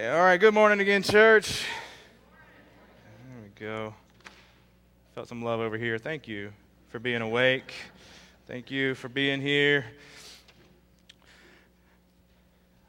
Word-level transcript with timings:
All 0.00 0.20
right, 0.20 0.36
good 0.36 0.54
morning 0.54 0.78
again, 0.78 1.02
church. 1.02 1.64
There 3.26 3.42
we 3.42 3.48
go. 3.58 3.92
Felt 5.16 5.26
some 5.26 5.42
love 5.42 5.58
over 5.58 5.76
here. 5.76 5.98
Thank 5.98 6.28
you 6.28 6.52
for 6.90 7.00
being 7.00 7.20
awake. 7.20 7.74
Thank 8.46 8.70
you 8.70 8.94
for 8.94 9.08
being 9.08 9.40
here. 9.40 9.86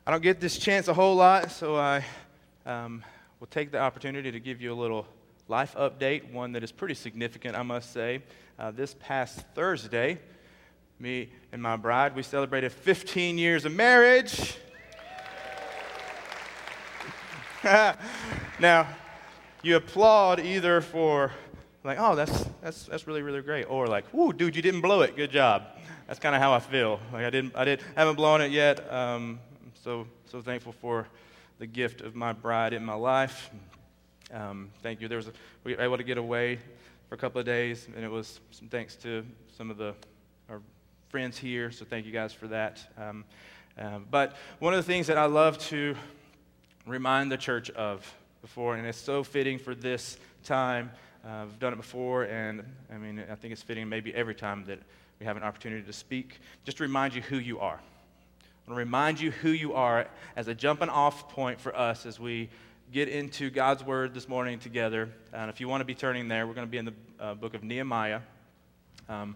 I 0.05 0.11
don't 0.11 0.21
get 0.21 0.39
this 0.39 0.59
chance 0.59 0.87
a 0.87 0.93
whole 0.93 1.15
lot, 1.15 1.49
so 1.49 1.75
I 1.75 2.05
um, 2.67 3.03
will 3.39 3.47
take 3.47 3.71
the 3.71 3.79
opportunity 3.79 4.31
to 4.31 4.39
give 4.39 4.61
you 4.61 4.71
a 4.71 4.77
little 4.79 5.07
life 5.47 5.73
update, 5.73 6.31
one 6.31 6.51
that 6.51 6.63
is 6.63 6.71
pretty 6.71 6.93
significant, 6.93 7.57
I 7.57 7.63
must 7.63 7.91
say. 7.91 8.21
Uh, 8.59 8.69
this 8.69 8.95
past 8.99 9.43
Thursday, 9.55 10.19
me 10.99 11.31
and 11.51 11.59
my 11.59 11.75
bride, 11.75 12.15
we 12.15 12.21
celebrated 12.21 12.71
15 12.71 13.39
years 13.39 13.65
of 13.65 13.71
marriage. 13.71 14.59
now, 18.59 18.87
you 19.61 19.75
applaud 19.75 20.39
either 20.39 20.79
for 20.79 21.33
like, 21.83 21.97
oh, 21.99 22.15
that's, 22.15 22.45
that's, 22.61 22.83
that's 22.83 23.05
really, 23.05 23.21
really 23.21 23.41
great, 23.41 23.65
or 23.65 23.85
like, 23.85 24.05
whoo, 24.13 24.31
dude, 24.31 24.55
you 24.55 24.61
didn't 24.61 24.79
blow 24.79 25.01
it, 25.01 25.17
good 25.17 25.29
job. 25.29 25.63
That's 26.07 26.19
kind 26.19 26.33
of 26.33 26.41
how 26.41 26.53
I 26.53 26.59
feel. 26.59 27.01
Like 27.11 27.25
I 27.25 27.29
didn't, 27.29 27.53
I 27.57 27.65
didn't, 27.65 27.85
haven't 27.97 28.15
blown 28.15 28.39
it 28.39 28.51
yet. 28.51 28.91
Um, 28.91 29.39
so, 29.83 30.07
so 30.25 30.41
thankful 30.41 30.71
for 30.71 31.07
the 31.57 31.67
gift 31.67 31.99
of 31.99 32.15
my 32.15 32.31
bride 32.31 32.71
in 32.71 32.85
my 32.85 32.93
life. 32.93 33.49
Um, 34.33 34.69
thank 34.81 35.01
you. 35.01 35.09
There 35.09 35.17
was 35.17 35.27
a, 35.27 35.33
we 35.65 35.75
were 35.75 35.81
able 35.81 35.97
to 35.97 36.03
get 36.03 36.17
away 36.17 36.59
for 37.09 37.15
a 37.15 37.17
couple 37.17 37.39
of 37.39 37.45
days, 37.45 37.89
and 37.93 38.05
it 38.05 38.11
was 38.11 38.39
thanks 38.69 38.95
to 38.97 39.25
some 39.57 39.69
of 39.69 39.75
the 39.75 39.95
our 40.49 40.61
friends 41.09 41.37
here. 41.37 41.71
So 41.71 41.83
thank 41.83 42.05
you 42.05 42.13
guys 42.13 42.31
for 42.31 42.47
that. 42.47 42.79
Um, 42.97 43.25
uh, 43.77 43.99
but 44.09 44.37
one 44.59 44.73
of 44.73 44.77
the 44.77 44.89
things 44.89 45.07
that 45.07 45.17
I 45.17 45.25
love 45.25 45.57
to 45.67 45.95
remind 46.89 47.31
the 47.31 47.37
church 47.37 47.69
of 47.71 48.11
before, 48.41 48.75
and 48.75 48.85
it's 48.85 48.97
so 48.97 49.23
fitting 49.23 49.59
for 49.59 49.75
this 49.75 50.17
time. 50.43 50.91
Uh, 51.23 51.43
I've 51.43 51.59
done 51.59 51.73
it 51.73 51.75
before, 51.75 52.23
and 52.23 52.63
I 52.91 52.97
mean, 52.97 53.23
I 53.29 53.35
think 53.35 53.51
it's 53.51 53.61
fitting 53.61 53.87
maybe 53.87 54.13
every 54.13 54.35
time 54.35 54.65
that 54.65 54.79
we 55.19 55.25
have 55.25 55.37
an 55.37 55.43
opportunity 55.43 55.83
to 55.83 55.93
speak. 55.93 56.39
Just 56.63 56.77
to 56.77 56.83
remind 56.83 57.13
you 57.13 57.21
who 57.21 57.37
you 57.37 57.59
are. 57.59 57.75
I 57.75 58.71
want 58.71 58.75
to 58.77 58.85
remind 58.85 59.19
you 59.19 59.31
who 59.31 59.49
you 59.49 59.73
are 59.73 60.07
as 60.35 60.47
a 60.47 60.55
jumping 60.55 60.89
off 60.89 61.29
point 61.29 61.59
for 61.59 61.75
us 61.75 62.05
as 62.05 62.19
we 62.19 62.49
get 62.91 63.07
into 63.07 63.49
God's 63.49 63.83
Word 63.83 64.13
this 64.13 64.27
morning 64.27 64.57
together. 64.57 65.09
And 65.33 65.49
if 65.49 65.59
you 65.59 65.67
want 65.67 65.81
to 65.81 65.85
be 65.85 65.95
turning 65.95 66.27
there, 66.27 66.47
we're 66.47 66.53
going 66.53 66.67
to 66.67 66.71
be 66.71 66.77
in 66.77 66.85
the 66.85 66.93
uh, 67.19 67.33
book 67.35 67.53
of 67.53 67.63
Nehemiah. 67.63 68.21
Um, 69.07 69.35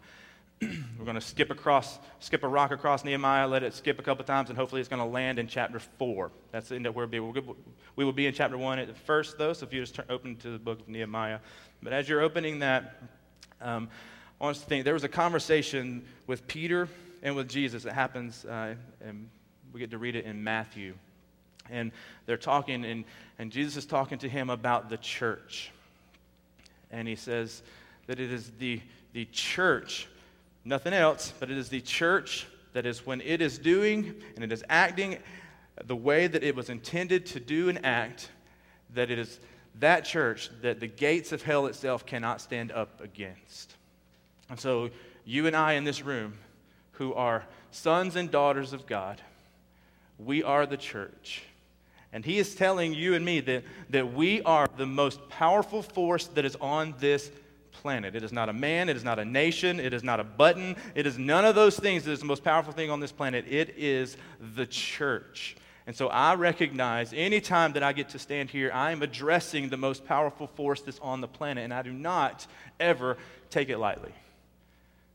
we're 0.99 1.05
going 1.05 1.15
to 1.15 1.21
skip 1.21 1.49
across, 1.49 1.99
skip 2.19 2.43
a 2.43 2.47
rock 2.47 2.71
across 2.71 3.03
Nehemiah, 3.03 3.47
let 3.47 3.63
it 3.63 3.73
skip 3.73 3.99
a 3.99 4.03
couple 4.03 4.23
times, 4.25 4.49
and 4.49 4.57
hopefully 4.57 4.81
it's 4.81 4.89
going 4.89 5.01
to 5.01 5.07
land 5.07 5.39
in 5.39 5.47
chapter 5.47 5.79
four. 5.79 6.31
That's 6.51 6.69
the 6.69 6.75
end 6.75 6.85
that 6.85 6.95
we'll 6.95 7.07
be. 7.07 7.19
We 7.19 8.05
will 8.05 8.13
be 8.13 8.27
in 8.27 8.33
chapter 8.33 8.57
one 8.57 8.79
at 8.79 8.95
first, 8.97 9.37
though. 9.37 9.53
So 9.53 9.65
if 9.65 9.73
you 9.73 9.81
just 9.81 9.95
turn, 9.95 10.05
open 10.09 10.35
to 10.37 10.51
the 10.51 10.59
book 10.59 10.81
of 10.81 10.87
Nehemiah, 10.87 11.39
but 11.81 11.93
as 11.93 12.07
you're 12.07 12.21
opening 12.21 12.59
that, 12.59 13.01
um, 13.61 13.89
I 14.39 14.45
want 14.45 14.57
to 14.57 14.65
think 14.65 14.85
there 14.85 14.93
was 14.93 15.03
a 15.03 15.09
conversation 15.09 16.05
with 16.27 16.47
Peter 16.47 16.87
and 17.21 17.35
with 17.35 17.47
Jesus 17.47 17.83
that 17.83 17.93
happens, 17.93 18.45
uh, 18.45 18.75
and 19.03 19.29
we 19.71 19.79
get 19.79 19.91
to 19.91 19.97
read 19.97 20.15
it 20.15 20.25
in 20.25 20.43
Matthew. 20.43 20.93
And 21.69 21.91
they're 22.25 22.37
talking, 22.37 22.83
and, 22.83 23.05
and 23.39 23.51
Jesus 23.51 23.77
is 23.77 23.85
talking 23.85 24.17
to 24.19 24.29
him 24.29 24.49
about 24.49 24.89
the 24.89 24.97
church. 24.97 25.71
And 26.91 27.07
he 27.07 27.15
says 27.15 27.63
that 28.07 28.19
it 28.19 28.31
is 28.31 28.51
the, 28.59 28.81
the 29.13 29.25
church 29.31 30.07
Nothing 30.65 30.93
else, 30.93 31.33
but 31.39 31.51
it 31.51 31.57
is 31.57 31.69
the 31.69 31.81
church 31.81 32.47
that 32.73 32.85
is 32.85 33.05
when 33.05 33.21
it 33.21 33.41
is 33.41 33.57
doing 33.57 34.15
and 34.35 34.43
it 34.43 34.51
is 34.51 34.63
acting 34.69 35.17
the 35.85 35.95
way 35.95 36.27
that 36.27 36.43
it 36.43 36.55
was 36.55 36.69
intended 36.69 37.25
to 37.27 37.39
do 37.39 37.69
and 37.69 37.85
act, 37.85 38.29
that 38.93 39.11
it 39.11 39.19
is 39.19 39.39
that 39.79 40.05
church 40.05 40.49
that 40.61 40.79
the 40.79 40.87
gates 40.87 41.31
of 41.31 41.41
hell 41.41 41.65
itself 41.65 42.05
cannot 42.05 42.41
stand 42.41 42.71
up 42.71 43.01
against. 43.01 43.75
And 44.49 44.59
so, 44.59 44.89
you 45.25 45.47
and 45.47 45.55
I 45.55 45.73
in 45.73 45.83
this 45.83 46.03
room, 46.03 46.33
who 46.93 47.13
are 47.13 47.45
sons 47.71 48.15
and 48.15 48.29
daughters 48.29 48.73
of 48.73 48.85
God, 48.85 49.21
we 50.19 50.43
are 50.43 50.65
the 50.65 50.77
church. 50.77 51.43
And 52.11 52.23
he 52.23 52.37
is 52.37 52.53
telling 52.53 52.93
you 52.93 53.15
and 53.15 53.25
me 53.25 53.39
that, 53.39 53.63
that 53.89 54.13
we 54.13 54.43
are 54.43 54.67
the 54.77 54.85
most 54.85 55.27
powerful 55.29 55.81
force 55.81 56.27
that 56.27 56.45
is 56.45 56.55
on 56.57 56.93
this 56.99 57.31
planet. 57.73 58.15
It 58.15 58.23
is 58.23 58.31
not 58.31 58.49
a 58.49 58.53
man, 58.53 58.87
it 58.87 58.95
is 58.95 59.03
not 59.03 59.19
a 59.19 59.25
nation, 59.25 59.79
it 59.79 59.93
is 59.93 60.03
not 60.03 60.19
a 60.19 60.23
button, 60.23 60.75
it 60.95 61.05
is 61.05 61.17
none 61.17 61.43
of 61.43 61.55
those 61.55 61.77
things 61.77 62.05
that 62.05 62.11
is 62.11 62.19
the 62.19 62.25
most 62.25 62.43
powerful 62.43 62.71
thing 62.71 62.89
on 62.89 62.99
this 62.99 63.11
planet. 63.11 63.45
It 63.49 63.75
is 63.77 64.15
the 64.55 64.65
church. 64.65 65.55
And 65.85 65.95
so 65.95 66.07
I 66.07 66.35
recognize 66.35 67.11
anytime 67.13 67.73
that 67.73 67.83
I 67.83 67.91
get 67.91 68.09
to 68.09 68.19
stand 68.19 68.49
here, 68.49 68.71
I 68.73 68.91
am 68.91 69.01
addressing 69.01 69.69
the 69.69 69.77
most 69.77 70.05
powerful 70.05 70.47
force 70.47 70.81
that's 70.81 70.99
on 70.99 71.19
the 71.19 71.27
planet, 71.27 71.65
and 71.65 71.73
I 71.73 71.81
do 71.81 71.91
not 71.91 72.47
ever 72.79 73.17
take 73.49 73.69
it 73.69 73.77
lightly. 73.77 74.13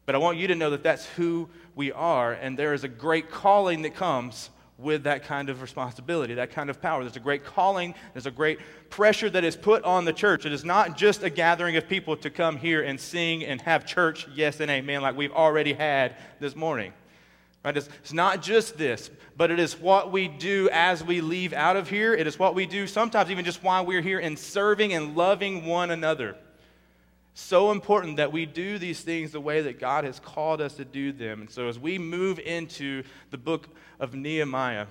But 0.05 0.15
I 0.15 0.19
want 0.19 0.39
you 0.39 0.49
to 0.49 0.55
know 0.55 0.71
that 0.71 0.83
that's 0.83 1.07
who 1.07 1.49
we 1.75 1.93
are, 1.93 2.33
and 2.33 2.59
there 2.59 2.75
is 2.75 2.85
a 2.85 2.89
great 2.89 3.31
calling 3.31 3.83
that 3.83 3.95
comes 3.95 4.51
with 4.78 5.03
that 5.03 5.25
kind 5.25 5.50
of 5.50 5.61
responsibility, 5.61 6.34
that 6.34 6.53
kind 6.53 6.71
of 6.71 6.81
power. 6.81 7.03
There's 7.03 7.16
a 7.16 7.21
great 7.21 7.44
calling, 7.44 7.94
there's 8.15 8.27
a 8.27 8.31
great 8.31 8.61
pressure 8.91 9.28
that 9.28 9.43
is 9.43 9.56
put 9.56 9.83
on 9.83 10.05
the 10.05 10.12
church. 10.12 10.47
It 10.47 10.53
is 10.53 10.65
not 10.65 10.97
just 10.97 11.25
a 11.25 11.31
gathering 11.31 11.77
of 11.77 11.89
people 11.89 12.16
to 12.19 12.31
come 12.31 12.56
here 12.56 12.83
and 12.83 12.99
sing 12.99 13.44
and 13.44 13.61
have 13.62 13.84
church, 13.84 14.28
yes 14.34 14.61
and 14.61 14.71
amen, 14.71 15.03
like 15.03 15.16
we've 15.16 15.33
already 15.33 15.72
had 15.72 16.15
this 16.39 16.55
morning. 16.55 16.93
Right? 17.65 17.77
It's, 17.77 17.89
it's 18.00 18.12
not 18.12 18.41
just 18.41 18.78
this, 18.78 19.11
but 19.37 19.50
it 19.50 19.59
is 19.59 19.78
what 19.78 20.12
we 20.12 20.28
do 20.28 20.71
as 20.72 21.03
we 21.03 21.21
leave 21.21 21.53
out 21.53 21.77
of 21.77 21.91
here. 21.91 22.15
It 22.15 22.28
is 22.28 22.39
what 22.39 22.55
we 22.55 22.65
do 22.65 22.87
sometimes 22.87 23.33
even 23.33 23.45
just 23.45 23.65
while 23.65 23.84
we're 23.84 24.00
here 24.00 24.21
in 24.21 24.37
serving 24.37 24.93
and 24.93 25.16
loving 25.16 25.66
one 25.66 25.91
another. 25.91 26.37
So 27.41 27.71
important 27.71 28.16
that 28.16 28.32
we 28.32 28.47
do 28.47 28.78
these 28.78 29.00
things 29.00 29.31
the 29.31 29.41
way 29.41 29.60
that 29.60 29.78
God 29.78 30.03
has 30.03 30.19
called 30.19 30.60
us 30.60 30.75
to 30.75 30.84
do 30.84 31.12
them. 31.12 31.43
And 31.43 31.49
so 31.49 31.69
as 31.69 31.78
we 31.78 31.97
move 31.97 32.41
into 32.41 33.04
the 33.31 33.38
book 33.38 33.69
of 34.00 34.12
Nehemiah, 34.12 34.87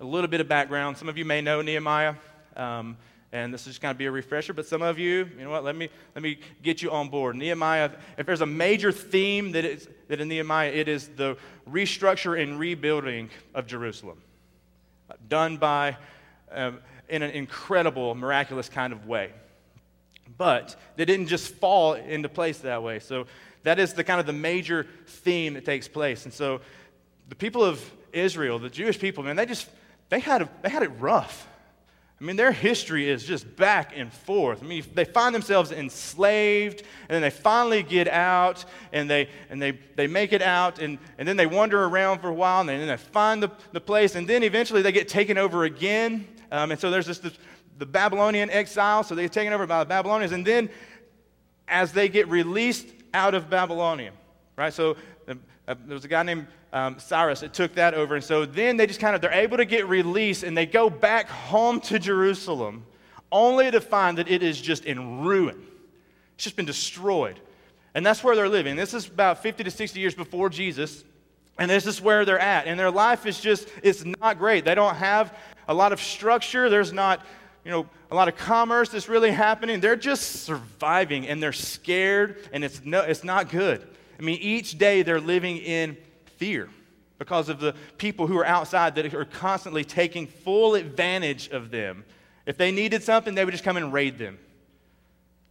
a 0.00 0.04
little 0.04 0.26
bit 0.26 0.40
of 0.40 0.48
background. 0.48 0.96
Some 0.96 1.06
of 1.06 1.18
you 1.18 1.26
may 1.26 1.42
know 1.42 1.60
Nehemiah. 1.60 2.14
Um, 2.56 2.96
and 3.30 3.52
this 3.52 3.60
is 3.60 3.66
just 3.66 3.82
going 3.82 3.94
to 3.94 3.98
be 3.98 4.06
a 4.06 4.10
refresher, 4.10 4.54
but 4.54 4.66
some 4.66 4.80
of 4.80 4.98
you, 4.98 5.28
you 5.36 5.44
know 5.44 5.50
what, 5.50 5.64
let 5.64 5.76
me, 5.76 5.90
let 6.14 6.22
me 6.22 6.38
get 6.62 6.80
you 6.80 6.90
on 6.90 7.10
board. 7.10 7.36
Nehemiah, 7.36 7.90
if 8.16 8.24
there's 8.24 8.40
a 8.40 8.46
major 8.46 8.90
theme 8.90 9.52
that, 9.52 9.66
is, 9.66 9.86
that 10.08 10.22
in 10.22 10.28
Nehemiah, 10.28 10.70
it 10.70 10.88
is 10.88 11.08
the 11.08 11.36
restructure 11.70 12.42
and 12.42 12.58
rebuilding 12.58 13.28
of 13.54 13.66
Jerusalem, 13.66 14.22
done 15.28 15.58
by, 15.58 15.98
um, 16.50 16.78
in 17.10 17.22
an 17.22 17.32
incredible, 17.32 18.14
miraculous 18.14 18.70
kind 18.70 18.94
of 18.94 19.06
way. 19.06 19.30
But 20.36 20.76
they 20.96 21.04
didn't 21.04 21.28
just 21.28 21.54
fall 21.54 21.94
into 21.94 22.28
place 22.28 22.58
that 22.58 22.82
way. 22.82 22.98
So 22.98 23.26
that 23.62 23.78
is 23.78 23.94
the 23.94 24.04
kind 24.04 24.20
of 24.20 24.26
the 24.26 24.32
major 24.32 24.86
theme 25.06 25.54
that 25.54 25.64
takes 25.64 25.88
place. 25.88 26.24
And 26.24 26.34
so 26.34 26.60
the 27.28 27.36
people 27.36 27.64
of 27.64 27.82
Israel, 28.12 28.58
the 28.58 28.70
Jewish 28.70 28.98
people, 28.98 29.22
man, 29.22 29.36
they 29.36 29.46
just 29.46 29.68
they 30.08 30.20
had, 30.20 30.42
a, 30.42 30.48
they 30.62 30.68
had 30.68 30.82
it 30.82 30.90
rough. 30.98 31.48
I 32.20 32.24
mean, 32.24 32.36
their 32.36 32.52
history 32.52 33.10
is 33.10 33.24
just 33.24 33.56
back 33.56 33.92
and 33.96 34.12
forth. 34.12 34.62
I 34.62 34.66
mean, 34.66 34.84
they 34.94 35.04
find 35.04 35.34
themselves 35.34 35.72
enslaved, 35.72 36.80
and 36.80 37.10
then 37.10 37.22
they 37.22 37.30
finally 37.30 37.82
get 37.82 38.06
out, 38.06 38.64
and 38.92 39.10
they, 39.10 39.28
and 39.50 39.60
they, 39.60 39.72
they 39.96 40.06
make 40.06 40.32
it 40.32 40.40
out, 40.40 40.78
and, 40.78 40.98
and 41.18 41.26
then 41.26 41.36
they 41.36 41.46
wander 41.46 41.84
around 41.84 42.20
for 42.20 42.28
a 42.28 42.34
while, 42.34 42.60
and 42.60 42.68
then 42.68 42.86
they 42.86 42.96
find 42.96 43.42
the, 43.42 43.50
the 43.72 43.80
place, 43.80 44.14
and 44.14 44.28
then 44.28 44.42
eventually 44.42 44.80
they 44.80 44.92
get 44.92 45.08
taken 45.08 45.36
over 45.36 45.64
again. 45.64 46.26
Um, 46.52 46.70
and 46.70 46.80
so 46.80 46.90
there's 46.90 47.06
this, 47.06 47.18
this 47.18 47.36
the 47.78 47.86
Babylonian 47.86 48.50
exile, 48.50 49.02
so 49.02 49.14
they're 49.14 49.28
taken 49.28 49.52
over 49.52 49.66
by 49.66 49.80
the 49.80 49.88
Babylonians. 49.88 50.32
And 50.32 50.46
then 50.46 50.70
as 51.68 51.92
they 51.92 52.08
get 52.08 52.28
released 52.28 52.86
out 53.12 53.34
of 53.34 53.50
Babylonia, 53.50 54.12
right? 54.56 54.72
So 54.72 54.96
uh, 55.28 55.34
there 55.86 55.94
was 55.94 56.04
a 56.04 56.08
guy 56.08 56.22
named 56.22 56.46
um, 56.72 56.98
Cyrus 56.98 57.40
that 57.40 57.54
took 57.54 57.74
that 57.74 57.94
over. 57.94 58.16
And 58.16 58.24
so 58.24 58.44
then 58.44 58.76
they 58.76 58.86
just 58.86 59.00
kind 59.00 59.14
of, 59.14 59.20
they're 59.20 59.32
able 59.32 59.56
to 59.56 59.64
get 59.64 59.88
released 59.88 60.42
and 60.42 60.56
they 60.56 60.66
go 60.66 60.90
back 60.90 61.28
home 61.28 61.80
to 61.82 61.98
Jerusalem 61.98 62.84
only 63.32 63.70
to 63.70 63.80
find 63.80 64.18
that 64.18 64.28
it 64.28 64.42
is 64.42 64.60
just 64.60 64.84
in 64.84 65.22
ruin. 65.22 65.66
It's 66.34 66.44
just 66.44 66.56
been 66.56 66.66
destroyed. 66.66 67.40
And 67.94 68.04
that's 68.04 68.22
where 68.22 68.34
they're 68.36 68.48
living. 68.48 68.76
This 68.76 68.92
is 68.92 69.06
about 69.06 69.42
50 69.42 69.64
to 69.64 69.70
60 69.70 69.98
years 70.00 70.14
before 70.14 70.50
Jesus. 70.50 71.04
And 71.58 71.70
this 71.70 71.86
is 71.86 72.00
where 72.00 72.24
they're 72.24 72.38
at. 72.38 72.66
And 72.66 72.78
their 72.78 72.90
life 72.90 73.24
is 73.24 73.40
just, 73.40 73.68
it's 73.82 74.04
not 74.04 74.38
great. 74.38 74.64
They 74.64 74.74
don't 74.74 74.96
have 74.96 75.36
a 75.68 75.74
lot 75.74 75.92
of 75.92 76.00
structure. 76.00 76.68
There's 76.68 76.92
not 76.92 77.24
you 77.64 77.70
know, 77.70 77.88
a 78.10 78.14
lot 78.14 78.28
of 78.28 78.36
commerce 78.36 78.90
that's 78.90 79.08
really 79.08 79.30
happening. 79.30 79.80
They're 79.80 79.96
just 79.96 80.44
surviving 80.44 81.26
and 81.26 81.42
they're 81.42 81.52
scared 81.52 82.48
and 82.52 82.62
it's, 82.62 82.84
no, 82.84 83.00
it's 83.00 83.24
not 83.24 83.48
good. 83.48 83.86
I 84.18 84.22
mean, 84.22 84.38
each 84.40 84.78
day 84.78 85.02
they're 85.02 85.20
living 85.20 85.56
in 85.56 85.96
fear 86.36 86.68
because 87.18 87.48
of 87.48 87.60
the 87.60 87.74
people 87.96 88.26
who 88.26 88.36
are 88.38 88.46
outside 88.46 88.94
that 88.96 89.14
are 89.14 89.24
constantly 89.24 89.84
taking 89.84 90.26
full 90.26 90.74
advantage 90.74 91.48
of 91.48 91.70
them. 91.70 92.04
If 92.44 92.58
they 92.58 92.70
needed 92.70 93.02
something, 93.02 93.34
they 93.34 93.44
would 93.44 93.52
just 93.52 93.64
come 93.64 93.78
and 93.78 93.92
raid 93.92 94.18
them. 94.18 94.38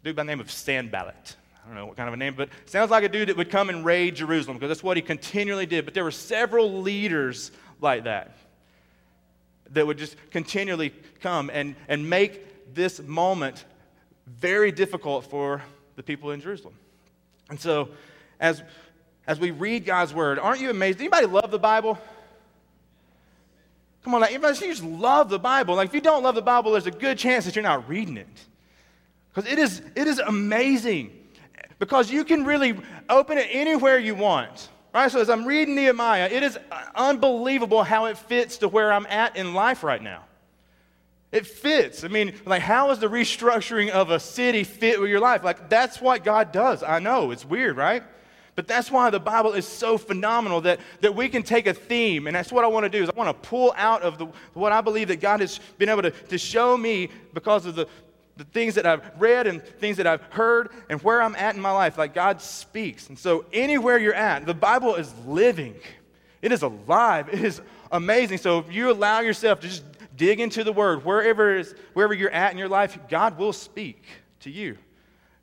A 0.02 0.06
dude 0.06 0.16
by 0.16 0.24
the 0.24 0.28
name 0.28 0.40
of 0.40 0.52
Sanballat. 0.52 1.36
I 1.64 1.68
don't 1.68 1.76
know 1.76 1.86
what 1.88 1.98
kind 1.98 2.08
of 2.08 2.14
a 2.14 2.18
name, 2.18 2.36
but 2.36 2.50
sounds 2.66 2.92
like 2.92 3.04
a 3.04 3.10
dude 3.10 3.30
that 3.30 3.38
would 3.38 3.50
come 3.50 3.70
and 3.70 3.84
raid 3.84 4.16
Jerusalem 4.16 4.58
because 4.58 4.70
that's 4.70 4.84
what 4.84 4.98
he 4.98 5.02
continually 5.02 5.66
did. 5.66 5.86
But 5.86 5.94
there 5.94 6.04
were 6.04 6.12
several 6.12 6.82
leaders 6.82 7.52
like 7.80 8.04
that 8.04 8.38
that 9.74 9.86
would 9.86 9.98
just 9.98 10.16
continually 10.32 10.94
come 11.20 11.50
and, 11.52 11.76
and 11.88 12.10
make 12.10 12.74
this 12.74 13.02
moment 13.02 13.66
very 14.28 14.72
difficult 14.72 15.26
for 15.26 15.62
the 15.96 16.04
people 16.04 16.32
in 16.32 16.42
Jerusalem. 16.42 16.76
And 17.50 17.60
so, 17.60 17.90
as, 18.40 18.64
as 19.28 19.40
we 19.40 19.52
read 19.52 19.86
God's 19.86 20.14
word, 20.14 20.40
aren't 20.40 20.62
you 20.62 20.70
amazed? 20.70 21.00
Anybody 21.00 21.28
love 21.28 21.52
the 21.52 21.60
Bible? 21.60 22.00
Come 24.04 24.16
on, 24.16 24.22
like, 24.22 24.34
you 24.34 24.40
just 24.40 24.84
love 24.84 25.30
the 25.30 25.40
Bible. 25.40 25.76
Like, 25.76 25.90
if 25.90 25.96
you 25.96 26.02
don't 26.02 26.24
love 26.24 26.36
the 26.36 26.42
Bible, 26.42 26.72
there's 26.72 26.88
a 26.88 26.92
good 26.92 27.18
chance 27.18 27.46
that 27.46 27.56
you're 27.56 27.64
not 27.64 27.88
reading 27.88 28.18
it. 28.18 28.28
Because 29.34 29.50
it 29.52 29.58
is, 29.58 29.82
it 29.96 30.08
is 30.08 30.20
amazing. 30.20 31.12
Because 31.80 32.12
you 32.12 32.24
can 32.24 32.44
really 32.44 32.78
open 33.10 33.38
it 33.38 33.48
anywhere 33.50 33.98
you 33.98 34.14
want. 34.14 34.70
Right? 34.94 35.12
So, 35.12 35.20
as 35.20 35.30
I'm 35.30 35.46
reading 35.46 35.76
Nehemiah, 35.76 36.30
it 36.32 36.44
is 36.44 36.58
unbelievable 36.94 37.84
how 37.84 38.06
it 38.06 38.18
fits 38.18 38.58
to 38.58 38.68
where 38.68 38.94
I'm 38.94 39.08
at 39.08 39.36
in 39.36 39.54
life 39.54 39.84
right 39.84 40.02
now. 40.02 40.26
It 41.32 41.48
fits. 41.48 42.04
I 42.04 42.10
mean, 42.10 42.36
like, 42.46 42.62
how 42.62 42.92
is 42.92 43.00
the 43.00 43.08
restructuring 43.08 43.90
of 43.90 44.12
a 44.12 44.20
city 44.20 44.64
fit 44.64 45.02
with 45.02 45.10
your 45.10 45.20
life? 45.20 45.44
Like, 45.44 45.68
that's 45.68 46.00
what 46.00 46.24
God 46.24 46.52
does. 46.52 46.84
I 46.84 47.00
know. 47.00 47.32
It's 47.32 47.44
weird, 47.44 47.76
right? 47.76 48.04
But 48.56 48.68
that's 48.68 48.92
why 48.92 49.10
the 49.10 49.20
Bible 49.20 49.54
is 49.54 49.68
so 49.68 49.98
phenomenal 49.98 50.62
that, 50.62 50.80
that 51.02 51.16
we 51.16 51.28
can 51.28 51.42
take 51.42 51.66
a 51.66 51.74
theme, 51.74 52.28
and 52.28 52.36
that's 52.36 52.52
what 52.52 52.64
I 52.64 52.68
want 52.68 52.84
to 52.84 52.90
do 52.90 53.02
is 53.02 53.10
I 53.10 53.14
want 53.16 53.30
to 53.30 53.50
pull 53.50 53.74
out 53.76 54.04
of 54.04 54.20
the, 54.20 54.28
what 54.54 54.72
I 54.72 54.82
believe 54.82 55.08
that 55.08 55.22
God 55.22 55.40
has 55.40 55.60
been 55.80 55.90
able 55.90 56.04
to, 56.04 56.12
to 56.12 56.38
show 56.38 56.78
me 56.78 57.10
because 57.34 57.66
of 57.66 57.74
the, 57.74 57.88
the 58.38 58.44
things 58.46 58.76
that 58.76 58.86
I've 58.86 59.04
read 59.20 59.48
and 59.48 59.64
things 59.64 59.98
that 59.98 60.08
I've 60.08 60.24
heard 60.24 60.70
and 60.90 61.02
where 61.02 61.22
I'm 61.22 61.36
at 61.36 61.56
in 61.56 61.62
my 61.62 61.72
life. 61.72 61.98
Like 61.98 62.14
God 62.14 62.42
speaks. 62.42 63.10
And 63.10 63.18
so 63.18 63.46
anywhere 63.54 63.98
you're 63.98 64.14
at, 64.14 64.46
the 64.46 64.54
Bible 64.54 64.96
is 64.96 65.14
living. 65.26 65.76
It 66.42 66.52
is 66.52 66.62
alive. 66.62 67.30
It 67.30 67.44
is 67.44 67.62
amazing. 67.92 68.40
So 68.40 68.60
if 68.60 68.72
you 68.72 68.92
allow 68.92 69.20
yourself 69.20 69.60
to 69.62 69.68
just 69.68 69.84
dig 70.16 70.40
into 70.40 70.64
the 70.64 70.74
word, 70.74 71.06
wherever, 71.06 71.56
is, 71.56 71.76
wherever 71.94 72.14
you're 72.14 72.32
at 72.32 72.52
in 72.52 72.58
your 72.58 72.70
life, 72.70 72.98
God 73.08 73.38
will 73.38 73.54
speak 73.54 74.04
to 74.42 74.50
you. 74.50 74.78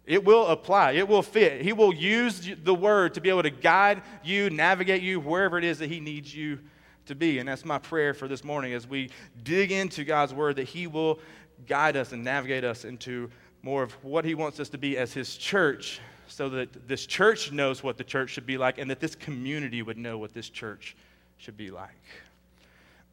It 0.06 0.24
will 0.24 0.46
apply, 0.48 0.92
it 0.92 1.06
will 1.06 1.22
fit. 1.22 1.62
He 1.62 1.72
will 1.72 1.94
use 1.94 2.50
the 2.64 2.74
word 2.74 3.14
to 3.14 3.20
be 3.20 3.28
able 3.28 3.44
to 3.44 3.50
guide 3.50 4.02
you, 4.24 4.50
navigate 4.50 5.02
you 5.02 5.20
wherever 5.20 5.56
it 5.56 5.62
is 5.62 5.78
that 5.78 5.88
He 5.88 6.00
needs 6.00 6.34
you 6.34 6.58
to 7.06 7.14
be. 7.14 7.38
And 7.38 7.48
that's 7.48 7.64
my 7.64 7.78
prayer 7.78 8.12
for 8.12 8.26
this 8.26 8.42
morning 8.42 8.72
as 8.72 8.88
we 8.88 9.10
dig 9.44 9.70
into 9.70 10.04
God's 10.04 10.34
word 10.34 10.56
that 10.56 10.64
He 10.64 10.86
will 10.86 11.20
guide 11.66 11.96
us 11.96 12.12
and 12.12 12.24
navigate 12.24 12.64
us 12.64 12.84
into 12.84 13.30
more 13.62 13.82
of 13.82 13.92
what 14.04 14.24
He 14.24 14.34
wants 14.34 14.60
us 14.60 14.68
to 14.70 14.78
be 14.78 14.96
as 14.96 15.12
His 15.12 15.36
church 15.36 16.00
so 16.28 16.48
that 16.48 16.86
this 16.86 17.06
church 17.06 17.50
knows 17.52 17.82
what 17.82 17.98
the 17.98 18.04
church 18.04 18.30
should 18.30 18.46
be 18.46 18.56
like 18.56 18.78
and 18.78 18.90
that 18.90 19.00
this 19.00 19.14
community 19.14 19.82
would 19.82 19.98
know 19.98 20.16
what 20.16 20.32
this 20.32 20.48
church 20.48 20.96
should 21.38 21.56
be 21.56 21.70
like. 21.70 21.90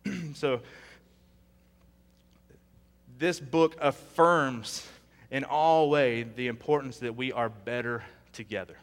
so, 0.35 0.61
this 3.19 3.39
book 3.39 3.75
affirms 3.81 4.85
in 5.31 5.43
all 5.43 5.89
way 5.89 6.23
the 6.23 6.47
importance 6.47 6.99
that 6.99 7.15
we 7.15 7.31
are 7.31 7.49
better 7.49 8.03
together. 8.33 8.77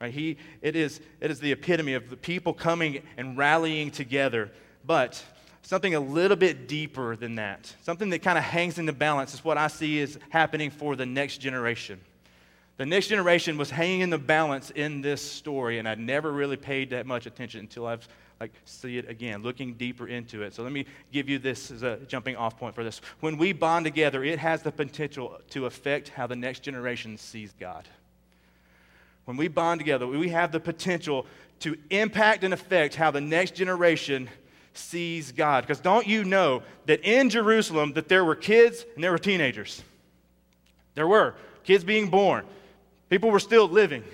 Right? 0.00 0.12
He, 0.12 0.36
it, 0.62 0.76
is, 0.76 1.00
it 1.20 1.30
is 1.30 1.40
the 1.40 1.52
epitome 1.52 1.94
of 1.94 2.10
the 2.10 2.16
people 2.16 2.52
coming 2.52 3.02
and 3.16 3.36
rallying 3.36 3.90
together, 3.90 4.50
but 4.84 5.22
something 5.62 5.94
a 5.94 6.00
little 6.00 6.36
bit 6.36 6.68
deeper 6.68 7.16
than 7.16 7.36
that, 7.36 7.74
something 7.82 8.10
that 8.10 8.20
kind 8.20 8.38
of 8.38 8.44
hangs 8.44 8.78
in 8.78 8.86
the 8.86 8.92
balance 8.92 9.34
is 9.34 9.44
what 9.44 9.58
I 9.58 9.68
see 9.68 9.98
is 9.98 10.18
happening 10.30 10.70
for 10.70 10.96
the 10.96 11.06
next 11.06 11.38
generation. 11.38 12.00
The 12.76 12.86
next 12.86 13.08
generation 13.08 13.58
was 13.58 13.70
hanging 13.70 14.00
in 14.00 14.10
the 14.10 14.18
balance 14.18 14.70
in 14.70 15.02
this 15.02 15.20
story, 15.20 15.78
and 15.78 15.88
I 15.88 15.96
never 15.96 16.30
really 16.30 16.56
paid 16.56 16.90
that 16.90 17.06
much 17.06 17.26
attention 17.26 17.60
until 17.60 17.86
I've 17.86 18.08
like 18.40 18.52
see 18.64 18.98
it 18.98 19.08
again, 19.08 19.42
looking 19.42 19.74
deeper 19.74 20.06
into 20.06 20.42
it. 20.42 20.54
So 20.54 20.62
let 20.62 20.72
me 20.72 20.86
give 21.12 21.28
you 21.28 21.38
this 21.38 21.70
as 21.70 21.82
a 21.82 21.96
jumping 22.06 22.36
off 22.36 22.56
point 22.58 22.74
for 22.74 22.84
this. 22.84 23.00
When 23.20 23.36
we 23.36 23.52
bond 23.52 23.84
together, 23.84 24.22
it 24.22 24.38
has 24.38 24.62
the 24.62 24.70
potential 24.70 25.40
to 25.50 25.66
affect 25.66 26.10
how 26.10 26.26
the 26.26 26.36
next 26.36 26.60
generation 26.60 27.18
sees 27.18 27.52
God. 27.58 27.88
When 29.24 29.36
we 29.36 29.48
bond 29.48 29.80
together, 29.80 30.06
we 30.06 30.28
have 30.28 30.52
the 30.52 30.60
potential 30.60 31.26
to 31.60 31.76
impact 31.90 32.44
and 32.44 32.54
affect 32.54 32.94
how 32.94 33.10
the 33.10 33.20
next 33.20 33.54
generation 33.54 34.28
sees 34.78 35.32
God. 35.32 35.64
Because 35.64 35.80
don't 35.80 36.06
you 36.06 36.24
know 36.24 36.62
that 36.86 37.00
in 37.02 37.30
Jerusalem 37.30 37.92
that 37.94 38.08
there 38.08 38.24
were 38.24 38.34
kids 38.34 38.84
and 38.94 39.04
there 39.04 39.10
were 39.10 39.18
teenagers? 39.18 39.82
There 40.94 41.06
were 41.06 41.34
kids 41.64 41.84
being 41.84 42.08
born. 42.08 42.44
People 43.08 43.30
were 43.30 43.40
still 43.40 43.68
living 43.68 44.04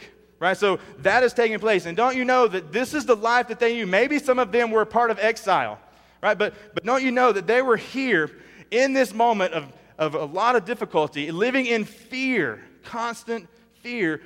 right? 0.44 0.58
So 0.58 0.78
that 0.98 1.22
is 1.22 1.32
taking 1.32 1.58
place. 1.58 1.86
And 1.86 1.96
don't 1.96 2.16
you 2.16 2.24
know 2.24 2.46
that 2.46 2.70
this 2.70 2.92
is 2.92 3.06
the 3.06 3.16
life 3.16 3.48
that 3.48 3.58
they 3.58 3.72
knew? 3.74 3.86
Maybe 3.86 4.18
some 4.18 4.38
of 4.38 4.52
them 4.52 4.70
were 4.70 4.84
part 4.84 5.10
of 5.10 5.18
exile, 5.18 5.78
right? 6.22 6.36
But, 6.36 6.52
but 6.74 6.84
don't 6.84 7.02
you 7.02 7.12
know 7.12 7.32
that 7.32 7.46
they 7.46 7.62
were 7.62 7.78
here 7.78 8.30
in 8.70 8.92
this 8.92 9.14
moment 9.14 9.54
of, 9.54 9.72
of 9.98 10.14
a 10.14 10.24
lot 10.26 10.54
of 10.54 10.66
difficulty, 10.66 11.30
living 11.30 11.64
in 11.64 11.86
fear, 11.86 12.60
constant 12.82 13.48
fear, 13.80 14.20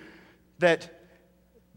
that 0.58 0.97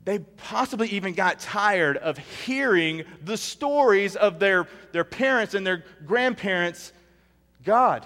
they 0.03 0.19
possibly 0.19 0.87
even 0.89 1.13
got 1.13 1.39
tired 1.39 1.97
of 1.97 2.17
hearing 2.17 3.03
the 3.23 3.37
stories 3.37 4.15
of 4.15 4.39
their, 4.39 4.67
their 4.91 5.03
parents 5.03 5.53
and 5.53 5.65
their 5.65 5.83
grandparents' 6.05 6.91
God. 7.63 8.05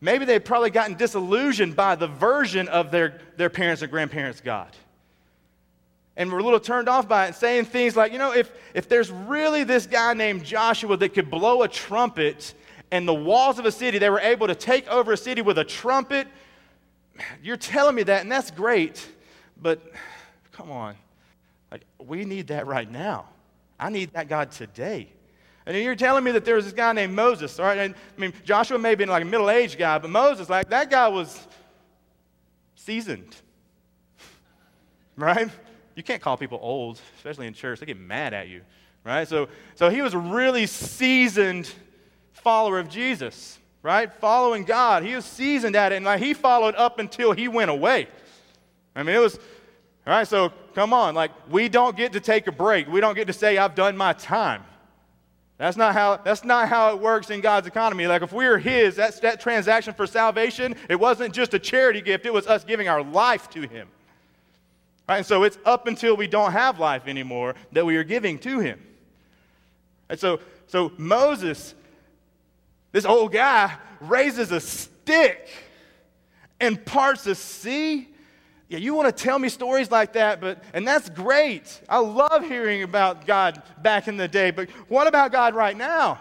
Maybe 0.00 0.24
they'd 0.24 0.44
probably 0.44 0.70
gotten 0.70 0.96
disillusioned 0.96 1.76
by 1.76 1.94
the 1.94 2.06
version 2.06 2.68
of 2.68 2.90
their, 2.90 3.20
their 3.36 3.50
parents 3.50 3.82
and 3.82 3.90
grandparents' 3.90 4.40
God 4.40 4.74
and 6.20 6.30
we're 6.30 6.40
a 6.40 6.42
little 6.42 6.60
turned 6.60 6.86
off 6.86 7.08
by 7.08 7.28
it, 7.28 7.34
saying 7.34 7.64
things 7.64 7.96
like, 7.96 8.12
you 8.12 8.18
know, 8.18 8.34
if, 8.34 8.52
if 8.74 8.90
there's 8.90 9.10
really 9.10 9.64
this 9.64 9.86
guy 9.86 10.12
named 10.12 10.44
Joshua 10.44 10.94
that 10.98 11.14
could 11.14 11.30
blow 11.30 11.62
a 11.62 11.68
trumpet 11.68 12.52
and 12.90 13.08
the 13.08 13.14
walls 13.14 13.58
of 13.58 13.64
a 13.64 13.72
city, 13.72 13.96
they 13.96 14.10
were 14.10 14.20
able 14.20 14.46
to 14.46 14.54
take 14.54 14.86
over 14.88 15.12
a 15.12 15.16
city 15.16 15.40
with 15.40 15.56
a 15.56 15.64
trumpet, 15.64 16.28
you're 17.42 17.56
telling 17.56 17.94
me 17.94 18.02
that, 18.02 18.20
and 18.20 18.30
that's 18.30 18.50
great, 18.50 19.06
but 19.62 19.80
come 20.52 20.70
on. 20.70 20.94
Like, 21.70 21.84
we 21.98 22.24
need 22.24 22.48
that 22.48 22.66
right 22.66 22.90
now. 22.90 23.26
I 23.78 23.90
need 23.90 24.12
that 24.12 24.28
God 24.28 24.50
today. 24.50 25.08
And 25.66 25.76
you're 25.76 25.94
telling 25.94 26.24
me 26.24 26.32
that 26.32 26.44
there 26.44 26.56
was 26.56 26.64
this 26.64 26.74
guy 26.74 26.92
named 26.92 27.14
Moses, 27.14 27.58
all 27.58 27.66
right? 27.66 27.78
And, 27.78 27.94
I 27.94 28.20
mean, 28.20 28.32
Joshua 28.44 28.78
may 28.78 28.90
have 28.90 28.98
been 28.98 29.08
like 29.08 29.22
a 29.22 29.26
middle 29.26 29.50
aged 29.50 29.78
guy, 29.78 29.98
but 29.98 30.10
Moses, 30.10 30.48
like, 30.48 30.68
that 30.70 30.90
guy 30.90 31.08
was 31.08 31.46
seasoned, 32.74 33.36
right? 35.16 35.48
You 35.94 36.02
can't 36.02 36.20
call 36.20 36.36
people 36.36 36.58
old, 36.62 37.00
especially 37.18 37.46
in 37.46 37.54
church. 37.54 37.78
They 37.80 37.86
get 37.86 37.98
mad 37.98 38.34
at 38.34 38.48
you, 38.48 38.62
right? 39.04 39.28
So, 39.28 39.48
so 39.74 39.90
he 39.90 40.02
was 40.02 40.14
a 40.14 40.18
really 40.18 40.66
seasoned 40.66 41.70
follower 42.32 42.78
of 42.78 42.88
Jesus, 42.88 43.58
right? 43.82 44.12
Following 44.14 44.64
God. 44.64 45.04
He 45.04 45.14
was 45.14 45.24
seasoned 45.24 45.76
at 45.76 45.92
it, 45.92 45.96
and 45.96 46.04
like 46.04 46.20
he 46.20 46.34
followed 46.34 46.74
up 46.74 46.98
until 46.98 47.32
he 47.32 47.48
went 47.48 47.70
away. 47.70 48.08
I 48.96 49.02
mean, 49.02 49.14
it 49.14 49.20
was, 49.20 49.36
all 49.36 50.14
right, 50.14 50.26
so 50.26 50.52
come 50.74 50.92
on. 50.92 51.14
Like, 51.14 51.30
we 51.50 51.68
don't 51.68 51.96
get 51.96 52.12
to 52.12 52.20
take 52.20 52.46
a 52.46 52.52
break. 52.52 52.88
We 52.88 53.00
don't 53.00 53.14
get 53.14 53.26
to 53.26 53.32
say, 53.32 53.58
I've 53.58 53.74
done 53.74 53.96
my 53.96 54.12
time. 54.12 54.62
That's 55.58 55.76
not 55.76 55.92
how, 55.94 56.16
that's 56.16 56.44
not 56.44 56.68
how 56.68 56.90
it 56.90 57.00
works 57.00 57.28
in 57.30 57.40
God's 57.42 57.66
economy. 57.66 58.06
Like, 58.06 58.22
if 58.22 58.32
we 58.32 58.46
are 58.46 58.58
His, 58.58 58.96
that's, 58.96 59.20
that 59.20 59.40
transaction 59.40 59.92
for 59.92 60.06
salvation, 60.06 60.74
it 60.88 60.98
wasn't 60.98 61.34
just 61.34 61.52
a 61.52 61.58
charity 61.58 62.00
gift, 62.00 62.24
it 62.24 62.32
was 62.32 62.46
us 62.46 62.64
giving 62.64 62.88
our 62.88 63.02
life 63.02 63.50
to 63.50 63.62
Him. 63.62 63.88
Right? 65.10 65.16
And 65.16 65.26
so 65.26 65.42
it's 65.42 65.58
up 65.64 65.88
until 65.88 66.16
we 66.16 66.28
don't 66.28 66.52
have 66.52 66.78
life 66.78 67.08
anymore 67.08 67.56
that 67.72 67.84
we 67.84 67.96
are 67.96 68.04
giving 68.04 68.38
to 68.38 68.60
him. 68.60 68.80
And 70.08 70.20
so, 70.20 70.38
so 70.68 70.92
Moses, 70.98 71.74
this 72.92 73.04
old 73.04 73.32
guy, 73.32 73.74
raises 74.00 74.52
a 74.52 74.60
stick 74.60 75.48
and 76.60 76.86
parts 76.86 77.24
the 77.24 77.34
sea. 77.34 78.09
Yeah, 78.70 78.78
you 78.78 78.94
want 78.94 79.14
to 79.14 79.24
tell 79.24 79.36
me 79.36 79.48
stories 79.48 79.90
like 79.90 80.12
that, 80.12 80.40
but 80.40 80.62
and 80.72 80.86
that's 80.86 81.10
great. 81.10 81.80
I 81.88 81.98
love 81.98 82.44
hearing 82.44 82.84
about 82.84 83.26
God 83.26 83.60
back 83.82 84.06
in 84.06 84.16
the 84.16 84.28
day, 84.28 84.52
but 84.52 84.70
what 84.86 85.08
about 85.08 85.32
God 85.32 85.56
right 85.56 85.76
now? 85.76 86.20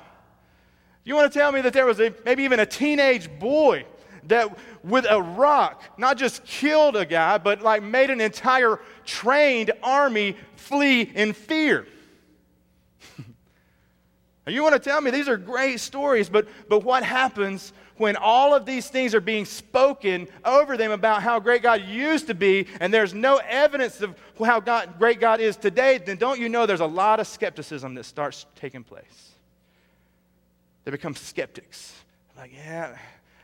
You 1.03 1.13
want 1.13 1.32
to 1.32 1.39
tell 1.39 1.51
me 1.51 1.62
that 1.62 1.74
there 1.74 1.86
was 1.86 2.00
a, 2.00 2.12
maybe 2.25 2.41
even 2.44 2.60
a 2.60 2.65
teenage 2.65 3.29
boy 3.38 3.86
that 4.24 4.58
with 4.84 5.06
a 5.08 5.22
rock 5.22 5.84
not 6.00 6.18
just 6.18 6.44
killed 6.44 6.96
a 6.96 7.06
guy, 7.06 7.38
but 7.38 7.62
like 7.62 7.84
made 7.84 8.10
an 8.10 8.20
entire 8.20 8.79
trained 9.06 9.72
army 9.84 10.36
flee 10.56 11.03
in 11.03 11.34
fear. 11.34 11.86
you 14.48 14.63
want 14.63 14.74
to 14.74 14.79
tell 14.79 15.01
me 15.01 15.12
these 15.12 15.29
are 15.29 15.38
great 15.38 15.79
stories, 15.79 16.29
but, 16.29 16.48
but 16.68 16.84
what 16.84 17.03
happens 17.03 17.74
when 18.00 18.15
all 18.15 18.56
of 18.56 18.65
these 18.65 18.89
things 18.89 19.13
are 19.13 19.22
being 19.22 19.46
spoken 19.46 20.27
over 20.46 20.77
them 20.77 20.91
about 20.91 21.22
how 21.22 21.39
great 21.39 21.62
God 21.62 21.84
used 21.84 22.27
to 22.27 22.34
be, 22.34 22.65
and 22.79 22.94
there's 22.94 23.13
no 23.13 23.38
evidence 23.48 24.01
of 24.01 24.15
how 24.44 24.60
God, 24.60 24.98
great 24.98 25.20
God 25.20 25.41
is 25.41 25.58
today, 25.58 25.98
then 25.98 26.18
don't 26.18 26.39
you 26.39 26.50
know 26.50 26.65
there's 26.65 26.79
a 26.79 26.86
lot 26.86 27.20
of 27.20 27.27
skepticism 27.27 27.96
that 27.96 28.06
starts 28.06 28.46
taking 28.56 28.84
place? 28.84 29.32
They 30.86 30.91
become 30.91 31.13
skeptics. 31.13 31.94
Like, 32.38 32.51
yeah, 32.53 32.98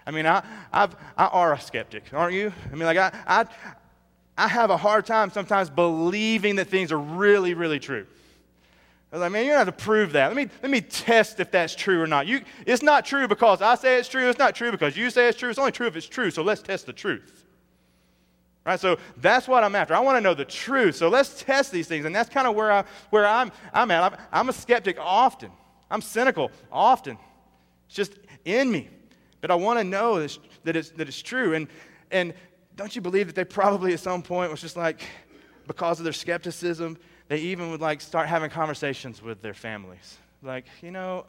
I 0.08 0.12
mean, 0.12 0.26
I, 0.26 0.44
I've, 0.72 0.96
I 1.18 1.26
are 1.26 1.54
a 1.54 1.60
skeptic, 1.60 2.06
aren't 2.14 2.34
you? 2.34 2.54
I 2.72 2.76
mean, 2.76 2.86
like, 2.86 2.98
I, 2.98 3.12
I, 3.28 3.46
I 4.38 4.48
have 4.48 4.70
a 4.70 4.78
hard 4.78 5.06
time 5.06 5.32
sometimes 5.32 5.70
believing 5.70 6.56
that 6.56 6.68
things 6.68 6.92
are 6.92 6.98
really, 6.98 7.54
really 7.54 7.80
true. 7.80 8.08
I 9.16 9.18
was 9.18 9.22
like, 9.22 9.32
man, 9.32 9.46
you 9.46 9.52
don't 9.52 9.66
have 9.66 9.78
to 9.78 9.84
prove 9.84 10.12
that. 10.12 10.28
Let 10.28 10.36
me, 10.36 10.50
let 10.62 10.70
me 10.70 10.82
test 10.82 11.40
if 11.40 11.50
that's 11.50 11.74
true 11.74 12.02
or 12.02 12.06
not. 12.06 12.28
You, 12.28 12.42
it's 12.66 12.84
not 12.84 13.06
true 13.06 13.30
because 13.30 13.62
I 13.62 13.76
say 13.76 13.98
it's 13.98 14.10
true. 14.10 14.28
It's 14.28 14.38
not 14.38 14.56
true 14.56 14.72
because 14.72 14.98
you 14.98 15.10
say 15.10 15.30
it's 15.30 15.38
true. 15.38 15.50
It's 15.50 15.58
only 15.58 15.72
true 15.72 15.88
if 15.88 15.96
it's 15.96 16.06
true. 16.06 16.30
So 16.32 16.44
let's 16.44 16.62
test 16.62 16.86
the 16.86 16.92
truth. 16.92 17.46
Right? 18.66 18.78
So 18.78 18.98
that's 19.16 19.48
what 19.48 19.64
I'm 19.64 19.74
after. 19.74 19.96
I 19.96 20.02
want 20.02 20.18
to 20.18 20.22
know 20.22 20.34
the 20.34 20.44
truth. 20.44 20.98
So 20.98 21.08
let's 21.08 21.42
test 21.42 21.72
these 21.72 21.88
things. 21.88 22.04
And 22.04 22.14
that's 22.14 22.30
kind 22.30 22.46
of 22.46 22.56
where, 22.56 22.70
I, 22.70 22.84
where 23.10 23.26
I'm, 23.26 23.54
I'm 23.74 23.90
at. 23.90 24.04
I'm, 24.04 24.20
I'm 24.34 24.50
a 24.50 24.54
skeptic 24.54 24.98
often. 25.00 25.50
I'm 25.90 26.02
cynical 26.02 26.52
often. 26.70 27.18
It's 27.88 27.96
just 27.96 28.16
in 28.44 28.70
me. 28.70 28.90
But 29.40 29.50
I 29.50 29.56
want 29.56 29.80
to 29.80 29.86
know 29.86 30.18
that 30.20 30.26
it's, 30.26 30.40
that 30.66 30.76
it's, 30.76 30.90
that 30.90 31.08
it's 31.08 31.22
true. 31.22 31.54
And, 31.54 31.70
and 32.12 32.34
don't 32.76 32.94
you 32.94 33.02
believe 33.02 33.28
that 33.28 33.36
they 33.38 33.46
probably 33.46 33.94
at 33.94 34.02
some 34.02 34.22
point 34.22 34.52
was 34.52 34.60
just 34.60 34.76
like, 34.76 35.04
because 35.68 36.02
of 36.02 36.04
their 36.04 36.12
skepticism, 36.12 36.98
they 37.28 37.40
even 37.40 37.72
would 37.72 37.82
like 37.82 38.02
start 38.02 38.28
having 38.28 38.50
conversations 38.50 39.22
with 39.22 39.42
their 39.42 39.54
families. 39.54 40.18
Like, 40.44 40.66
you 40.82 40.92
know, 40.92 41.26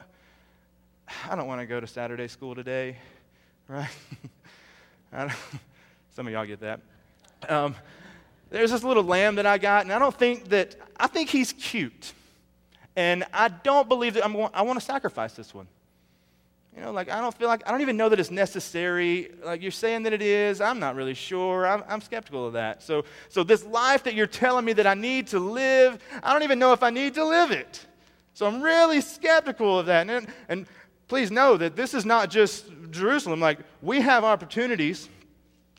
I 1.28 1.36
don't 1.36 1.46
want 1.46 1.60
to 1.60 1.66
go 1.66 1.80
to 1.80 1.86
Saturday 1.86 2.28
school 2.28 2.54
today, 2.54 2.96
right? 3.68 3.88
some 6.14 6.26
of 6.26 6.32
y'all 6.32 6.46
get 6.46 6.60
that. 6.60 6.80
Um, 7.48 7.74
there's 8.50 8.70
this 8.70 8.84
little 8.84 9.02
lamb 9.02 9.36
that 9.36 9.46
I 9.46 9.58
got, 9.58 9.82
and 9.82 9.92
I 9.92 9.98
don't 9.98 10.14
think 10.14 10.48
that, 10.50 10.76
I 10.98 11.06
think 11.06 11.30
he's 11.30 11.52
cute. 11.52 12.12
And 12.94 13.24
I 13.32 13.48
don't 13.48 13.88
believe 13.88 14.14
that 14.14 14.24
I'm, 14.24 14.36
I 14.54 14.62
want 14.62 14.78
to 14.78 14.84
sacrifice 14.84 15.32
this 15.34 15.54
one. 15.54 15.66
You 16.76 16.82
know, 16.82 16.92
like, 16.92 17.08
I 17.08 17.22
don't 17.22 17.34
feel 17.34 17.48
like, 17.48 17.66
I 17.66 17.70
don't 17.70 17.80
even 17.80 17.96
know 17.96 18.10
that 18.10 18.20
it's 18.20 18.30
necessary. 18.30 19.30
Like, 19.42 19.62
you're 19.62 19.70
saying 19.70 20.02
that 20.02 20.12
it 20.12 20.20
is. 20.20 20.60
I'm 20.60 20.78
not 20.78 20.94
really 20.94 21.14
sure. 21.14 21.66
I'm, 21.66 21.82
I'm 21.88 22.02
skeptical 22.02 22.46
of 22.46 22.52
that. 22.52 22.82
So, 22.82 23.06
so, 23.30 23.42
this 23.42 23.64
life 23.64 24.04
that 24.04 24.14
you're 24.14 24.26
telling 24.26 24.66
me 24.66 24.74
that 24.74 24.86
I 24.86 24.92
need 24.92 25.28
to 25.28 25.38
live, 25.38 25.98
I 26.22 26.34
don't 26.34 26.42
even 26.42 26.58
know 26.58 26.74
if 26.74 26.82
I 26.82 26.90
need 26.90 27.14
to 27.14 27.24
live 27.24 27.50
it. 27.50 27.86
So, 28.34 28.46
I'm 28.46 28.60
really 28.60 29.00
skeptical 29.00 29.78
of 29.78 29.86
that. 29.86 30.10
And, 30.10 30.26
and 30.50 30.66
please 31.08 31.30
know 31.30 31.56
that 31.56 31.76
this 31.76 31.94
is 31.94 32.04
not 32.04 32.28
just 32.28 32.66
Jerusalem. 32.90 33.40
Like, 33.40 33.60
we 33.80 34.02
have 34.02 34.22
opportunities, 34.22 35.08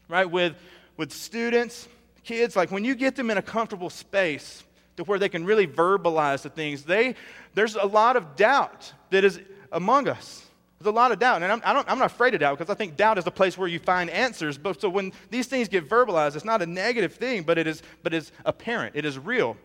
right, 0.10 0.30
with, 0.30 0.56
with 0.98 1.14
students, 1.14 1.88
kids. 2.24 2.56
Like, 2.56 2.72
when 2.72 2.84
you 2.84 2.96
get 2.96 3.16
them 3.16 3.30
in 3.30 3.38
a 3.38 3.44
comfortable 3.44 3.92
space 3.92 4.64
to 4.96 5.04
where 5.04 5.20
they 5.20 5.30
can 5.30 5.46
really 5.46 5.68
verbalize 5.68 6.42
the 6.42 6.50
things, 6.50 6.82
they, 6.86 7.14
there's 7.54 7.76
a 7.76 7.86
lot 7.86 8.16
of 8.16 8.36
doubt 8.36 8.92
that 9.12 9.24
is 9.24 9.40
among 9.72 10.08
us. 10.08 10.47
There's 10.80 10.92
a 10.92 10.96
lot 10.96 11.12
of 11.12 11.20
doubt. 11.20 11.42
And 11.42 11.52
I'm, 11.52 11.62
I 11.64 11.92
am 11.92 11.98
not 11.98 12.06
afraid 12.06 12.34
of 12.34 12.40
doubt 12.40 12.58
because 12.58 12.72
I 12.72 12.76
think 12.78 12.96
doubt 12.96 13.18
is 13.18 13.24
the 13.24 13.32
place 13.32 13.58
where 13.58 13.68
you 13.68 13.80
find 13.80 14.10
answers. 14.10 14.58
But 14.58 14.80
so 14.80 14.90
when 14.90 15.12
these 15.30 15.48
things 15.48 15.68
get 15.68 15.90
verbalized, 15.90 16.36
it's 16.36 16.46
not 16.46 16.62
a 16.62 16.68
negative 16.68 17.16
thing, 17.16 17.44
but 17.44 17.58
it 17.58 17.66
is, 17.66 17.82
but 18.04 18.14
it's 18.14 18.32
apparent. 18.46 18.96
It 18.96 19.06
is 19.06 19.18
real. 19.18 19.58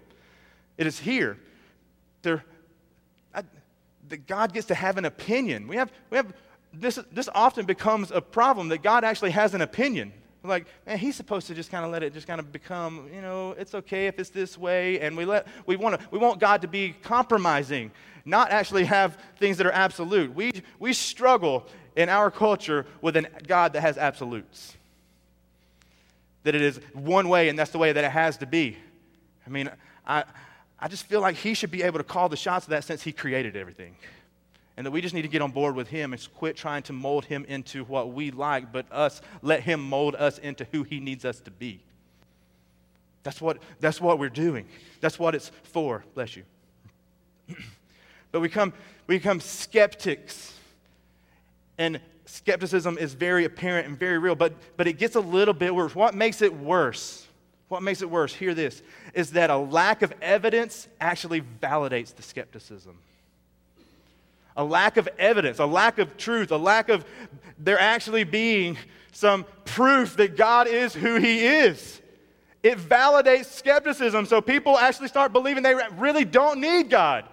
It 0.79 0.87
is 0.87 0.99
here. 0.99 1.39
There, 2.23 2.45
I, 3.35 3.43
that 4.09 4.27
God 4.27 4.55
gets 4.55 4.69
to 4.69 4.75
have 4.75 4.97
an 4.97 5.05
opinion. 5.05 5.69
We 5.69 5.77
have, 5.77 5.93
we 6.11 6.17
have 6.17 6.33
this, 6.73 6.99
this 7.13 7.29
often 7.35 7.67
becomes 7.67 8.11
a 8.11 8.23
problem 8.23 8.69
that 8.69 8.83
God 8.83 9.05
actually 9.05 9.33
has 9.33 9.53
an 9.53 9.61
opinion. 9.61 10.13
Like, 10.45 10.67
man, 10.87 10.99
he's 10.99 11.15
supposed 11.15 11.47
to 11.49 11.55
just 11.55 11.71
kind 11.71 11.85
of 11.85 11.93
let 11.93 12.03
it 12.03 12.13
just 12.15 12.27
kind 12.27 12.41
of 12.41 12.51
become, 12.51 13.09
you 13.15 13.21
know, 13.21 13.53
it's 13.53 13.75
okay 13.75 14.07
if 14.07 14.19
it's 14.19 14.31
this 14.31 14.59
way. 14.59 14.99
And 15.01 15.17
we, 15.17 15.25
let, 15.25 15.47
we, 15.67 15.77
want 15.77 16.01
to, 16.01 16.07
we 16.11 16.19
want 16.19 16.41
God 16.41 16.63
to 16.63 16.69
be 16.69 16.97
compromising 17.03 17.93
not 18.25 18.51
actually 18.51 18.85
have 18.85 19.19
things 19.39 19.59
that 19.59 19.67
are 19.67 19.73
absolute. 19.73 20.35
We, 20.35 20.63
we 20.79 20.93
struggle 20.93 21.67
in 21.97 22.09
our 22.09 22.31
culture 22.31 22.87
with 23.01 23.17
a 23.17 23.23
God 23.47 23.73
that 23.75 23.81
has 23.81 23.99
absolutes. 23.99 24.77
That 26.45 26.55
it 26.55 26.63
is 26.63 26.81
one 26.93 27.29
way 27.29 27.49
and 27.49 27.59
that's 27.59 27.71
the 27.71 27.79
way 27.79 27.93
that 27.93 28.05
it 28.05 28.11
has 28.11 28.37
to 28.39 28.47
be. 28.47 28.77
I 29.47 29.51
mean, 29.51 29.71
I, 30.07 30.25
I 30.79 30.89
just 30.89 31.07
feel 31.07 31.21
like 31.21 31.37
he 31.37 31.55
should 31.55 31.71
be 31.71 31.83
able 31.83 31.99
to 31.99 32.05
call 32.05 32.29
the 32.29 32.37
shots 32.37 32.67
of 32.67 32.71
that 32.71 32.85
since 32.85 33.03
he 33.03 33.13
created 33.13 33.57
everything. 33.57 33.97
And 34.77 34.87
that 34.87 34.91
we 34.91 35.01
just 35.01 35.15
need 35.15 35.23
to 35.23 35.29
get 35.29 35.43
on 35.43 35.51
board 35.51 35.75
with 35.75 35.89
him 35.89 36.13
and 36.13 36.29
quit 36.35 36.57
trying 36.57 36.83
to 36.85 36.93
mold 36.93 37.27
him 37.27 37.45
into 37.47 37.85
what 37.85 38.13
we 38.13 38.31
like, 38.31 38.73
but 38.73 38.91
us 38.91 39.21
let 39.43 39.61
him 39.61 39.81
mold 39.81 40.17
us 40.17 40.39
into 40.39 40.67
who 40.73 40.83
he 40.83 40.99
needs 40.99 41.25
us 41.25 41.41
to 41.41 41.51
be. 41.51 41.83
That's 43.23 43.41
what, 43.41 43.59
that's 43.81 44.01
what 44.01 44.19
we're 44.19 44.29
doing. 44.29 44.67
That's 45.01 45.19
what 45.19 45.35
it's 45.35 45.53
for. 45.65 46.05
Bless 46.15 46.37
you. 46.37 46.45
But 48.33 48.41
we 48.41 48.49
become, 48.49 48.73
we 49.07 49.19
become 49.19 49.41
skeptics. 49.41 50.59
And 51.79 52.01
skepticism 52.25 52.99
is 52.99 53.15
very 53.15 53.45
apparent 53.45 53.87
and 53.87 53.99
very 53.99 54.19
real, 54.19 54.35
but, 54.35 54.55
but 54.77 54.87
it 54.87 54.95
gets 54.95 55.15
a 55.17 55.21
little 55.21 55.55
bit 55.55 55.75
worse. 55.75 55.95
What 55.95 56.15
makes 56.15 56.43
it 56.43 56.55
worse? 56.55 57.27
What 57.69 57.83
makes 57.83 58.03
it 58.03 58.11
worse? 58.11 58.35
Hear 58.35 58.55
this 58.55 58.83
is 59.15 59.33
that 59.33 59.51
a 59.51 59.57
lack 59.57 60.03
of 60.03 60.13
evidence 60.21 60.89
actually 61.01 61.43
validates 61.63 62.15
the 62.15 62.23
skepticism. 62.23 62.99
A 64.57 64.65
lack 64.65 64.99
of 64.99 65.09
evidence, 65.19 65.59
a 65.59 65.67
lack 65.67 65.99
of 65.99 66.17
truth, 66.19 66.51
a 66.53 66.57
lack 66.57 66.91
of 66.91 67.05
there 67.59 67.79
actually 67.79 68.25
being 68.25 68.77
some 69.13 69.47
proof 69.65 70.17
that 70.17 70.37
God 70.37 70.67
is 70.67 70.95
who 70.95 71.17
He 71.17 71.47
is. 71.47 72.01
It 72.63 72.79
validates 72.79 73.47
skepticism. 73.47 74.27
So 74.27 74.41
people 74.41 74.79
actually 74.79 75.09
start 75.09 75.33
believing 75.33 75.63
they 75.63 75.75
really 75.97 76.25
don't 76.25 76.61
need 76.61 76.91
God. 76.91 77.25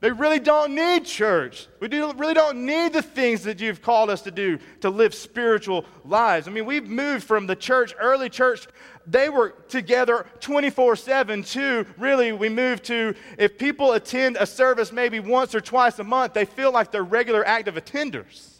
They 0.00 0.10
really 0.10 0.38
don't 0.38 0.74
need 0.74 1.06
church. 1.06 1.68
We 1.80 1.88
do, 1.88 2.12
really 2.12 2.34
don't 2.34 2.66
need 2.66 2.92
the 2.92 3.00
things 3.00 3.42
that 3.44 3.60
you've 3.60 3.80
called 3.80 4.10
us 4.10 4.20
to 4.22 4.30
do 4.30 4.58
to 4.80 4.90
live 4.90 5.14
spiritual 5.14 5.86
lives. 6.04 6.46
I 6.46 6.50
mean, 6.50 6.66
we've 6.66 6.86
moved 6.86 7.24
from 7.24 7.46
the 7.46 7.56
church, 7.56 7.94
early 7.98 8.28
church, 8.28 8.68
they 9.06 9.28
were 9.28 9.50
together 9.68 10.26
24 10.40 10.96
7 10.96 11.42
to 11.44 11.86
really, 11.96 12.32
we 12.32 12.48
moved 12.48 12.84
to 12.84 13.14
if 13.38 13.56
people 13.56 13.92
attend 13.92 14.36
a 14.38 14.46
service 14.46 14.92
maybe 14.92 15.20
once 15.20 15.54
or 15.54 15.60
twice 15.60 15.98
a 15.98 16.04
month, 16.04 16.34
they 16.34 16.44
feel 16.44 16.72
like 16.72 16.90
they're 16.90 17.04
regular 17.04 17.46
active 17.46 17.76
attenders. 17.76 18.55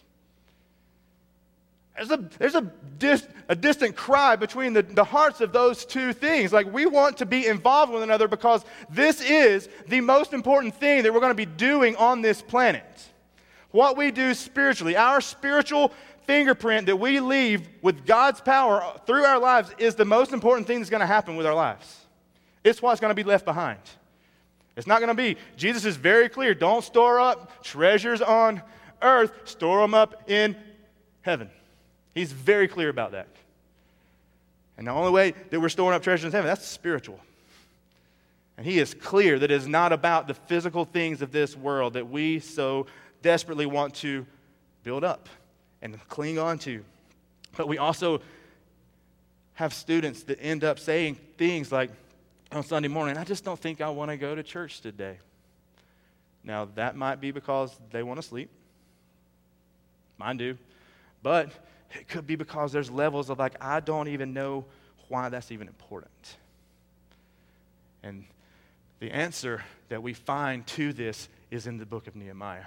There's 1.96 2.10
a, 2.10 2.28
there's 2.38 2.54
a, 2.54 2.70
dis, 2.98 3.26
a 3.48 3.56
distant 3.56 3.96
cry 3.96 4.36
between 4.36 4.74
the, 4.74 4.82
the 4.82 5.04
hearts 5.04 5.40
of 5.40 5.52
those 5.52 5.86
two 5.86 6.12
things. 6.12 6.52
Like, 6.52 6.70
we 6.72 6.84
want 6.84 7.16
to 7.18 7.26
be 7.26 7.46
involved 7.46 7.92
with 7.92 8.02
another 8.02 8.28
because 8.28 8.64
this 8.90 9.22
is 9.22 9.68
the 9.88 10.02
most 10.02 10.34
important 10.34 10.74
thing 10.74 11.02
that 11.02 11.14
we're 11.14 11.20
going 11.20 11.30
to 11.30 11.34
be 11.34 11.46
doing 11.46 11.96
on 11.96 12.20
this 12.20 12.42
planet. 12.42 12.84
What 13.70 13.96
we 13.96 14.10
do 14.10 14.34
spiritually, 14.34 14.96
our 14.96 15.20
spiritual 15.22 15.92
fingerprint 16.26 16.86
that 16.86 16.96
we 16.96 17.20
leave 17.20 17.66
with 17.82 18.04
God's 18.04 18.40
power 18.40 18.82
through 19.06 19.24
our 19.24 19.38
lives 19.38 19.70
is 19.78 19.94
the 19.94 20.04
most 20.04 20.32
important 20.32 20.66
thing 20.66 20.80
that's 20.80 20.90
going 20.90 21.00
to 21.00 21.06
happen 21.06 21.36
with 21.36 21.46
our 21.46 21.54
lives. 21.54 22.04
It's 22.62 22.82
what's 22.82 23.00
going 23.00 23.10
to 23.10 23.14
be 23.14 23.22
left 23.22 23.44
behind. 23.44 23.78
It's 24.76 24.86
not 24.86 25.00
going 25.00 25.08
to 25.08 25.14
be, 25.14 25.36
Jesus 25.56 25.86
is 25.86 25.96
very 25.96 26.28
clear 26.28 26.52
don't 26.52 26.84
store 26.84 27.20
up 27.20 27.62
treasures 27.62 28.20
on 28.20 28.60
earth, 29.00 29.32
store 29.44 29.80
them 29.80 29.94
up 29.94 30.28
in 30.28 30.56
heaven. 31.22 31.48
He's 32.16 32.32
very 32.32 32.66
clear 32.66 32.88
about 32.88 33.12
that. 33.12 33.28
And 34.78 34.86
the 34.86 34.90
only 34.90 35.10
way 35.10 35.34
that 35.50 35.60
we're 35.60 35.68
storing 35.68 35.94
up 35.94 36.02
treasures 36.02 36.24
in 36.24 36.32
heaven, 36.32 36.48
that's 36.48 36.66
spiritual. 36.66 37.20
And 38.56 38.64
he 38.64 38.78
is 38.78 38.94
clear 38.94 39.38
that 39.38 39.50
it 39.50 39.54
is 39.54 39.68
not 39.68 39.92
about 39.92 40.26
the 40.26 40.32
physical 40.32 40.86
things 40.86 41.20
of 41.20 41.30
this 41.30 41.54
world 41.54 41.92
that 41.92 42.08
we 42.08 42.40
so 42.40 42.86
desperately 43.20 43.66
want 43.66 43.96
to 43.96 44.24
build 44.82 45.04
up 45.04 45.28
and 45.82 45.98
cling 46.08 46.38
on 46.38 46.58
to. 46.60 46.82
But 47.54 47.68
we 47.68 47.76
also 47.76 48.22
have 49.52 49.74
students 49.74 50.22
that 50.22 50.38
end 50.40 50.64
up 50.64 50.78
saying 50.78 51.18
things 51.36 51.70
like 51.70 51.90
on 52.50 52.64
Sunday 52.64 52.88
morning, 52.88 53.18
I 53.18 53.24
just 53.24 53.44
don't 53.44 53.60
think 53.60 53.82
I 53.82 53.90
want 53.90 54.10
to 54.10 54.16
go 54.16 54.34
to 54.34 54.42
church 54.42 54.80
today. 54.80 55.18
Now, 56.42 56.66
that 56.76 56.96
might 56.96 57.20
be 57.20 57.30
because 57.30 57.78
they 57.90 58.02
want 58.02 58.22
to 58.22 58.26
sleep. 58.26 58.48
Mine 60.16 60.38
do. 60.38 60.56
But 61.22 61.50
it 61.94 62.08
could 62.08 62.26
be 62.26 62.36
because 62.36 62.72
there's 62.72 62.90
levels 62.90 63.30
of 63.30 63.38
like, 63.38 63.54
I 63.60 63.80
don't 63.80 64.08
even 64.08 64.32
know 64.32 64.64
why 65.08 65.28
that's 65.28 65.52
even 65.52 65.68
important. 65.68 66.36
And 68.02 68.24
the 69.00 69.10
answer 69.10 69.64
that 69.88 70.02
we 70.02 70.14
find 70.14 70.66
to 70.68 70.92
this 70.92 71.28
is 71.50 71.66
in 71.66 71.78
the 71.78 71.86
book 71.86 72.06
of 72.06 72.16
Nehemiah. 72.16 72.64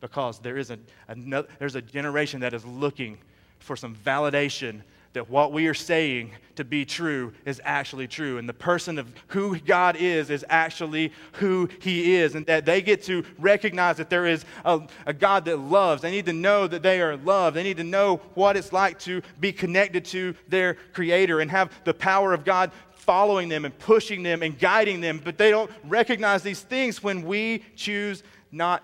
Because 0.00 0.38
there 0.38 0.56
is 0.56 0.70
a, 0.70 0.78
another, 1.08 1.48
there's 1.58 1.74
a 1.74 1.82
generation 1.82 2.40
that 2.40 2.54
is 2.54 2.64
looking 2.64 3.18
for 3.58 3.76
some 3.76 3.94
validation 3.94 4.82
that 5.16 5.30
what 5.30 5.50
we 5.50 5.66
are 5.66 5.72
saying 5.72 6.30
to 6.56 6.62
be 6.62 6.84
true 6.84 7.32
is 7.46 7.58
actually 7.64 8.06
true. 8.06 8.36
And 8.36 8.46
the 8.46 8.52
person 8.52 8.98
of 8.98 9.10
who 9.28 9.58
God 9.58 9.96
is 9.96 10.28
is 10.28 10.44
actually 10.50 11.10
who 11.32 11.70
He 11.80 12.16
is. 12.16 12.34
And 12.34 12.44
that 12.46 12.66
they 12.66 12.82
get 12.82 13.02
to 13.04 13.24
recognize 13.38 13.96
that 13.96 14.10
there 14.10 14.26
is 14.26 14.44
a, 14.66 14.82
a, 15.06 15.14
God 15.14 15.46
that 15.46 15.56
loves. 15.56 16.02
They 16.02 16.10
need 16.10 16.26
to 16.26 16.34
know 16.34 16.66
that 16.66 16.82
they 16.82 17.00
are 17.00 17.16
loved. 17.16 17.56
They 17.56 17.62
need 17.62 17.78
to 17.78 17.84
know 17.84 18.16
what 18.34 18.58
it's 18.58 18.74
like 18.74 18.98
to 19.00 19.22
be 19.40 19.52
connected 19.52 20.04
to 20.06 20.34
their 20.48 20.74
Creator 20.92 21.40
and 21.40 21.50
have 21.50 21.72
the 21.84 21.94
power 21.94 22.34
of 22.34 22.44
God 22.44 22.70
following 22.92 23.48
them 23.48 23.64
and 23.64 23.76
pushing 23.78 24.22
them 24.22 24.42
and 24.42 24.58
guiding 24.58 25.00
them. 25.00 25.18
But 25.24 25.38
they 25.38 25.50
don't 25.50 25.70
recognize 25.84 26.42
these 26.42 26.60
things 26.60 27.02
when 27.02 27.22
we 27.22 27.64
choose 27.74 28.22
not 28.52 28.82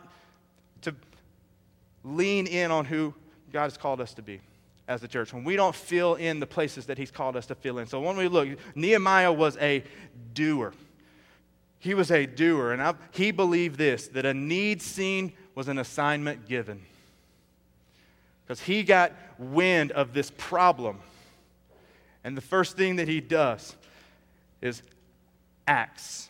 to 0.81 0.95
lean 2.05 2.47
in 2.47 2.71
on 2.71 2.87
who 2.87 3.13
God 3.53 3.65
has 3.65 3.77
called 3.77 4.01
us 4.01 4.15
to 4.15 4.23
be 4.23 4.41
as 4.89 5.03
a 5.03 5.09
church, 5.09 5.33
when 5.33 5.45
we 5.45 5.57
don't 5.57 5.75
fill 5.75 6.17
in 6.17 6.41
the 6.41 6.47
places 6.47 6.87
that 6.87 6.99
He's 6.99 7.11
called 7.11 7.37
us 7.37 7.47
to 7.47 7.55
fill 7.55 7.79
in. 7.79 7.87
So 7.87 8.01
when 8.01 8.17
we 8.17 8.29
look, 8.29 8.49
Nehemiah 8.75 9.33
was 9.33 9.57
a 9.59 9.85
doer. 10.35 10.73
he 11.79 11.95
was 11.95 12.11
a 12.11 12.27
doer, 12.27 12.73
and 12.73 12.83
I, 12.83 12.95
he 13.11 13.31
believed 13.31 13.77
this 13.77 14.09
that 14.09 14.25
a 14.25 14.35
need 14.35 14.83
seen 14.83 15.33
was 15.55 15.69
an 15.69 15.79
assignment 15.79 16.49
given. 16.49 16.83
Because 18.45 18.61
he 18.61 18.83
got 18.83 19.13
wind 19.39 19.93
of 19.93 20.13
this 20.13 20.31
problem. 20.37 21.01
And 22.25 22.37
the 22.37 22.43
first 22.43 22.77
thing 22.77 22.97
that 22.97 23.09
he 23.09 23.21
does 23.21 23.75
is 24.61 24.83
acts. 25.67 26.29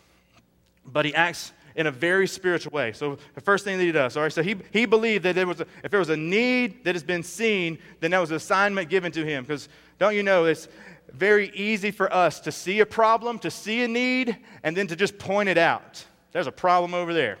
But 0.85 1.05
he 1.05 1.13
acts 1.13 1.51
in 1.75 1.87
a 1.87 1.91
very 1.91 2.27
spiritual 2.27 2.71
way. 2.71 2.91
So 2.93 3.17
the 3.35 3.41
first 3.41 3.63
thing 3.63 3.77
that 3.77 3.83
he 3.83 3.91
does, 3.91 4.15
all 4.15 4.23
right, 4.23 4.31
so 4.31 4.43
he, 4.43 4.55
he 4.71 4.85
believed 4.85 5.23
that 5.25 5.35
there 5.35 5.47
was 5.47 5.61
a, 5.61 5.67
if 5.83 5.91
there 5.91 5.99
was 5.99 6.09
a 6.09 6.17
need 6.17 6.83
that 6.83 6.95
has 6.95 7.03
been 7.03 7.23
seen, 7.23 7.79
then 7.99 8.11
that 8.11 8.19
was 8.19 8.29
an 8.29 8.37
assignment 8.37 8.89
given 8.89 9.11
to 9.13 9.25
him. 9.25 9.43
Because 9.43 9.69
don't 9.99 10.15
you 10.15 10.23
know, 10.23 10.45
it's 10.45 10.67
very 11.11 11.49
easy 11.55 11.91
for 11.91 12.11
us 12.13 12.39
to 12.41 12.51
see 12.51 12.79
a 12.79 12.85
problem, 12.85 13.39
to 13.39 13.51
see 13.51 13.83
a 13.83 13.87
need, 13.87 14.37
and 14.63 14.75
then 14.75 14.87
to 14.87 14.95
just 14.95 15.17
point 15.17 15.49
it 15.49 15.57
out. 15.57 16.03
There's 16.31 16.47
a 16.47 16.51
problem 16.51 16.93
over 16.93 17.13
there. 17.13 17.37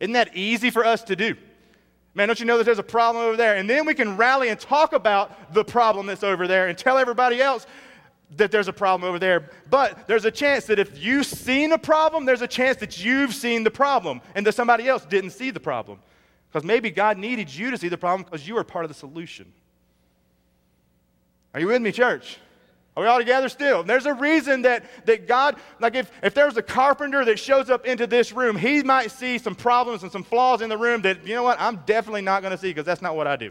Isn't 0.00 0.14
that 0.14 0.36
easy 0.36 0.70
for 0.70 0.84
us 0.84 1.02
to 1.04 1.16
do? 1.16 1.36
Man, 2.14 2.28
don't 2.28 2.38
you 2.40 2.46
know 2.46 2.58
that 2.58 2.64
there's 2.64 2.78
a 2.78 2.82
problem 2.82 3.24
over 3.24 3.36
there? 3.36 3.56
And 3.56 3.68
then 3.68 3.86
we 3.86 3.94
can 3.94 4.16
rally 4.16 4.48
and 4.48 4.60
talk 4.60 4.92
about 4.92 5.54
the 5.54 5.64
problem 5.64 6.06
that's 6.06 6.22
over 6.22 6.46
there 6.46 6.68
and 6.68 6.76
tell 6.76 6.98
everybody 6.98 7.40
else 7.40 7.66
that 8.36 8.50
there's 8.50 8.68
a 8.68 8.72
problem 8.72 9.08
over 9.08 9.18
there. 9.18 9.50
But 9.70 10.06
there's 10.06 10.24
a 10.24 10.30
chance 10.30 10.66
that 10.66 10.78
if 10.78 11.02
you've 11.02 11.26
seen 11.26 11.72
a 11.72 11.78
problem, 11.78 12.24
there's 12.24 12.42
a 12.42 12.46
chance 12.46 12.78
that 12.78 13.02
you've 13.04 13.34
seen 13.34 13.64
the 13.64 13.70
problem 13.70 14.20
and 14.34 14.46
that 14.46 14.54
somebody 14.54 14.88
else 14.88 15.04
didn't 15.04 15.30
see 15.30 15.50
the 15.50 15.60
problem. 15.60 15.98
Because 16.50 16.64
maybe 16.66 16.90
God 16.90 17.18
needed 17.18 17.54
you 17.54 17.70
to 17.70 17.78
see 17.78 17.88
the 17.88 17.98
problem 17.98 18.24
because 18.24 18.46
you 18.46 18.54
were 18.54 18.64
part 18.64 18.84
of 18.84 18.90
the 18.90 18.94
solution. 18.94 19.52
Are 21.54 21.60
you 21.60 21.66
with 21.66 21.82
me, 21.82 21.92
church? 21.92 22.38
Are 22.94 23.02
we 23.02 23.08
all 23.08 23.18
together 23.18 23.48
still? 23.48 23.82
There's 23.82 24.04
a 24.04 24.12
reason 24.12 24.62
that, 24.62 24.84
that 25.06 25.26
God, 25.26 25.56
like 25.80 25.94
if, 25.94 26.10
if 26.22 26.34
there's 26.34 26.58
a 26.58 26.62
carpenter 26.62 27.24
that 27.24 27.38
shows 27.38 27.70
up 27.70 27.86
into 27.86 28.06
this 28.06 28.32
room, 28.32 28.54
he 28.54 28.82
might 28.82 29.10
see 29.10 29.38
some 29.38 29.54
problems 29.54 30.02
and 30.02 30.12
some 30.12 30.22
flaws 30.22 30.60
in 30.60 30.68
the 30.68 30.76
room 30.76 31.00
that, 31.02 31.26
you 31.26 31.34
know 31.34 31.42
what, 31.42 31.58
I'm 31.58 31.76
definitely 31.86 32.20
not 32.20 32.42
going 32.42 32.50
to 32.50 32.58
see 32.58 32.68
because 32.68 32.84
that's 32.84 33.00
not 33.00 33.16
what 33.16 33.26
I 33.26 33.36
do. 33.36 33.50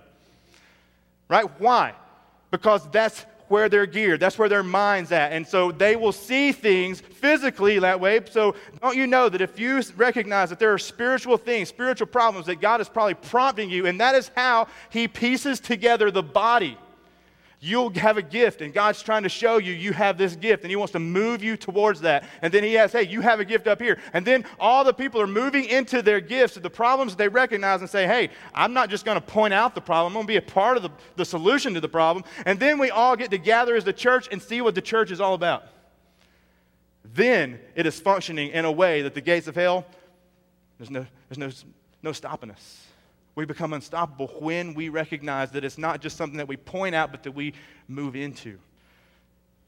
Right? 1.27 1.45
Why? 1.59 1.93
Because 2.51 2.87
that's 2.91 3.25
where 3.51 3.69
they're 3.69 3.85
geared. 3.85 4.19
That's 4.19 4.39
where 4.39 4.49
their 4.49 4.63
mind's 4.63 5.11
at. 5.11 5.33
And 5.33 5.45
so 5.45 5.71
they 5.71 5.95
will 5.95 6.13
see 6.13 6.51
things 6.51 7.01
physically 7.01 7.77
that 7.79 7.99
way. 7.99 8.21
So 8.31 8.55
don't 8.81 8.95
you 8.95 9.05
know 9.05 9.29
that 9.29 9.41
if 9.41 9.59
you 9.59 9.83
recognize 9.97 10.49
that 10.49 10.57
there 10.57 10.73
are 10.73 10.79
spiritual 10.79 11.37
things, 11.37 11.69
spiritual 11.69 12.07
problems, 12.07 12.47
that 12.47 12.61
God 12.61 12.81
is 12.81 12.89
probably 12.89 13.15
prompting 13.15 13.69
you, 13.69 13.85
and 13.85 13.99
that 13.99 14.15
is 14.15 14.31
how 14.35 14.67
He 14.89 15.07
pieces 15.07 15.59
together 15.59 16.09
the 16.09 16.23
body 16.23 16.77
you'll 17.63 17.93
have 17.93 18.17
a 18.17 18.23
gift, 18.23 18.61
and 18.61 18.73
God's 18.73 19.03
trying 19.03 19.21
to 19.21 19.29
show 19.29 19.57
you 19.57 19.71
you 19.71 19.93
have 19.93 20.17
this 20.17 20.35
gift, 20.35 20.63
and 20.63 20.71
He 20.71 20.75
wants 20.75 20.93
to 20.93 20.99
move 20.99 21.43
you 21.43 21.55
towards 21.55 22.01
that. 22.01 22.27
And 22.41 22.51
then 22.51 22.63
He 22.63 22.73
has, 22.73 22.91
hey, 22.91 23.03
you 23.03 23.21
have 23.21 23.39
a 23.39 23.45
gift 23.45 23.67
up 23.67 23.79
here. 23.79 23.99
And 24.13 24.25
then 24.25 24.45
all 24.59 24.83
the 24.83 24.93
people 24.93 25.21
are 25.21 25.27
moving 25.27 25.65
into 25.65 26.01
their 26.01 26.19
gifts, 26.19 26.55
the 26.55 26.69
problems 26.69 27.15
they 27.15 27.27
recognize, 27.27 27.81
and 27.81 27.89
say, 27.89 28.07
hey, 28.07 28.31
I'm 28.53 28.73
not 28.73 28.89
just 28.89 29.05
going 29.05 29.15
to 29.15 29.25
point 29.25 29.53
out 29.53 29.75
the 29.75 29.81
problem, 29.81 30.07
I'm 30.07 30.13
going 30.13 30.25
to 30.25 30.27
be 30.27 30.37
a 30.37 30.41
part 30.41 30.75
of 30.75 30.83
the, 30.83 30.89
the 31.15 31.25
solution 31.25 31.75
to 31.75 31.79
the 31.79 31.87
problem. 31.87 32.25
And 32.45 32.59
then 32.59 32.79
we 32.79 32.89
all 32.89 33.15
get 33.15 33.29
together 33.29 33.75
as 33.75 33.83
the 33.83 33.93
church 33.93 34.27
and 34.31 34.41
see 34.41 34.61
what 34.61 34.73
the 34.73 34.81
church 34.81 35.11
is 35.11 35.21
all 35.21 35.35
about. 35.35 35.63
Then 37.13 37.59
it 37.75 37.85
is 37.85 37.99
functioning 37.99 38.49
in 38.49 38.65
a 38.65 38.71
way 38.71 39.03
that 39.03 39.13
the 39.13 39.21
gates 39.21 39.47
of 39.47 39.55
hell, 39.55 39.85
there's 40.79 40.89
no, 40.89 41.05
there's 41.29 41.37
no, 41.37 41.51
no 42.01 42.11
stopping 42.11 42.49
us. 42.49 42.87
We 43.35 43.45
become 43.45 43.73
unstoppable 43.73 44.27
when 44.39 44.73
we 44.73 44.89
recognize 44.89 45.51
that 45.51 45.63
it's 45.63 45.77
not 45.77 46.01
just 46.01 46.17
something 46.17 46.37
that 46.37 46.47
we 46.47 46.57
point 46.57 46.95
out, 46.95 47.11
but 47.11 47.23
that 47.23 47.31
we 47.31 47.53
move 47.87 48.15
into. 48.15 48.57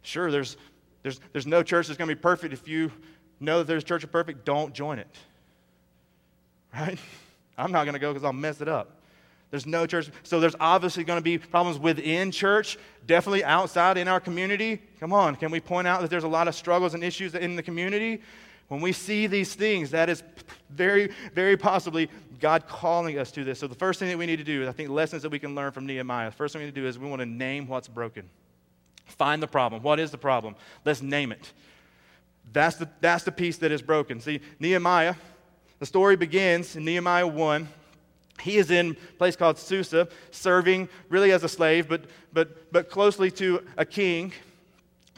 Sure, 0.01 0.31
there's, 0.31 0.57
there's, 1.01 1.19
there's 1.31 1.47
no 1.47 1.63
church 1.63 1.87
that's 1.87 1.97
going 1.97 2.09
to 2.09 2.15
be 2.15 2.21
perfect. 2.21 2.53
If 2.53 2.67
you 2.67 2.91
know 3.39 3.59
that 3.59 3.67
there's 3.67 3.83
a 3.83 3.85
church 3.85 4.03
of 4.03 4.11
perfect, 4.11 4.45
don't 4.45 4.73
join 4.73 4.99
it. 4.99 5.07
Right? 6.73 6.99
I'm 7.57 7.71
not 7.71 7.83
going 7.85 7.93
to 7.93 7.99
go 7.99 8.11
because 8.11 8.25
I'll 8.25 8.33
mess 8.33 8.61
it 8.61 8.67
up. 8.67 8.99
There's 9.53 9.67
no 9.67 9.85
church. 9.85 10.09
So 10.23 10.39
there's 10.39 10.55
obviously 10.59 11.03
going 11.03 11.19
to 11.19 11.23
be 11.23 11.37
problems 11.37 11.77
within 11.77 12.31
church, 12.31 12.77
definitely 13.05 13.43
outside 13.43 13.97
in 13.99 14.07
our 14.07 14.19
community. 14.19 14.81
Come 14.99 15.13
on, 15.13 15.35
can 15.35 15.51
we 15.51 15.59
point 15.59 15.87
out 15.87 16.01
that 16.01 16.09
there's 16.09 16.23
a 16.23 16.27
lot 16.27 16.47
of 16.47 16.55
struggles 16.55 16.95
and 16.95 17.03
issues 17.03 17.35
in 17.35 17.55
the 17.55 17.61
community? 17.61 18.19
When 18.69 18.81
we 18.81 18.91
see 18.93 19.27
these 19.27 19.53
things, 19.53 19.91
that 19.91 20.09
is 20.09 20.23
very, 20.71 21.11
very 21.35 21.55
possibly 21.55 22.09
God 22.43 22.67
calling 22.67 23.17
us 23.17 23.31
to 23.31 23.45
this. 23.45 23.59
So, 23.59 23.67
the 23.67 23.75
first 23.75 23.99
thing 23.99 24.09
that 24.09 24.17
we 24.17 24.25
need 24.25 24.35
to 24.35 24.43
do, 24.43 24.67
I 24.67 24.73
think 24.73 24.89
lessons 24.89 25.21
that 25.21 25.29
we 25.29 25.39
can 25.39 25.55
learn 25.55 25.71
from 25.71 25.85
Nehemiah, 25.85 26.29
the 26.29 26.35
first 26.35 26.51
thing 26.51 26.59
we 26.59 26.65
need 26.65 26.75
to 26.75 26.81
do 26.81 26.85
is 26.85 26.99
we 26.99 27.07
want 27.07 27.21
to 27.21 27.25
name 27.25 27.67
what's 27.67 27.87
broken. 27.87 28.29
Find 29.05 29.41
the 29.41 29.47
problem. 29.47 29.81
What 29.81 29.97
is 29.97 30.11
the 30.11 30.17
problem? 30.17 30.57
Let's 30.83 31.01
name 31.01 31.31
it. 31.31 31.53
That's 32.51 32.75
the, 32.75 32.89
that's 32.99 33.23
the 33.23 33.31
piece 33.31 33.59
that 33.59 33.71
is 33.71 33.81
broken. 33.81 34.19
See, 34.19 34.41
Nehemiah, 34.59 35.15
the 35.79 35.85
story 35.85 36.17
begins 36.17 36.75
in 36.75 36.83
Nehemiah 36.83 37.25
1. 37.25 37.65
He 38.41 38.57
is 38.57 38.71
in 38.71 38.91
a 38.91 39.13
place 39.13 39.37
called 39.37 39.57
Susa, 39.57 40.09
serving 40.31 40.89
really 41.07 41.31
as 41.31 41.45
a 41.45 41.49
slave, 41.49 41.87
but, 41.87 42.03
but, 42.33 42.73
but 42.73 42.89
closely 42.89 43.31
to 43.31 43.65
a 43.77 43.85
king. 43.85 44.33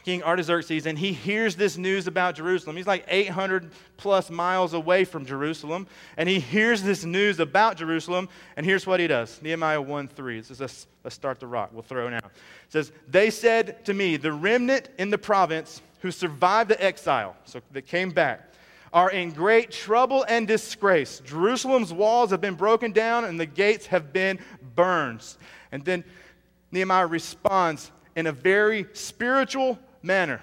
King 0.05 0.21
Artaxerxes, 0.21 0.85
and 0.85 0.99
he 0.99 1.13
hears 1.13 1.55
this 1.55 1.77
news 1.77 2.05
about 2.05 2.35
Jerusalem. 2.35 2.75
He's 2.75 2.85
like 2.85 3.05
800 3.07 3.71
plus 3.97 4.29
miles 4.29 4.75
away 4.75 5.03
from 5.03 5.25
Jerusalem, 5.25 5.87
and 6.15 6.29
he 6.29 6.39
hears 6.39 6.83
this 6.83 7.03
news 7.03 7.39
about 7.39 7.75
Jerusalem, 7.75 8.29
and 8.55 8.63
here's 8.67 8.85
what 8.85 8.99
he 8.99 9.07
does 9.07 9.41
Nehemiah 9.41 9.81
1 9.81 10.07
3. 10.09 10.37
It 10.37 10.45
says, 10.45 10.59
let's, 10.59 11.15
start 11.15 11.39
the 11.39 11.47
rock. 11.47 11.71
We'll 11.73 11.81
throw 11.81 12.05
it 12.05 12.11
now. 12.11 12.17
It 12.17 12.31
says, 12.69 12.91
They 13.07 13.31
said 13.31 13.83
to 13.85 13.95
me, 13.95 14.15
The 14.17 14.31
remnant 14.31 14.89
in 14.99 15.09
the 15.09 15.17
province 15.17 15.81
who 16.01 16.11
survived 16.11 16.69
the 16.69 16.83
exile, 16.83 17.35
so 17.45 17.59
that 17.71 17.87
came 17.87 18.11
back, 18.11 18.53
are 18.93 19.09
in 19.09 19.31
great 19.31 19.71
trouble 19.71 20.23
and 20.29 20.47
disgrace. 20.47 21.19
Jerusalem's 21.25 21.91
walls 21.91 22.29
have 22.29 22.41
been 22.41 22.53
broken 22.53 22.91
down, 22.91 23.25
and 23.25 23.39
the 23.39 23.47
gates 23.47 23.87
have 23.87 24.13
been 24.13 24.37
burned. 24.75 25.25
And 25.71 25.83
then 25.83 26.03
Nehemiah 26.71 27.07
responds 27.07 27.91
in 28.15 28.27
a 28.27 28.31
very 28.31 28.85
spiritual 28.93 29.79
manner 30.05 30.41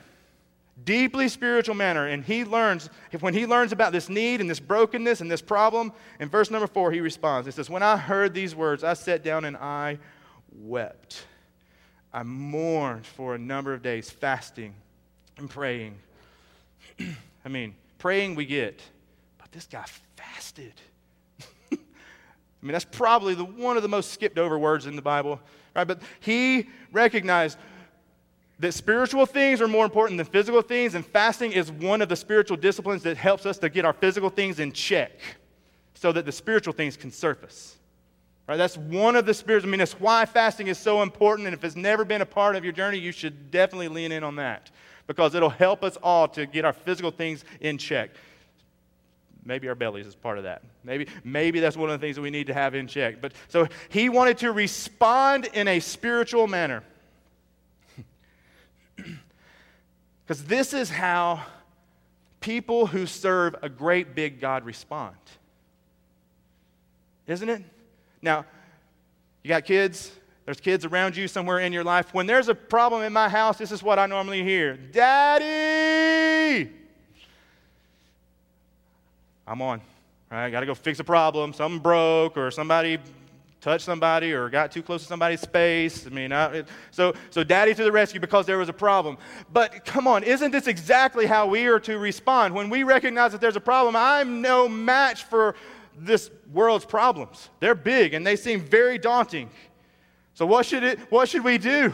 deeply 0.84 1.28
spiritual 1.28 1.74
manner. 1.74 2.06
And 2.06 2.24
he 2.24 2.44
learns 2.44 2.90
when 3.20 3.34
he 3.34 3.46
learns 3.46 3.72
about 3.72 3.92
this 3.92 4.08
need 4.08 4.40
and 4.40 4.48
this 4.48 4.60
brokenness 4.60 5.20
and 5.20 5.30
this 5.30 5.42
problem 5.42 5.92
in 6.20 6.28
verse 6.28 6.50
number 6.50 6.66
four 6.66 6.92
he 6.92 7.00
responds. 7.00 7.46
He 7.46 7.52
says 7.52 7.70
when 7.70 7.82
i 7.82 7.96
heard 7.96 8.34
these 8.34 8.54
words 8.54 8.84
i 8.84 8.94
sat 8.94 9.22
down 9.22 9.44
and 9.44 9.56
i 9.56 9.98
wept. 10.54 11.24
I 12.12 12.22
mourned 12.24 13.06
for 13.06 13.34
a 13.34 13.38
number 13.38 13.72
of 13.72 13.82
days 13.82 14.10
fasting 14.10 14.74
and 15.38 15.48
praying. 15.48 15.94
I 17.44 17.48
mean 17.48 17.74
praying 17.98 18.34
we 18.34 18.46
get 18.46 18.82
but 19.38 19.52
this 19.52 19.66
guy 19.66 19.84
fasted. 20.16 20.74
I 21.72 21.76
mean 22.62 22.72
that's 22.72 22.84
probably 22.84 23.34
the, 23.34 23.44
one 23.44 23.76
of 23.76 23.82
the 23.82 23.88
most 23.88 24.12
skipped 24.12 24.38
over 24.38 24.58
words 24.58 24.86
in 24.86 24.96
the 24.96 25.02
bible 25.02 25.40
right? 25.74 25.86
But 25.86 26.02
he 26.20 26.68
recognized 26.92 27.58
that 28.58 28.72
spiritual 28.72 29.26
things 29.26 29.60
are 29.60 29.68
more 29.68 29.84
important 29.84 30.18
than 30.18 30.26
physical 30.26 30.62
things, 30.62 30.94
and 30.94 31.04
fasting 31.04 31.52
is 31.52 31.70
one 31.70 32.00
of 32.00 32.08
the 32.08 32.16
spiritual 32.16 32.56
disciplines 32.56 33.02
that 33.02 33.16
helps 33.16 33.46
us 33.46 33.58
to 33.58 33.68
get 33.68 33.84
our 33.84 33.92
physical 33.92 34.30
things 34.30 34.60
in 34.60 34.72
check 34.72 35.12
so 35.94 36.12
that 36.12 36.24
the 36.24 36.32
spiritual 36.32 36.72
things 36.72 36.96
can 36.96 37.10
surface. 37.10 37.76
Right? 38.48 38.56
That's 38.56 38.76
one 38.76 39.16
of 39.16 39.24
the 39.24 39.34
spirits. 39.34 39.64
I 39.64 39.68
mean, 39.68 39.78
that's 39.78 39.98
why 39.98 40.26
fasting 40.26 40.66
is 40.66 40.78
so 40.78 41.02
important, 41.02 41.46
and 41.46 41.54
if 41.54 41.64
it's 41.64 41.76
never 41.76 42.04
been 42.04 42.22
a 42.22 42.26
part 42.26 42.56
of 42.56 42.64
your 42.64 42.72
journey, 42.72 42.98
you 42.98 43.12
should 43.12 43.50
definitely 43.50 43.88
lean 43.88 44.12
in 44.12 44.24
on 44.24 44.36
that 44.36 44.70
because 45.06 45.34
it'll 45.34 45.50
help 45.50 45.82
us 45.82 45.96
all 46.02 46.28
to 46.28 46.46
get 46.46 46.64
our 46.64 46.72
physical 46.72 47.10
things 47.10 47.44
in 47.60 47.78
check. 47.78 48.10
Maybe 49.44 49.68
our 49.68 49.74
bellies 49.74 50.06
is 50.06 50.14
part 50.14 50.38
of 50.38 50.44
that. 50.44 50.62
Maybe, 50.84 51.08
maybe 51.24 51.58
that's 51.58 51.76
one 51.76 51.90
of 51.90 52.00
the 52.00 52.04
things 52.04 52.16
that 52.16 52.22
we 52.22 52.30
need 52.30 52.46
to 52.46 52.54
have 52.54 52.74
in 52.74 52.86
check. 52.86 53.20
But 53.20 53.32
so 53.48 53.66
he 53.88 54.08
wanted 54.08 54.38
to 54.38 54.52
respond 54.52 55.48
in 55.52 55.66
a 55.66 55.80
spiritual 55.80 56.46
manner. 56.46 56.84
Because 60.32 60.44
this 60.44 60.72
is 60.72 60.88
how 60.88 61.42
people 62.40 62.86
who 62.86 63.04
serve 63.04 63.54
a 63.60 63.68
great 63.68 64.14
big 64.14 64.40
God 64.40 64.64
respond. 64.64 65.14
Isn't 67.26 67.50
it? 67.50 67.62
Now, 68.22 68.46
you 69.42 69.48
got 69.48 69.66
kids, 69.66 70.10
there's 70.46 70.58
kids 70.58 70.86
around 70.86 71.18
you 71.18 71.28
somewhere 71.28 71.58
in 71.58 71.70
your 71.70 71.84
life. 71.84 72.14
When 72.14 72.26
there's 72.26 72.48
a 72.48 72.54
problem 72.54 73.02
in 73.02 73.12
my 73.12 73.28
house, 73.28 73.58
this 73.58 73.70
is 73.70 73.82
what 73.82 73.98
I 73.98 74.06
normally 74.06 74.42
hear 74.42 74.74
Daddy! 74.74 76.72
I'm 79.46 79.60
on. 79.60 79.82
I 80.30 80.48
got 80.48 80.60
to 80.60 80.66
go 80.66 80.74
fix 80.74 80.98
a 80.98 81.04
problem. 81.04 81.52
Something 81.52 81.78
broke, 81.78 82.38
or 82.38 82.50
somebody 82.50 82.98
touched 83.62 83.84
somebody 83.84 84.32
or 84.32 84.50
got 84.50 84.72
too 84.72 84.82
close 84.82 85.02
to 85.02 85.08
somebody's 85.08 85.40
space. 85.40 86.04
I 86.04 86.10
mean, 86.10 86.32
I, 86.32 86.64
so, 86.90 87.14
so 87.30 87.44
daddy 87.44 87.72
to 87.74 87.84
the 87.84 87.92
rescue 87.92 88.20
because 88.20 88.44
there 88.44 88.58
was 88.58 88.68
a 88.68 88.72
problem. 88.72 89.16
But 89.52 89.84
come 89.86 90.08
on, 90.08 90.24
isn't 90.24 90.50
this 90.50 90.66
exactly 90.66 91.26
how 91.26 91.46
we 91.46 91.66
are 91.66 91.78
to 91.80 91.96
respond? 91.96 92.54
When 92.54 92.68
we 92.68 92.82
recognize 92.82 93.30
that 93.32 93.40
there's 93.40 93.56
a 93.56 93.60
problem, 93.60 93.94
I'm 93.96 94.42
no 94.42 94.68
match 94.68 95.22
for 95.22 95.54
this 95.96 96.30
world's 96.52 96.84
problems. 96.84 97.50
They're 97.60 97.76
big 97.76 98.14
and 98.14 98.26
they 98.26 98.34
seem 98.34 98.60
very 98.60 98.98
daunting. 98.98 99.48
So 100.34 100.44
what 100.44 100.66
should, 100.66 100.82
it, 100.82 100.98
what 101.10 101.28
should 101.28 101.44
we 101.44 101.56
do? 101.56 101.92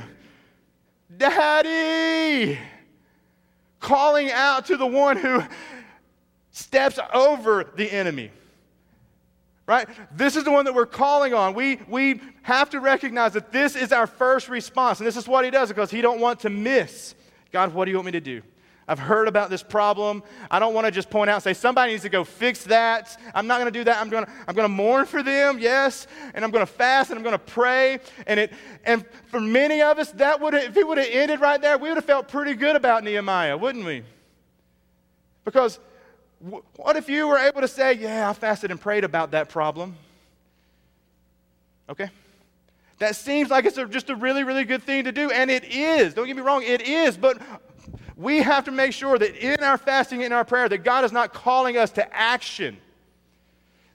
Daddy! 1.14 2.58
Calling 3.78 4.30
out 4.30 4.66
to 4.66 4.78
the 4.78 4.86
one 4.86 5.18
who 5.18 5.42
steps 6.50 6.98
over 7.12 7.70
the 7.76 7.92
enemy. 7.92 8.30
Right? 9.68 9.86
This 10.16 10.34
is 10.34 10.44
the 10.44 10.50
one 10.50 10.64
that 10.64 10.74
we're 10.74 10.86
calling 10.86 11.34
on. 11.34 11.52
We, 11.52 11.78
we 11.88 12.22
have 12.40 12.70
to 12.70 12.80
recognize 12.80 13.34
that 13.34 13.52
this 13.52 13.76
is 13.76 13.92
our 13.92 14.06
first 14.06 14.48
response. 14.48 14.98
And 14.98 15.06
this 15.06 15.18
is 15.18 15.28
what 15.28 15.44
he 15.44 15.50
does 15.50 15.68
because 15.68 15.90
he 15.90 16.00
don't 16.00 16.20
want 16.20 16.40
to 16.40 16.48
miss. 16.48 17.14
God, 17.52 17.74
what 17.74 17.84
do 17.84 17.90
you 17.90 17.98
want 17.98 18.06
me 18.06 18.12
to 18.12 18.20
do? 18.20 18.40
I've 18.88 18.98
heard 18.98 19.28
about 19.28 19.50
this 19.50 19.62
problem. 19.62 20.22
I 20.50 20.58
don't 20.58 20.72
want 20.72 20.86
to 20.86 20.90
just 20.90 21.10
point 21.10 21.28
out 21.28 21.34
and 21.34 21.42
say, 21.42 21.52
somebody 21.52 21.92
needs 21.92 22.02
to 22.04 22.08
go 22.08 22.24
fix 22.24 22.64
that. 22.64 23.20
I'm 23.34 23.46
not 23.46 23.60
going 23.60 23.70
to 23.70 23.78
do 23.78 23.84
that. 23.84 24.00
I'm 24.00 24.08
going 24.08 24.24
to, 24.24 24.32
I'm 24.48 24.54
going 24.54 24.64
to 24.64 24.74
mourn 24.74 25.04
for 25.04 25.22
them, 25.22 25.58
yes, 25.58 26.06
and 26.32 26.42
I'm 26.42 26.50
going 26.50 26.64
to 26.64 26.72
fast 26.72 27.10
and 27.10 27.18
I'm 27.18 27.22
going 27.22 27.34
to 27.34 27.38
pray. 27.38 27.98
And, 28.26 28.40
it, 28.40 28.54
and 28.84 29.04
for 29.26 29.38
many 29.38 29.82
of 29.82 29.98
us, 29.98 30.12
that 30.12 30.40
would 30.40 30.54
if 30.54 30.78
it 30.78 30.88
would 30.88 30.96
have 30.96 31.08
ended 31.10 31.40
right 31.40 31.60
there, 31.60 31.76
we 31.76 31.90
would 31.90 31.98
have 31.98 32.06
felt 32.06 32.28
pretty 32.28 32.54
good 32.54 32.74
about 32.74 33.04
Nehemiah, 33.04 33.58
wouldn't 33.58 33.84
we? 33.84 34.02
Because 35.44 35.78
what 36.40 36.96
if 36.96 37.08
you 37.08 37.26
were 37.26 37.38
able 37.38 37.60
to 37.60 37.68
say, 37.68 37.94
Yeah, 37.94 38.28
I 38.28 38.32
fasted 38.32 38.70
and 38.70 38.80
prayed 38.80 39.04
about 39.04 39.32
that 39.32 39.48
problem? 39.48 39.96
Okay? 41.88 42.10
That 42.98 43.16
seems 43.16 43.50
like 43.50 43.64
it's 43.64 43.78
a, 43.78 43.86
just 43.86 44.10
a 44.10 44.16
really, 44.16 44.44
really 44.44 44.64
good 44.64 44.82
thing 44.82 45.04
to 45.04 45.12
do, 45.12 45.30
and 45.30 45.50
it 45.50 45.64
is. 45.64 46.14
Don't 46.14 46.26
get 46.26 46.36
me 46.36 46.42
wrong, 46.42 46.62
it 46.64 46.82
is. 46.82 47.16
But 47.16 47.40
we 48.16 48.38
have 48.38 48.64
to 48.64 48.72
make 48.72 48.92
sure 48.92 49.18
that 49.18 49.36
in 49.36 49.62
our 49.62 49.78
fasting, 49.78 50.22
in 50.22 50.32
our 50.32 50.44
prayer, 50.44 50.68
that 50.68 50.78
God 50.78 51.04
is 51.04 51.12
not 51.12 51.32
calling 51.32 51.76
us 51.76 51.92
to 51.92 52.14
action. 52.14 52.76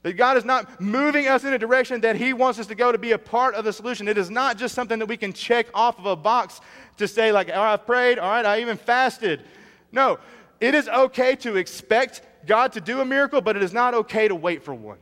That 0.04 0.14
God 0.14 0.38
is 0.38 0.46
not 0.46 0.82
moving 0.82 1.28
us 1.28 1.44
in 1.44 1.54
a 1.54 1.58
direction 1.58 2.02
that 2.02 2.16
He 2.16 2.34
wants 2.34 2.60
us 2.60 2.68
to 2.68 2.76
go 2.76 2.92
to 2.92 2.98
be 2.98 3.12
a 3.12 3.18
part 3.18 3.56
of 3.56 3.66
the 3.66 3.74
solution. 3.74 4.08
It 4.08 4.18
is 4.18 4.30
not 4.30 4.58
just 4.58 4.76
something 4.76 5.00
that 5.00 5.08
we 5.08 5.18
can 5.18 5.34
check 5.34 5.68
off 5.74 6.00
of 6.00 6.06
a 6.06 6.16
box 6.16 6.62
to 6.98 7.08
say, 7.08 7.32
like, 7.32 7.50
right, 7.50 7.74
I've 7.74 7.86
prayed, 7.86 8.20
all 8.20 8.30
right, 8.30 8.46
I 8.46 8.62
even 8.62 8.78
fasted. 8.78 9.44
No, 9.92 10.18
it 10.62 10.74
is 10.74 10.88
okay 10.88 11.36
to 11.38 11.58
expect 11.58 12.22
God 12.46 12.74
to 12.74 12.82
do 12.82 13.02
a 13.02 13.06
miracle, 13.06 13.42
but 13.42 13.56
it 13.56 13.64
is 13.64 13.74
not 13.74 13.94
okay 13.94 14.28
to 14.28 14.36
wait 14.36 14.64
for 14.64 14.74
one. 14.74 14.98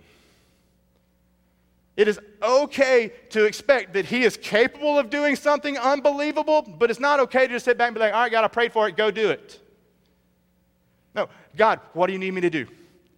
It 1.97 2.07
is 2.07 2.19
okay 2.41 3.11
to 3.31 3.45
expect 3.45 3.93
that 3.93 4.05
He 4.05 4.23
is 4.23 4.37
capable 4.37 4.97
of 4.97 5.09
doing 5.09 5.35
something 5.35 5.77
unbelievable, 5.77 6.61
but 6.61 6.89
it's 6.89 6.99
not 6.99 7.19
okay 7.21 7.47
to 7.47 7.53
just 7.53 7.65
sit 7.65 7.77
back 7.77 7.89
and 7.89 7.95
be 7.95 7.99
like, 7.99 8.13
all 8.13 8.21
right, 8.21 8.31
God, 8.31 8.43
I 8.43 8.47
prayed 8.47 8.71
for 8.71 8.87
it, 8.87 8.95
go 8.95 9.11
do 9.11 9.29
it. 9.29 9.59
No, 11.13 11.27
God, 11.57 11.79
what 11.93 12.07
do 12.07 12.13
you 12.13 12.19
need 12.19 12.33
me 12.33 12.41
to 12.41 12.49
do? 12.49 12.65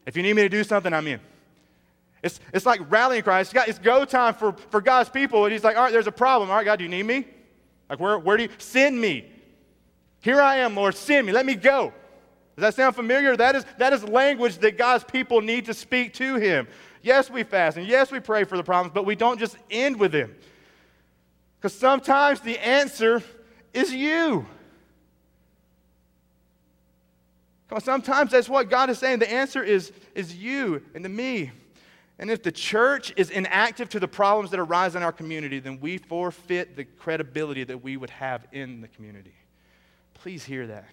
If 0.05 0.17
you 0.17 0.23
need 0.23 0.35
me 0.35 0.41
to 0.41 0.49
do 0.49 0.63
something, 0.63 0.93
I'm 0.93 1.07
in. 1.07 1.19
It's, 2.23 2.39
it's 2.53 2.65
like 2.65 2.79
rallying 2.89 3.23
cry. 3.23 3.41
It's, 3.41 3.53
it's 3.53 3.79
go 3.79 4.05
time 4.05 4.33
for, 4.33 4.53
for 4.69 4.81
God's 4.81 5.09
people. 5.09 5.45
And 5.45 5.51
He's 5.51 5.63
like, 5.63 5.77
all 5.77 5.83
right, 5.83 5.91
there's 5.91 6.07
a 6.07 6.11
problem. 6.11 6.49
All 6.49 6.55
right, 6.55 6.65
God, 6.65 6.79
do 6.79 6.83
you 6.83 6.89
need 6.89 7.03
me? 7.03 7.27
Like, 7.89 7.99
where, 7.99 8.17
where 8.17 8.37
do 8.37 8.43
you 8.43 8.49
send 8.57 8.99
me? 8.99 9.29
Here 10.21 10.41
I 10.41 10.57
am, 10.57 10.75
Lord, 10.75 10.95
send 10.95 11.27
me. 11.27 11.33
Let 11.33 11.45
me 11.45 11.55
go. 11.55 11.93
Does 12.55 12.61
that 12.61 12.75
sound 12.75 12.95
familiar? 12.95 13.35
That 13.35 13.55
is, 13.55 13.65
that 13.79 13.93
is 13.93 14.03
language 14.03 14.59
that 14.59 14.77
God's 14.77 15.03
people 15.03 15.41
need 15.41 15.65
to 15.65 15.73
speak 15.73 16.13
to 16.15 16.35
Him. 16.35 16.67
Yes, 17.01 17.29
we 17.29 17.43
fast, 17.43 17.77
and 17.77 17.87
yes, 17.87 18.11
we 18.11 18.19
pray 18.19 18.43
for 18.43 18.57
the 18.57 18.63
problems, 18.63 18.93
but 18.93 19.05
we 19.05 19.15
don't 19.15 19.39
just 19.39 19.57
end 19.71 19.99
with 19.99 20.11
them. 20.11 20.35
Because 21.59 21.73
sometimes 21.77 22.41
the 22.41 22.59
answer 22.59 23.23
is 23.73 23.91
you. 23.91 24.45
Because 27.67 27.83
sometimes 27.83 28.31
that's 28.31 28.47
what 28.47 28.69
God 28.69 28.89
is 28.89 28.99
saying. 28.99 29.19
The 29.19 29.31
answer 29.31 29.63
is, 29.63 29.91
is 30.13 30.35
you 30.35 30.83
and 30.93 31.03
to 31.03 31.09
me. 31.09 31.51
And 32.19 32.29
if 32.29 32.43
the 32.43 32.51
church 32.51 33.11
is 33.17 33.31
inactive 33.31 33.89
to 33.89 33.99
the 33.99 34.07
problems 34.07 34.51
that 34.51 34.59
arise 34.59 34.95
in 34.95 35.01
our 35.01 35.11
community, 35.11 35.59
then 35.59 35.79
we 35.79 35.97
forfeit 35.97 36.75
the 36.75 36.83
credibility 36.83 37.63
that 37.63 37.83
we 37.83 37.97
would 37.97 38.11
have 38.11 38.45
in 38.51 38.81
the 38.81 38.87
community. 38.87 39.33
Please 40.13 40.43
hear 40.43 40.67
that 40.67 40.85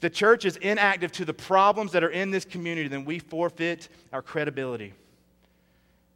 the 0.00 0.10
church 0.10 0.44
is 0.44 0.56
inactive 0.56 1.12
to 1.12 1.24
the 1.24 1.34
problems 1.34 1.92
that 1.92 2.02
are 2.02 2.10
in 2.10 2.30
this 2.30 2.44
community, 2.44 2.88
then 2.88 3.04
we 3.04 3.18
forfeit 3.18 3.88
our 4.12 4.22
credibility. 4.22 4.94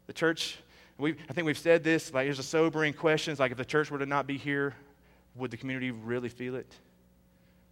The 0.06 0.12
church, 0.12 0.58
we, 0.98 1.12
I 1.28 1.32
think 1.32 1.46
we've 1.46 1.58
said 1.58 1.84
this, 1.84 2.12
like 2.12 2.24
here's 2.24 2.38
a 2.38 2.42
sobering 2.42 2.94
question. 2.94 3.32
It's 3.32 3.40
like 3.40 3.52
if 3.52 3.58
the 3.58 3.64
church 3.64 3.90
were 3.90 3.98
to 3.98 4.06
not 4.06 4.26
be 4.26 4.38
here, 4.38 4.74
would 5.36 5.50
the 5.50 5.56
community 5.56 5.90
really 5.90 6.28
feel 6.28 6.54
it? 6.56 6.72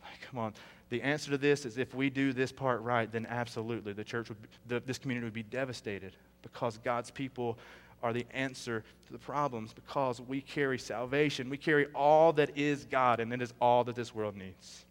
Like, 0.02 0.20
come 0.30 0.38
on. 0.38 0.52
The 0.90 1.00
answer 1.00 1.30
to 1.30 1.38
this 1.38 1.64
is 1.64 1.78
if 1.78 1.94
we 1.94 2.10
do 2.10 2.34
this 2.34 2.52
part 2.52 2.82
right, 2.82 3.10
then 3.10 3.26
absolutely 3.30 3.94
the 3.94 4.04
church 4.04 4.28
would, 4.28 4.36
the, 4.68 4.80
this 4.80 4.98
community 4.98 5.24
would 5.24 5.32
be 5.32 5.44
devastated 5.44 6.12
because 6.42 6.76
God's 6.78 7.10
people 7.10 7.58
are 8.02 8.12
the 8.12 8.26
answer 8.34 8.84
to 9.06 9.12
the 9.12 9.18
problems 9.18 9.72
because 9.72 10.20
we 10.20 10.42
carry 10.42 10.78
salvation. 10.78 11.48
We 11.48 11.56
carry 11.56 11.86
all 11.94 12.32
that 12.34 12.58
is 12.58 12.84
God, 12.84 13.20
and 13.20 13.32
it 13.32 13.40
is 13.40 13.54
all 13.60 13.84
that 13.84 13.94
this 13.94 14.14
world 14.14 14.36
needs 14.36 14.84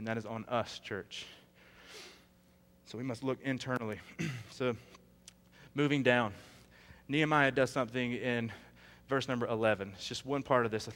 and 0.00 0.08
that 0.08 0.16
is 0.16 0.24
on 0.24 0.46
us, 0.48 0.78
church. 0.78 1.26
So 2.86 2.96
we 2.96 3.04
must 3.04 3.22
look 3.22 3.36
internally. 3.42 4.00
so, 4.50 4.74
moving 5.74 6.02
down, 6.02 6.32
Nehemiah 7.06 7.50
does 7.50 7.68
something 7.68 8.12
in 8.12 8.50
verse 9.10 9.28
number 9.28 9.46
11. 9.46 9.92
It's 9.96 10.08
just 10.08 10.24
one 10.24 10.42
part 10.42 10.64
of 10.64 10.72
this. 10.72 10.88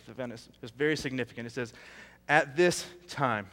It's 0.62 0.72
very 0.72 0.96
significant. 0.96 1.46
It 1.46 1.50
says, 1.50 1.74
At 2.30 2.56
this 2.56 2.86
time, 3.06 3.46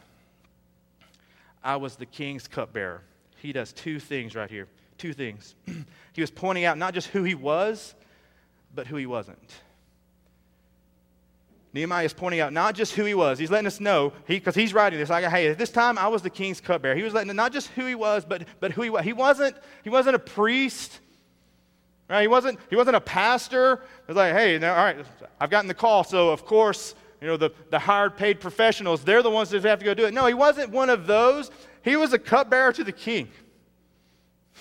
I 1.62 1.76
was 1.76 1.96
the 1.96 2.06
king's 2.06 2.48
cupbearer. 2.48 3.02
He 3.36 3.52
does 3.52 3.74
two 3.74 4.00
things 4.00 4.34
right 4.34 4.48
here. 4.48 4.68
Two 4.96 5.12
things. 5.12 5.54
he 6.14 6.22
was 6.22 6.30
pointing 6.30 6.64
out 6.64 6.78
not 6.78 6.94
just 6.94 7.08
who 7.08 7.24
he 7.24 7.34
was, 7.34 7.94
but 8.74 8.86
who 8.86 8.96
he 8.96 9.04
wasn't. 9.04 9.52
Nehemiah 11.74 12.04
is 12.04 12.12
pointing 12.12 12.40
out 12.40 12.52
not 12.52 12.74
just 12.74 12.94
who 12.94 13.04
he 13.04 13.14
was, 13.14 13.38
he's 13.38 13.50
letting 13.50 13.66
us 13.66 13.80
know, 13.80 14.12
because 14.26 14.54
he, 14.54 14.60
he's 14.60 14.74
writing 14.74 14.98
this, 14.98 15.08
like, 15.08 15.24
hey, 15.24 15.48
at 15.48 15.58
this 15.58 15.70
time 15.70 15.96
I 15.96 16.08
was 16.08 16.20
the 16.20 16.30
king's 16.30 16.60
cupbearer. 16.60 16.94
He 16.94 17.02
was 17.02 17.14
letting 17.14 17.34
not 17.34 17.52
just 17.52 17.68
who 17.68 17.86
he 17.86 17.94
was, 17.94 18.24
but, 18.24 18.46
but 18.60 18.72
who 18.72 18.82
he 18.82 18.90
was. 18.90 19.04
He 19.04 19.14
wasn't, 19.14 19.56
he 19.82 19.88
wasn't 19.88 20.16
a 20.16 20.18
priest, 20.18 21.00
right? 22.10 22.20
He 22.20 22.28
wasn't, 22.28 22.58
he 22.68 22.76
wasn't 22.76 22.96
a 22.96 23.00
pastor. 23.00 23.72
It 23.72 24.08
was 24.08 24.16
like, 24.16 24.34
hey, 24.34 24.58
now, 24.58 24.74
all 24.74 24.84
right, 24.84 25.06
I've 25.40 25.48
gotten 25.48 25.66
the 25.66 25.74
call, 25.74 26.04
so 26.04 26.28
of 26.28 26.44
course, 26.44 26.94
you 27.22 27.26
know, 27.26 27.38
the, 27.38 27.50
the 27.70 27.78
hired 27.78 28.16
paid 28.18 28.38
professionals, 28.40 29.02
they're 29.02 29.22
the 29.22 29.30
ones 29.30 29.48
that 29.50 29.62
have 29.64 29.78
to 29.78 29.84
go 29.84 29.94
do 29.94 30.04
it. 30.04 30.12
No, 30.12 30.26
he 30.26 30.34
wasn't 30.34 30.70
one 30.70 30.90
of 30.90 31.06
those. 31.06 31.50
He 31.82 31.96
was 31.96 32.12
a 32.12 32.18
cupbearer 32.18 32.72
to 32.72 32.84
the 32.84 32.92
king. 32.92 33.28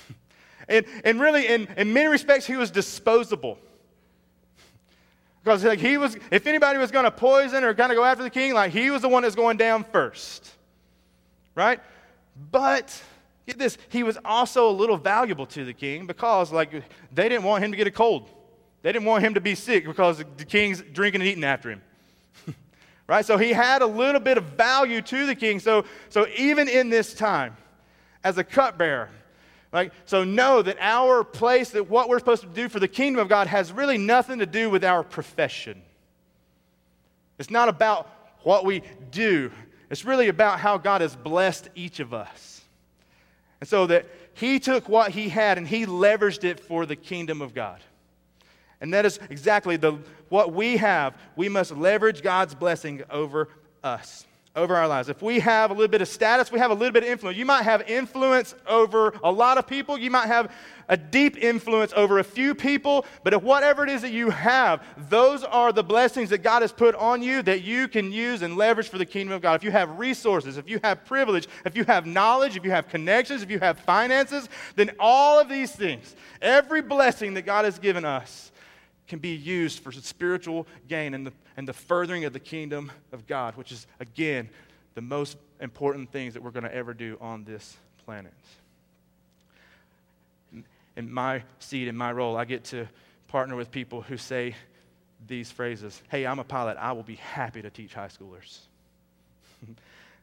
and, 0.70 0.86
and 1.04 1.20
really, 1.20 1.48
in, 1.48 1.68
in 1.76 1.92
many 1.92 2.08
respects, 2.08 2.46
he 2.46 2.56
was 2.56 2.72
disposable. 2.72 3.58
Because 5.44 5.64
like 5.64 5.80
he 5.80 5.98
was, 5.98 6.18
if 6.30 6.46
anybody 6.46 6.78
was 6.78 6.92
going 6.92 7.06
to 7.06 7.12
poison 7.12 7.64
or 7.64 7.74
kind 7.74 7.92
of 7.92 7.96
go 7.96 8.04
after 8.04 8.24
the 8.24 8.30
king, 8.30 8.54
like 8.54 8.72
he 8.72 8.92
was 8.92 9.02
the 9.02 9.10
one 9.10 9.24
that's 9.24 9.36
going 9.36 9.58
down 9.58 9.84
first. 9.86 10.52
Right? 11.56 11.80
But 12.52 13.02
get 13.48 13.58
this, 13.58 13.78
he 13.90 14.04
was 14.04 14.18
also 14.24 14.70
a 14.70 14.72
little 14.72 14.98
valuable 14.98 15.46
to 15.48 15.66
the 15.66 15.74
king 15.74 16.06
because 16.06 16.52
like 16.52 16.72
they 17.12 17.28
didn't 17.28 17.44
want 17.44 17.64
him 17.64 17.72
to 17.72 17.78
get 17.78 17.88
a 17.88 17.92
cold. 17.92 18.30
They 18.84 18.92
didn't 18.92 19.06
want 19.06 19.24
him 19.24 19.34
to 19.34 19.42
be 19.42 19.56
sick 19.56 19.86
because 19.86 20.24
the 20.38 20.46
king's 20.46 20.82
drinking 20.82 21.22
and 21.22 21.30
eating 21.30 21.44
after 21.44 21.72
him. 21.72 21.82
right? 23.08 23.26
So 23.26 23.38
he 23.38 23.52
had 23.52 23.82
a 23.82 23.88
little 23.88 24.22
bit 24.22 24.38
of 24.38 24.44
value 24.44 25.02
to 25.02 25.26
the 25.26 25.36
king. 25.36 25.60
So, 25.60 25.86
so 26.10 26.28
even 26.38 26.68
in 26.68 26.90
this 26.90 27.14
time, 27.14 27.58
as 28.24 28.38
a 28.38 28.44
cupbearer, 28.44 29.10
like, 29.72 29.94
so 30.06 30.24
know 30.24 30.62
that 30.62 30.78
our 30.80 31.24
place, 31.24 31.70
that 31.72 31.90
what 31.90 32.10
we're 32.10 32.20
supposed 32.20 32.42
to 32.42 32.50
do 32.50 32.68
for 32.68 32.80
the 32.80 32.88
kingdom 32.88 33.22
of 33.22 33.30
God 33.30 33.48
has 33.48 33.72
really 33.72 33.98
nothing 33.98 34.40
to 34.40 34.46
do 34.46 34.70
with 34.70 34.84
our 34.84 35.04
profession. 35.04 35.82
It's 37.40 37.50
not 37.50 37.70
about 37.70 38.10
what 38.44 38.66
we 38.66 38.84
do. 39.12 39.52
It's 39.90 40.04
really 40.04 40.28
about 40.28 40.60
how 40.60 40.78
God 40.78 41.02
has 41.02 41.16
blessed 41.16 41.70
each 41.74 42.00
of 42.00 42.14
us. 42.14 42.62
And 43.62 43.70
so 43.70 43.88
that 43.88 44.08
he 44.34 44.60
took 44.60 44.90
what 44.90 45.12
he 45.12 45.30
had 45.30 45.58
and 45.58 45.68
he 45.68 45.86
leveraged 45.86 46.44
it 46.44 46.60
for 46.60 46.86
the 46.86 46.96
kingdom 46.96 47.42
of 47.42 47.54
God. 47.54 47.80
And 48.82 48.94
that 48.94 49.06
is 49.06 49.20
exactly 49.30 49.78
the, 49.78 50.00
what 50.30 50.54
we 50.54 50.78
have. 50.78 51.16
We 51.36 51.48
must 51.48 51.72
leverage 51.72 52.22
God's 52.24 52.56
blessing 52.56 53.04
over 53.10 53.48
us 53.84 54.26
over 54.56 54.76
our 54.76 54.88
lives. 54.88 55.08
If 55.08 55.22
we 55.22 55.40
have 55.40 55.72
a 55.72 55.74
little 55.74 55.88
bit 55.88 56.02
of 56.02 56.08
status, 56.08 56.52
we 56.52 56.60
have 56.60 56.72
a 56.72 56.74
little 56.74 56.92
bit 56.92 57.04
of 57.04 57.10
influence. 57.10 57.38
You 57.38 57.46
might 57.46 57.64
have 57.64 57.90
influence 57.90 58.54
over 58.68 59.14
a 59.24 59.32
lot 59.32 59.58
of 59.58 59.66
people, 59.66 59.98
you 59.98 60.12
might 60.12 60.28
have 60.28 60.52
a 60.90 60.98
deep 60.98 61.38
influence 61.38 61.94
over 61.96 62.20
a 62.20 62.24
few 62.24 62.54
people, 62.54 63.06
but 63.24 63.34
if 63.34 63.42
whatever 63.42 63.84
it 63.84 63.90
is 63.90 64.02
that 64.02 64.12
you 64.12 64.30
have, 64.30 64.84
those 65.10 65.46
are 65.46 65.72
the 65.72 65.84
blessings 65.84 66.30
that 66.32 66.40
God 66.40 66.64
has 66.64 66.74
put 66.74 66.96
on 66.96 67.22
you 67.22 67.42
that 67.44 67.62
you 67.62 67.88
can 67.88 68.12
use 68.12 68.42
and 68.42 68.58
leverage 68.58 68.90
for 68.90 68.98
the 68.98 69.06
kingdom 69.06 69.34
of 69.34 69.42
God. 69.42 69.56
If 69.56 69.64
you 69.64 69.72
have 69.72 69.98
resources, 69.98 70.58
if 70.58 70.70
you 70.70 70.82
have 70.84 71.06
privilege, 71.06 71.48
if 71.66 71.78
you 71.78 71.86
have 71.86 72.06
knowledge, 72.06 72.58
if 72.58 72.66
you 72.66 72.72
have 72.72 72.90
connections, 72.90 73.42
if 73.42 73.50
you 73.50 73.60
have 73.60 73.80
finances, 73.80 74.50
then 74.76 74.92
all 75.00 75.40
of 75.40 75.48
these 75.48 75.72
things, 75.72 76.14
every 76.42 76.82
blessing 76.82 77.36
that 77.36 77.44
God 77.44 77.64
has 77.64 77.80
given 77.80 78.04
us, 78.04 78.51
can 79.08 79.20
be 79.20 79.36
used 79.36 79.80
for 79.80 79.92
spiritual 79.92 80.68
gain 80.88 81.14
and 81.14 81.28
the, 81.28 81.34
and 81.58 81.68
the 81.68 81.74
furthering 81.74 82.26
of 82.26 82.34
the 82.34 82.40
kingdom 82.40 82.92
of 83.12 83.28
God, 83.28 83.56
which 83.56 83.72
is, 83.72 83.86
again, 84.00 84.50
the 84.96 85.02
most 85.02 85.38
important 85.60 86.12
things 86.12 86.34
that 86.34 86.44
we're 86.44 86.52
going 86.52 86.64
to 86.64 86.74
ever 86.74 86.94
do 86.94 87.18
on 87.22 87.44
this 87.44 87.78
planet. 88.06 88.34
In 90.98 91.12
my 91.12 91.44
seat, 91.60 91.88
in 91.88 91.96
my 91.96 92.12
role, 92.12 92.36
I 92.36 92.46
get 92.46 92.66
to 92.66 92.88
partner 93.28 93.56
with 93.56 93.72
people 93.72 94.02
who 94.02 94.18
say 94.18 94.56
these 95.28 95.52
phrases 95.52 96.02
Hey, 96.10 96.26
I'm 96.26 96.40
a 96.40 96.44
pilot. 96.44 96.78
I 96.78 96.92
will 96.92 97.04
be 97.04 97.16
happy 97.16 97.62
to 97.62 97.70
teach 97.70 97.94
high 97.94 98.08
schoolers. 98.10 98.60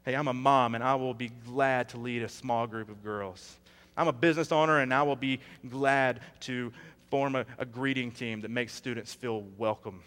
hey, 0.04 0.14
I'm 0.14 0.28
a 0.28 0.34
mom, 0.34 0.74
and 0.74 0.84
I 0.84 0.94
will 0.96 1.14
be 1.14 1.30
glad 1.46 1.88
to 1.90 1.98
lead 1.98 2.22
a 2.22 2.28
small 2.28 2.66
group 2.66 2.88
of 2.88 3.02
girls. 3.02 3.56
I'm 3.96 4.08
a 4.08 4.12
business 4.12 4.52
owner, 4.52 4.80
and 4.80 4.92
I 4.92 5.02
will 5.02 5.16
be 5.16 5.40
glad 5.68 6.20
to 6.40 6.72
form 7.10 7.36
a, 7.36 7.46
a 7.58 7.64
greeting 7.64 8.10
team 8.10 8.42
that 8.42 8.50
makes 8.50 8.72
students 8.72 9.14
feel 9.14 9.42
welcome. 9.56 10.02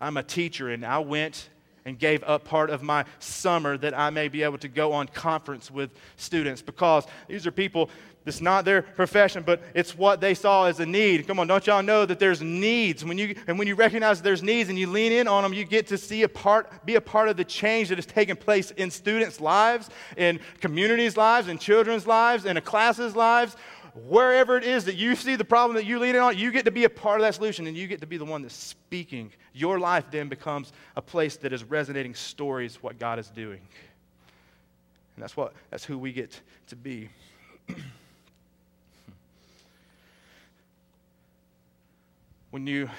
I'm 0.00 0.16
a 0.16 0.22
teacher, 0.22 0.70
and 0.70 0.84
I 0.84 0.98
went 0.98 1.48
and 1.84 1.98
gave 1.98 2.22
up 2.24 2.44
part 2.44 2.70
of 2.70 2.82
my 2.82 3.04
summer 3.18 3.76
that 3.78 3.96
I 3.96 4.10
may 4.10 4.28
be 4.28 4.42
able 4.42 4.58
to 4.58 4.68
go 4.68 4.92
on 4.92 5.06
conference 5.08 5.70
with 5.70 5.90
students 6.16 6.62
because 6.62 7.06
these 7.28 7.46
are 7.46 7.50
people, 7.50 7.90
it's 8.24 8.40
not 8.40 8.64
their 8.64 8.80
profession, 8.80 9.42
but 9.44 9.62
it's 9.74 9.96
what 9.96 10.20
they 10.20 10.32
saw 10.32 10.64
as 10.64 10.80
a 10.80 10.86
need. 10.86 11.26
Come 11.26 11.38
on, 11.38 11.46
don't 11.46 11.66
y'all 11.66 11.82
know 11.82 12.06
that 12.06 12.18
there's 12.18 12.40
needs? 12.40 13.04
When 13.04 13.18
you, 13.18 13.34
and 13.46 13.58
when 13.58 13.68
you 13.68 13.74
recognize 13.74 14.22
there's 14.22 14.42
needs 14.42 14.70
and 14.70 14.78
you 14.78 14.86
lean 14.86 15.12
in 15.12 15.28
on 15.28 15.42
them, 15.42 15.52
you 15.52 15.64
get 15.64 15.86
to 15.88 15.98
see 15.98 16.22
a 16.22 16.28
part, 16.28 16.86
be 16.86 16.94
a 16.94 17.02
part 17.02 17.28
of 17.28 17.36
the 17.36 17.44
change 17.44 17.90
that 17.90 17.98
is 17.98 18.06
taking 18.06 18.36
place 18.36 18.70
in 18.70 18.90
students' 18.90 19.40
lives, 19.40 19.90
in 20.16 20.40
communities' 20.60 21.18
lives, 21.18 21.48
in 21.48 21.58
children's 21.58 22.06
lives, 22.06 22.46
in 22.46 22.56
a 22.56 22.62
class's 22.62 23.14
lives 23.14 23.56
wherever 23.94 24.56
it 24.56 24.64
is 24.64 24.84
that 24.86 24.96
you 24.96 25.14
see 25.14 25.36
the 25.36 25.44
problem 25.44 25.76
that 25.76 25.84
you 25.86 26.00
lead 26.00 26.16
on, 26.16 26.36
you 26.36 26.50
get 26.50 26.64
to 26.64 26.72
be 26.72 26.84
a 26.84 26.90
part 26.90 27.20
of 27.20 27.26
that 27.26 27.34
solution 27.34 27.66
and 27.66 27.76
you 27.76 27.86
get 27.86 28.00
to 28.00 28.06
be 28.06 28.16
the 28.16 28.24
one 28.24 28.42
that's 28.42 28.54
speaking. 28.54 29.30
Your 29.52 29.78
life 29.78 30.06
then 30.10 30.28
becomes 30.28 30.72
a 30.96 31.02
place 31.02 31.36
that 31.38 31.52
is 31.52 31.62
resonating 31.64 32.14
stories 32.14 32.82
what 32.82 32.98
God 32.98 33.18
is 33.18 33.28
doing. 33.28 33.60
And 35.14 35.22
that's 35.22 35.36
what 35.36 35.52
that's 35.70 35.84
who 35.84 35.96
we 35.96 36.12
get 36.12 36.40
to 36.68 36.76
be. 36.76 37.08
when 42.50 42.66
you 42.66 42.90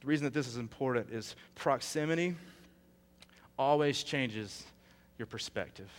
the 0.00 0.06
reason 0.06 0.24
that 0.24 0.32
this 0.32 0.46
is 0.46 0.56
important 0.56 1.10
is 1.10 1.34
proximity 1.56 2.36
always 3.58 4.02
changes 4.02 4.64
your 5.18 5.26
perspective. 5.26 5.90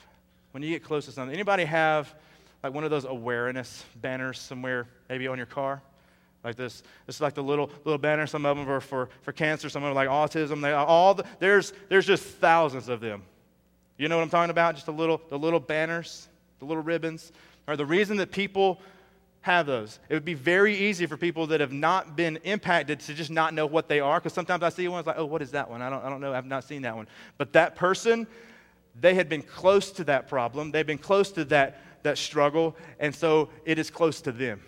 When 0.52 0.64
you 0.64 0.70
get 0.70 0.84
close 0.84 1.06
to 1.06 1.12
something, 1.12 1.34
anybody 1.34 1.66
have 1.66 2.16
like 2.64 2.74
one 2.74 2.84
of 2.84 2.90
those 2.90 3.06
awareness 3.06 3.84
banners 3.96 4.40
somewhere, 4.40 4.88
maybe 5.10 5.28
on 5.28 5.38
your 5.38 5.48
car. 5.48 5.82
Like 6.44 6.56
this, 6.56 6.82
this 7.06 7.16
is 7.16 7.22
like 7.22 7.36
the 7.36 7.44
little 7.44 7.70
little 7.86 8.00
banner. 8.00 8.26
Some 8.26 8.46
of 8.46 8.58
them 8.58 8.68
are 8.70 8.80
for, 8.80 9.10
for 9.22 9.32
cancer, 9.32 9.70
some 9.70 9.84
of 9.84 9.90
them 9.90 9.98
are 9.98 10.08
like 10.08 10.10
autism. 10.10 10.62
They 10.62 10.74
all 10.74 11.14
the, 11.14 11.26
there's 11.40 11.74
there's 11.90 12.06
just 12.06 12.24
thousands 12.24 12.90
of 12.90 13.00
them. 13.00 13.24
You 13.98 14.08
know 14.08 14.18
what 14.18 14.24
I'm 14.24 14.30
talking 14.30 14.50
about? 14.50 14.74
Just 14.76 14.88
the 14.88 14.94
little 14.94 15.22
the 15.30 15.38
little 15.38 15.60
banners, 15.60 16.28
the 16.60 16.66
little 16.66 16.84
ribbons. 16.84 17.32
Or 17.68 17.78
the 17.78 17.86
reason 17.86 18.18
that 18.18 18.32
people 18.32 18.82
have 19.42 19.66
those. 19.66 20.00
It 20.10 20.14
would 20.14 20.26
be 20.26 20.34
very 20.34 20.76
easy 20.76 21.06
for 21.06 21.18
people 21.18 21.48
that 21.48 21.60
have 21.60 21.72
not 21.72 22.16
been 22.16 22.38
impacted 22.44 23.00
to 23.02 23.14
just 23.14 23.32
not 23.32 23.54
know 23.54 23.66
what 23.66 23.88
they 23.88 24.00
are. 24.00 24.20
Because 24.20 24.34
sometimes 24.34 24.64
I 24.64 24.70
see 24.70 24.88
one, 24.88 25.00
it's 25.00 25.08
like, 25.08 25.18
oh, 25.18 25.26
what 25.26 25.42
is 25.42 25.52
that 25.52 25.70
one? 25.70 25.82
I 25.82 25.90
don't, 25.90 26.04
I 26.04 26.10
don't 26.10 26.22
know. 26.22 26.34
I've 26.34 26.46
not 26.46 26.64
seen 26.64 26.84
that 26.84 26.96
one. 26.96 27.08
But 27.38 27.54
that 27.54 27.76
person, 27.76 28.28
they 29.00 29.16
had 29.16 29.30
been 29.30 29.42
close 29.42 29.92
to 29.94 30.04
that 30.06 30.28
problem. 30.28 30.72
They've 30.72 30.86
been 30.86 31.00
close 31.00 31.32
to 31.34 31.46
that 31.46 31.82
that 32.04 32.18
struggle, 32.18 32.76
and 33.00 33.14
so 33.14 33.50
it 33.66 33.80
is 33.80 33.90
close 33.90 34.22
to 34.22 34.32
them. 34.32 34.62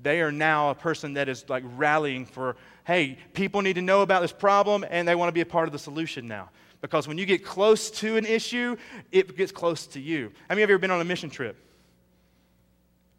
They 0.00 0.20
are 0.20 0.32
now 0.32 0.70
a 0.70 0.74
person 0.74 1.14
that 1.14 1.28
is 1.28 1.48
like 1.48 1.64
rallying 1.76 2.24
for, 2.24 2.56
hey, 2.84 3.18
people 3.32 3.62
need 3.62 3.74
to 3.74 3.82
know 3.82 4.02
about 4.02 4.22
this 4.22 4.32
problem, 4.32 4.84
and 4.88 5.06
they 5.06 5.14
want 5.14 5.28
to 5.28 5.32
be 5.32 5.40
a 5.40 5.46
part 5.46 5.68
of 5.68 5.72
the 5.72 5.78
solution 5.78 6.28
now. 6.28 6.50
Because 6.80 7.08
when 7.08 7.18
you 7.18 7.26
get 7.26 7.44
close 7.44 7.90
to 7.90 8.16
an 8.16 8.24
issue, 8.24 8.76
it 9.10 9.36
gets 9.36 9.50
close 9.50 9.86
to 9.88 10.00
you. 10.00 10.32
How 10.48 10.54
many 10.54 10.62
of 10.62 10.70
you 10.70 10.74
ever 10.74 10.80
been 10.80 10.92
on 10.92 11.00
a 11.00 11.04
mission 11.04 11.30
trip? 11.30 11.56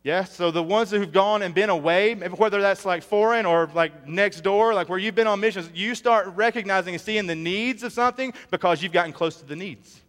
Yeah, 0.02 0.24
so 0.24 0.50
the 0.50 0.64
ones 0.64 0.92
who've 0.92 1.12
gone 1.12 1.42
and 1.42 1.54
been 1.54 1.70
away, 1.70 2.16
whether 2.16 2.62
that's 2.62 2.86
like 2.86 3.04
foreign 3.04 3.46
or 3.46 3.70
like 3.74 4.08
next 4.08 4.42
door, 4.42 4.74
like 4.74 4.88
where 4.88 4.98
you've 4.98 5.16
been 5.16 5.28
on 5.28 5.42
missions, 5.42 5.70
you 5.74 5.94
start 5.94 6.28
recognizing 6.36 6.94
and 6.94 7.02
seeing 7.02 7.28
the 7.28 7.36
needs 7.36 7.84
of 7.84 7.92
something 7.92 8.34
because 8.50 8.82
you've 8.82 8.94
gotten 8.94 9.12
close 9.12 9.36
to 9.36 9.46
the 9.46 9.58
needs. 9.58 10.00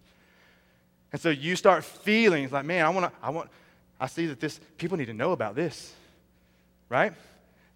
And 1.13 1.21
so 1.21 1.31
you 1.31 1.57
start 1.57 1.85
feeling 1.85 2.49
like, 2.51 2.65
man, 2.65 2.85
I 2.85 2.91
want 2.91 3.07
to, 3.07 3.13
I 3.23 3.31
want, 3.31 3.51
I 4.01 4.07
see 4.07 4.27
that 4.27 4.41
this, 4.41 4.61
people 4.79 4.97
need 4.97 5.07
to 5.07 5.15
know 5.15 5.33
about 5.33 5.55
this, 5.55 5.93
right? 6.89 7.13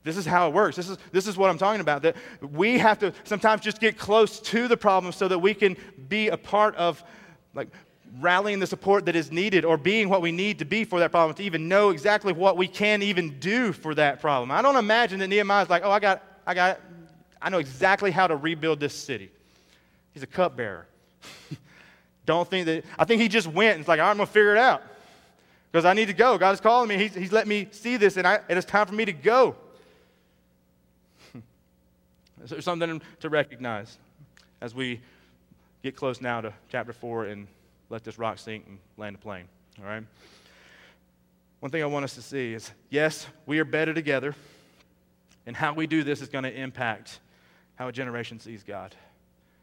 This 0.04 0.16
is 0.16 0.26
how 0.26 0.48
it 0.48 0.54
works. 0.54 0.76
This 0.76 0.88
is, 0.88 0.98
this 1.12 1.26
is 1.26 1.36
what 1.36 1.50
I'm 1.50 1.58
talking 1.58 1.80
about. 1.80 2.02
That 2.02 2.16
we 2.40 2.78
have 2.78 2.98
to 3.00 3.12
sometimes 3.24 3.62
just 3.62 3.80
get 3.80 3.98
close 3.98 4.38
to 4.40 4.68
the 4.68 4.76
problem 4.76 5.12
so 5.12 5.28
that 5.28 5.38
we 5.38 5.54
can 5.54 5.76
be 6.08 6.28
a 6.28 6.36
part 6.36 6.76
of 6.76 7.02
like 7.54 7.68
rallying 8.20 8.60
the 8.60 8.66
support 8.66 9.06
that 9.06 9.16
is 9.16 9.32
needed 9.32 9.64
or 9.64 9.76
being 9.76 10.08
what 10.08 10.22
we 10.22 10.30
need 10.30 10.58
to 10.60 10.64
be 10.64 10.84
for 10.84 11.00
that 11.00 11.10
problem 11.10 11.34
to 11.34 11.42
even 11.42 11.68
know 11.68 11.90
exactly 11.90 12.32
what 12.32 12.56
we 12.56 12.68
can 12.68 13.02
even 13.02 13.38
do 13.40 13.72
for 13.72 13.94
that 13.94 14.20
problem. 14.20 14.50
I 14.50 14.62
don't 14.62 14.76
imagine 14.76 15.18
that 15.20 15.28
Nehemiah's 15.28 15.70
like, 15.70 15.82
oh, 15.84 15.90
I 15.90 16.00
got, 16.00 16.22
I 16.46 16.54
got, 16.54 16.80
I 17.40 17.48
know 17.48 17.58
exactly 17.58 18.10
how 18.10 18.26
to 18.26 18.36
rebuild 18.36 18.80
this 18.80 18.94
city. 18.94 19.30
He's 20.12 20.22
a 20.22 20.28
cupbearer. 20.28 20.86
Don't 22.26 22.48
think 22.48 22.66
that, 22.66 22.84
I 22.98 23.04
think 23.04 23.20
he 23.20 23.28
just 23.28 23.46
went 23.46 23.72
and 23.72 23.80
it's 23.80 23.88
like, 23.88 24.00
I'm 24.00 24.16
going 24.16 24.26
to 24.26 24.32
figure 24.32 24.52
it 24.52 24.58
out 24.58 24.82
because 25.70 25.84
I 25.84 25.92
need 25.92 26.06
to 26.06 26.14
go. 26.14 26.38
God 26.38 26.52
is 26.52 26.60
calling 26.60 26.88
me. 26.88 26.96
He's, 26.96 27.14
he's 27.14 27.32
let 27.32 27.46
me 27.46 27.68
see 27.70 27.96
this 27.96 28.16
and 28.16 28.26
I, 28.26 28.40
it 28.48 28.56
is 28.56 28.64
time 28.64 28.86
for 28.86 28.94
me 28.94 29.04
to 29.04 29.12
go. 29.12 29.56
There's 32.38 32.64
something 32.64 33.00
to 33.20 33.28
recognize 33.28 33.98
as 34.60 34.74
we 34.74 35.00
get 35.82 35.96
close 35.96 36.20
now 36.20 36.40
to 36.40 36.52
chapter 36.70 36.92
4 36.92 37.26
and 37.26 37.46
let 37.90 38.04
this 38.04 38.18
rock 38.18 38.38
sink 38.38 38.64
and 38.66 38.78
land 38.96 39.16
a 39.16 39.18
plane. 39.18 39.44
All 39.78 39.84
right? 39.84 40.02
One 41.60 41.70
thing 41.70 41.82
I 41.82 41.86
want 41.86 42.04
us 42.04 42.14
to 42.14 42.22
see 42.22 42.54
is 42.54 42.70
yes, 42.90 43.26
we 43.46 43.58
are 43.58 43.64
better 43.64 43.94
together, 43.94 44.34
and 45.46 45.56
how 45.56 45.72
we 45.72 45.86
do 45.86 46.02
this 46.02 46.20
is 46.20 46.28
going 46.28 46.44
to 46.44 46.54
impact 46.54 47.20
how 47.76 47.88
a 47.88 47.92
generation 47.92 48.38
sees 48.38 48.62
God. 48.62 48.94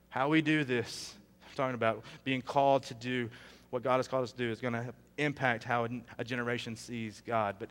How 0.09 0.27
we 0.27 0.41
do 0.41 0.63
this 0.63 1.13
talking 1.55 1.75
about 1.75 2.03
being 2.23 2.41
called 2.41 2.83
to 2.83 2.93
do 2.93 3.29
what 3.71 3.83
God 3.83 3.97
has 3.97 4.07
called 4.07 4.23
us 4.23 4.31
to 4.33 4.37
do 4.37 4.51
is 4.51 4.59
going 4.59 4.73
to 4.73 4.93
impact 5.17 5.63
how 5.63 5.87
a 6.17 6.23
generation 6.23 6.75
sees 6.75 7.23
God. 7.25 7.55
But 7.57 7.69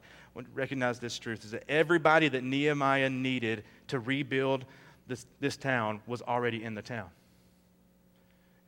recognize 0.55 0.99
this 0.99 1.19
truth 1.19 1.45
is 1.45 1.51
that 1.51 1.65
everybody 1.69 2.29
that 2.29 2.43
Nehemiah 2.43 3.11
needed 3.11 3.65
to 3.89 4.01
rebuild 4.01 4.65
this, 5.07 5.27
this 5.41 5.57
town 5.57 6.01
was 6.07 6.23
already 6.23 6.65
in 6.65 6.75
the 6.75 6.83
town. 6.83 7.09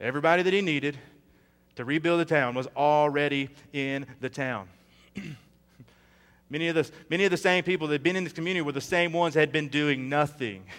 Everybody 0.00 0.42
that 0.42 0.52
he 0.52 0.60
needed 0.60 0.98
to 1.76 1.84
rebuild 1.84 2.20
the 2.20 2.24
town 2.26 2.54
was 2.54 2.66
already 2.76 3.48
in 3.72 4.04
the 4.20 4.28
town. 4.28 4.68
many, 6.50 6.68
of 6.68 6.74
the, 6.74 6.90
many 7.08 7.24
of 7.24 7.30
the 7.30 7.36
same 7.36 7.64
people 7.64 7.86
that 7.86 7.94
had 7.94 8.02
been 8.02 8.16
in 8.16 8.24
this 8.24 8.32
community 8.32 8.60
were 8.60 8.72
the 8.72 8.80
same 8.80 9.12
ones 9.12 9.34
that 9.34 9.40
had 9.40 9.52
been 9.52 9.68
doing 9.68 10.08
nothing. 10.08 10.64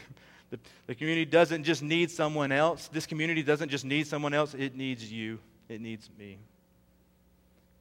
The, 0.53 0.59
the 0.85 0.93
community 0.93 1.25
doesn't 1.25 1.63
just 1.63 1.81
need 1.81 2.11
someone 2.11 2.51
else. 2.51 2.87
This 2.93 3.07
community 3.07 3.41
doesn't 3.41 3.69
just 3.69 3.85
need 3.85 4.05
someone 4.05 4.35
else, 4.35 4.53
it 4.53 4.75
needs 4.75 5.11
you, 5.11 5.39
it 5.67 5.81
needs 5.81 6.11
me. 6.19 6.37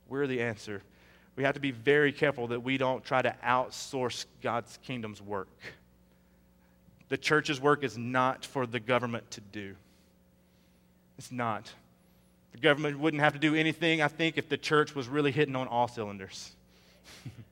We're 0.08 0.26
the 0.26 0.40
answer. 0.40 0.80
We 1.37 1.44
have 1.44 1.52
to 1.52 1.61
be 1.61 1.70
very 1.70 2.12
careful 2.12 2.46
that 2.46 2.62
we 2.62 2.78
don't 2.78 3.04
try 3.04 3.20
to 3.20 3.37
outsource 3.44 4.24
God's 4.42 4.78
kingdom's 4.85 5.20
work. 5.20 5.50
The 7.11 7.18
church's 7.18 7.61
work 7.61 7.85
is 7.85 7.98
not 7.98 8.46
for 8.46 8.66
the 8.66 8.80
government 8.80 9.30
to 9.32 9.42
do. 9.42 9.74
It's 11.18 11.30
not. 11.30 11.70
The 12.52 12.58
government 12.58 12.98
wouldn't 12.98 13.22
have 13.22 13.35
to 13.35 13.38
do 13.38 13.54
anything, 13.54 14.00
I 14.00 14.08
think, 14.08 14.38
if 14.38 14.48
the 14.48 14.56
church 14.56 14.94
was 14.94 15.08
really 15.08 15.30
hitting 15.30 15.56
on 15.56 15.68
all 15.68 15.88
cylinders. 15.88 16.52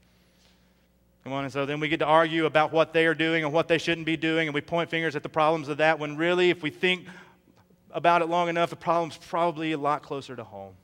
Come 1.30 1.38
on, 1.38 1.44
and 1.44 1.52
so 1.52 1.64
then 1.64 1.78
we 1.78 1.86
get 1.86 2.00
to 2.00 2.06
argue 2.06 2.46
about 2.46 2.72
what 2.72 2.92
they 2.92 3.06
are 3.06 3.14
doing 3.14 3.44
and 3.44 3.52
what 3.52 3.68
they 3.68 3.78
shouldn't 3.78 4.04
be 4.04 4.16
doing, 4.16 4.48
and 4.48 4.54
we 4.54 4.60
point 4.60 4.90
fingers 4.90 5.14
at 5.14 5.22
the 5.22 5.28
problems 5.28 5.68
of 5.68 5.76
that 5.76 5.96
when 5.96 6.16
really, 6.16 6.50
if 6.50 6.60
we 6.60 6.70
think 6.70 7.06
about 7.92 8.20
it 8.20 8.28
long 8.28 8.48
enough, 8.48 8.70
the 8.70 8.74
problem's 8.74 9.16
probably 9.16 9.70
a 9.70 9.78
lot 9.78 10.02
closer 10.02 10.34
to 10.34 10.42
home. 10.42 10.74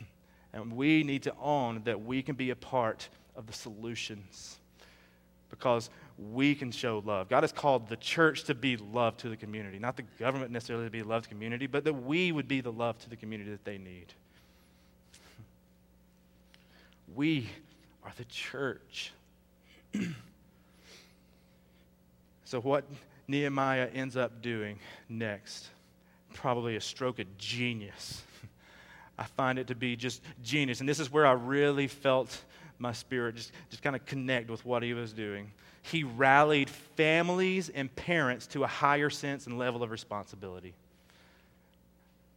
and 0.52 0.72
we 0.72 1.04
need 1.04 1.22
to 1.22 1.34
own 1.40 1.82
that 1.84 2.04
we 2.04 2.22
can 2.22 2.34
be 2.34 2.50
a 2.50 2.56
part 2.56 3.08
of 3.36 3.46
the 3.46 3.52
solutions 3.52 4.58
because 5.48 5.88
we 6.18 6.52
can 6.52 6.72
show 6.72 7.04
love. 7.06 7.28
God 7.28 7.44
has 7.44 7.52
called 7.52 7.88
the 7.88 7.96
church 7.96 8.42
to 8.46 8.54
be 8.56 8.76
love 8.76 9.16
to 9.18 9.28
the 9.28 9.36
community, 9.36 9.78
not 9.78 9.96
the 9.96 10.02
government 10.18 10.50
necessarily 10.50 10.86
to 10.86 10.90
be 10.90 11.04
love 11.04 11.22
to 11.22 11.28
the 11.28 11.34
community, 11.36 11.68
but 11.68 11.84
that 11.84 11.94
we 11.94 12.32
would 12.32 12.48
be 12.48 12.60
the 12.60 12.72
love 12.72 12.98
to 12.98 13.08
the 13.08 13.16
community 13.16 13.52
that 13.52 13.64
they 13.64 13.78
need. 13.78 14.06
We 17.14 17.48
are 18.06 18.12
the 18.16 18.24
church. 18.26 19.12
so, 22.44 22.60
what 22.60 22.84
Nehemiah 23.26 23.88
ends 23.92 24.16
up 24.16 24.40
doing 24.40 24.78
next, 25.08 25.68
probably 26.32 26.76
a 26.76 26.80
stroke 26.80 27.18
of 27.18 27.36
genius. 27.36 28.22
I 29.18 29.24
find 29.24 29.58
it 29.58 29.66
to 29.68 29.74
be 29.74 29.96
just 29.96 30.22
genius. 30.44 30.80
And 30.80 30.88
this 30.88 31.00
is 31.00 31.10
where 31.10 31.26
I 31.26 31.32
really 31.32 31.88
felt 31.88 32.44
my 32.78 32.92
spirit 32.92 33.34
just, 33.34 33.52
just 33.70 33.82
kind 33.82 33.96
of 33.96 34.04
connect 34.06 34.50
with 34.50 34.64
what 34.64 34.82
he 34.82 34.94
was 34.94 35.12
doing. 35.12 35.50
He 35.82 36.04
rallied 36.04 36.70
families 36.70 37.70
and 37.70 37.94
parents 37.96 38.46
to 38.48 38.62
a 38.64 38.66
higher 38.66 39.10
sense 39.10 39.46
and 39.46 39.58
level 39.58 39.82
of 39.82 39.90
responsibility. 39.90 40.74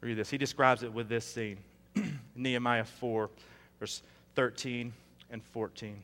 Read 0.02 0.18
this. 0.18 0.30
He 0.30 0.38
describes 0.38 0.82
it 0.82 0.92
with 0.92 1.10
this 1.10 1.26
scene 1.26 1.58
Nehemiah 2.36 2.86
4, 2.86 3.30
verse 3.80 4.02
13 4.36 4.94
and 5.32 5.44
14. 5.44 6.02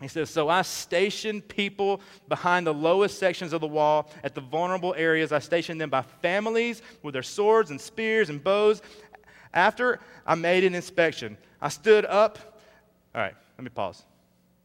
He 0.00 0.08
says, 0.08 0.30
So 0.30 0.48
I 0.48 0.62
stationed 0.62 1.48
people 1.48 2.00
behind 2.28 2.66
the 2.66 2.74
lowest 2.74 3.18
sections 3.18 3.52
of 3.52 3.60
the 3.60 3.66
wall 3.66 4.10
at 4.22 4.34
the 4.34 4.40
vulnerable 4.40 4.94
areas. 4.96 5.32
I 5.32 5.40
stationed 5.40 5.80
them 5.80 5.90
by 5.90 6.02
families 6.02 6.82
with 7.02 7.14
their 7.14 7.22
swords 7.22 7.70
and 7.70 7.80
spears 7.80 8.30
and 8.30 8.42
bows. 8.42 8.80
After 9.52 9.98
I 10.26 10.34
made 10.34 10.64
an 10.64 10.74
inspection, 10.74 11.36
I 11.60 11.68
stood 11.68 12.04
up 12.04 12.38
All 13.14 13.20
right, 13.20 13.34
let 13.56 13.64
me 13.64 13.70
pause. 13.70 14.02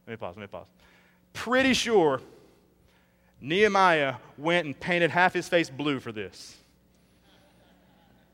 Let 0.06 0.12
me 0.12 0.16
pause. 0.16 0.36
Let 0.36 0.42
me 0.42 0.46
pause. 0.46 0.66
Pretty 1.32 1.74
sure 1.74 2.20
Nehemiah 3.40 4.16
went 4.38 4.66
and 4.66 4.78
painted 4.78 5.10
half 5.10 5.32
his 5.32 5.48
face 5.48 5.68
blue 5.68 5.98
for 5.98 6.12
this. 6.12 6.56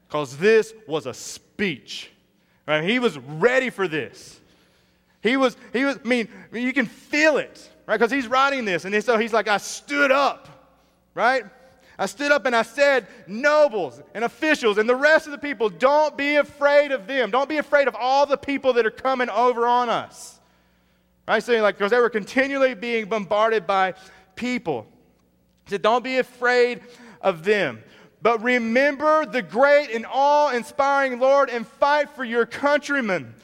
Because 0.06 0.36
this 0.36 0.74
was 0.86 1.06
a 1.06 1.14
speech. 1.14 2.10
Right? 2.66 2.84
He 2.84 2.98
was 2.98 3.16
ready 3.18 3.70
for 3.70 3.88
this. 3.88 4.40
He 5.22 5.36
was, 5.36 5.56
he 5.72 5.84
was, 5.84 5.98
I 6.02 6.08
mean, 6.08 6.28
I 6.50 6.54
mean 6.54 6.66
you 6.66 6.72
can 6.72 6.86
feel 6.86 7.36
it, 7.36 7.68
right? 7.86 7.98
Because 7.98 8.10
he's 8.10 8.26
writing 8.26 8.64
this. 8.64 8.84
And 8.84 9.04
so 9.04 9.18
he's 9.18 9.32
like, 9.32 9.48
I 9.48 9.58
stood 9.58 10.10
up, 10.10 10.48
right? 11.14 11.44
I 11.98 12.06
stood 12.06 12.32
up 12.32 12.46
and 12.46 12.56
I 12.56 12.62
said, 12.62 13.06
nobles 13.26 14.00
and 14.14 14.24
officials 14.24 14.78
and 14.78 14.88
the 14.88 14.96
rest 14.96 15.26
of 15.26 15.32
the 15.32 15.38
people, 15.38 15.68
don't 15.68 16.16
be 16.16 16.36
afraid 16.36 16.92
of 16.92 17.06
them. 17.06 17.30
Don't 17.30 17.48
be 17.48 17.58
afraid 17.58 17.88
of 17.88 17.94
all 17.94 18.24
the 18.24 18.38
people 18.38 18.72
that 18.74 18.86
are 18.86 18.90
coming 18.90 19.28
over 19.28 19.66
on 19.66 19.90
us. 19.90 20.40
Right? 21.28 21.42
Saying 21.42 21.62
like, 21.62 21.76
because 21.76 21.90
they 21.90 22.00
were 22.00 22.08
continually 22.08 22.74
being 22.74 23.04
bombarded 23.04 23.66
by 23.66 23.94
people. 24.34 24.86
He 25.66 25.70
said, 25.70 25.82
don't 25.82 26.02
be 26.02 26.16
afraid 26.16 26.80
of 27.20 27.44
them. 27.44 27.82
But 28.22 28.42
remember 28.42 29.26
the 29.26 29.42
great 29.42 29.90
and 29.90 30.06
awe 30.10 30.52
inspiring 30.52 31.20
Lord 31.20 31.50
and 31.50 31.66
fight 31.66 32.08
for 32.10 32.24
your 32.24 32.46
countrymen 32.46 33.34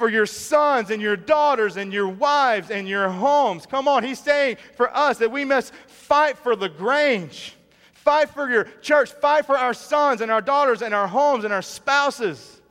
for 0.00 0.08
your 0.08 0.24
sons 0.24 0.88
and 0.88 1.02
your 1.02 1.14
daughters 1.14 1.76
and 1.76 1.92
your 1.92 2.08
wives 2.08 2.70
and 2.70 2.88
your 2.88 3.10
homes. 3.10 3.66
Come 3.66 3.86
on, 3.86 4.02
he's 4.02 4.18
saying 4.18 4.56
for 4.74 4.88
us 4.96 5.18
that 5.18 5.30
we 5.30 5.44
must 5.44 5.74
fight 5.88 6.38
for 6.38 6.56
the 6.56 6.70
Grange. 6.70 7.54
Fight 7.92 8.30
for 8.30 8.48
your 8.48 8.64
church. 8.80 9.12
Fight 9.12 9.44
for 9.44 9.58
our 9.58 9.74
sons 9.74 10.22
and 10.22 10.30
our 10.30 10.40
daughters 10.40 10.80
and 10.80 10.94
our 10.94 11.06
homes 11.06 11.44
and 11.44 11.52
our 11.52 11.60
spouses. 11.60 12.62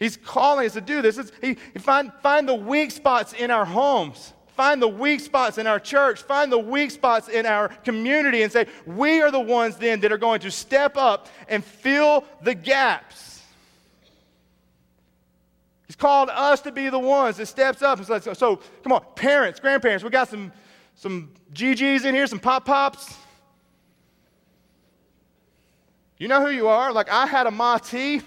He's 0.00 0.16
calling 0.16 0.66
us 0.66 0.72
to 0.72 0.80
do 0.80 1.02
this. 1.02 1.30
he, 1.40 1.56
he 1.72 1.78
find, 1.78 2.12
find 2.20 2.48
the 2.48 2.54
weak 2.56 2.90
spots 2.90 3.32
in 3.32 3.52
our 3.52 3.64
homes. 3.64 4.32
Find 4.48 4.82
the 4.82 4.88
weak 4.88 5.20
spots 5.20 5.56
in 5.56 5.68
our 5.68 5.78
church. 5.78 6.22
Find 6.22 6.50
the 6.50 6.58
weak 6.58 6.90
spots 6.90 7.28
in 7.28 7.46
our 7.46 7.68
community 7.68 8.42
and 8.42 8.50
say, 8.50 8.66
we 8.86 9.20
are 9.22 9.30
the 9.30 9.38
ones 9.38 9.76
then 9.76 10.00
that 10.00 10.10
are 10.10 10.18
going 10.18 10.40
to 10.40 10.50
step 10.50 10.96
up 10.96 11.28
and 11.48 11.64
fill 11.64 12.24
the 12.42 12.56
gaps. 12.56 13.37
He's 15.88 15.96
called 15.96 16.28
us 16.28 16.60
to 16.60 16.70
be 16.70 16.90
the 16.90 16.98
ones 16.98 17.38
that 17.38 17.46
steps 17.46 17.82
up. 17.82 17.98
and 17.98 18.06
So, 18.06 18.34
so 18.34 18.60
come 18.82 18.92
on, 18.92 19.02
parents, 19.16 19.58
grandparents, 19.58 20.04
we 20.04 20.10
got 20.10 20.28
some, 20.28 20.52
some 20.94 21.32
GGs 21.54 22.04
in 22.04 22.14
here, 22.14 22.26
some 22.26 22.38
pop 22.38 22.66
pops. 22.66 23.16
You 26.18 26.28
know 26.28 26.44
who 26.44 26.50
you 26.50 26.68
are? 26.68 26.92
Like 26.92 27.08
I 27.10 27.26
had 27.26 27.46
a 27.46 27.50
Mati 27.50 28.20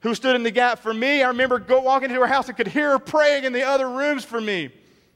who 0.00 0.14
stood 0.14 0.36
in 0.36 0.42
the 0.42 0.50
gap 0.50 0.78
for 0.78 0.94
me. 0.94 1.22
I 1.22 1.28
remember 1.28 1.58
go 1.58 1.80
walking 1.80 2.08
into 2.08 2.20
her 2.20 2.26
house 2.26 2.48
and 2.48 2.56
could 2.56 2.68
hear 2.68 2.90
her 2.92 2.98
praying 2.98 3.44
in 3.44 3.52
the 3.52 3.62
other 3.62 3.90
rooms 3.90 4.24
for 4.24 4.40
me. 4.40 4.64
It 4.64 4.72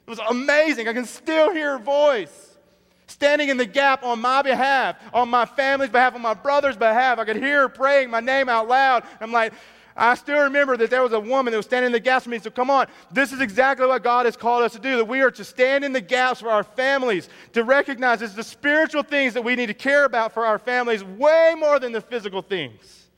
was 0.06 0.18
amazing. 0.30 0.86
I 0.86 0.92
can 0.92 1.04
still 1.06 1.52
hear 1.52 1.78
her 1.78 1.82
voice 1.82 2.56
standing 3.06 3.48
in 3.48 3.56
the 3.56 3.66
gap 3.66 4.02
on 4.02 4.20
my 4.20 4.42
behalf, 4.42 4.96
on 5.14 5.28
my 5.30 5.46
family's 5.46 5.90
behalf, 5.90 6.14
on 6.14 6.20
my 6.20 6.34
brother's 6.34 6.76
behalf. 6.76 7.18
I 7.18 7.24
could 7.24 7.36
hear 7.36 7.62
her 7.62 7.68
praying 7.68 8.10
my 8.10 8.20
name 8.20 8.48
out 8.48 8.68
loud. 8.68 9.04
I'm 9.20 9.32
like, 9.32 9.54
I 9.98 10.14
still 10.14 10.44
remember 10.44 10.76
that 10.76 10.90
there 10.90 11.02
was 11.02 11.12
a 11.12 11.18
woman 11.18 11.50
that 11.50 11.56
was 11.56 11.66
standing 11.66 11.86
in 11.86 11.92
the 11.92 11.98
gaps 11.98 12.24
for 12.24 12.30
me. 12.30 12.38
So 12.38 12.50
come 12.50 12.70
on, 12.70 12.86
this 13.10 13.32
is 13.32 13.40
exactly 13.40 13.84
what 13.84 14.04
God 14.04 14.26
has 14.26 14.36
called 14.36 14.62
us 14.62 14.72
to 14.74 14.78
do. 14.78 14.96
That 14.96 15.06
we 15.06 15.20
are 15.22 15.30
to 15.32 15.44
stand 15.44 15.84
in 15.84 15.92
the 15.92 16.00
gaps 16.00 16.40
for 16.40 16.50
our 16.50 16.62
families, 16.62 17.28
to 17.52 17.64
recognize 17.64 18.22
it's 18.22 18.34
the 18.34 18.44
spiritual 18.44 19.02
things 19.02 19.34
that 19.34 19.42
we 19.42 19.56
need 19.56 19.66
to 19.66 19.74
care 19.74 20.04
about 20.04 20.32
for 20.32 20.46
our 20.46 20.58
families 20.58 21.02
way 21.02 21.56
more 21.58 21.80
than 21.80 21.90
the 21.90 22.00
physical 22.00 22.42
things. 22.42 23.08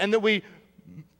And 0.00 0.12
that 0.12 0.20
we 0.20 0.42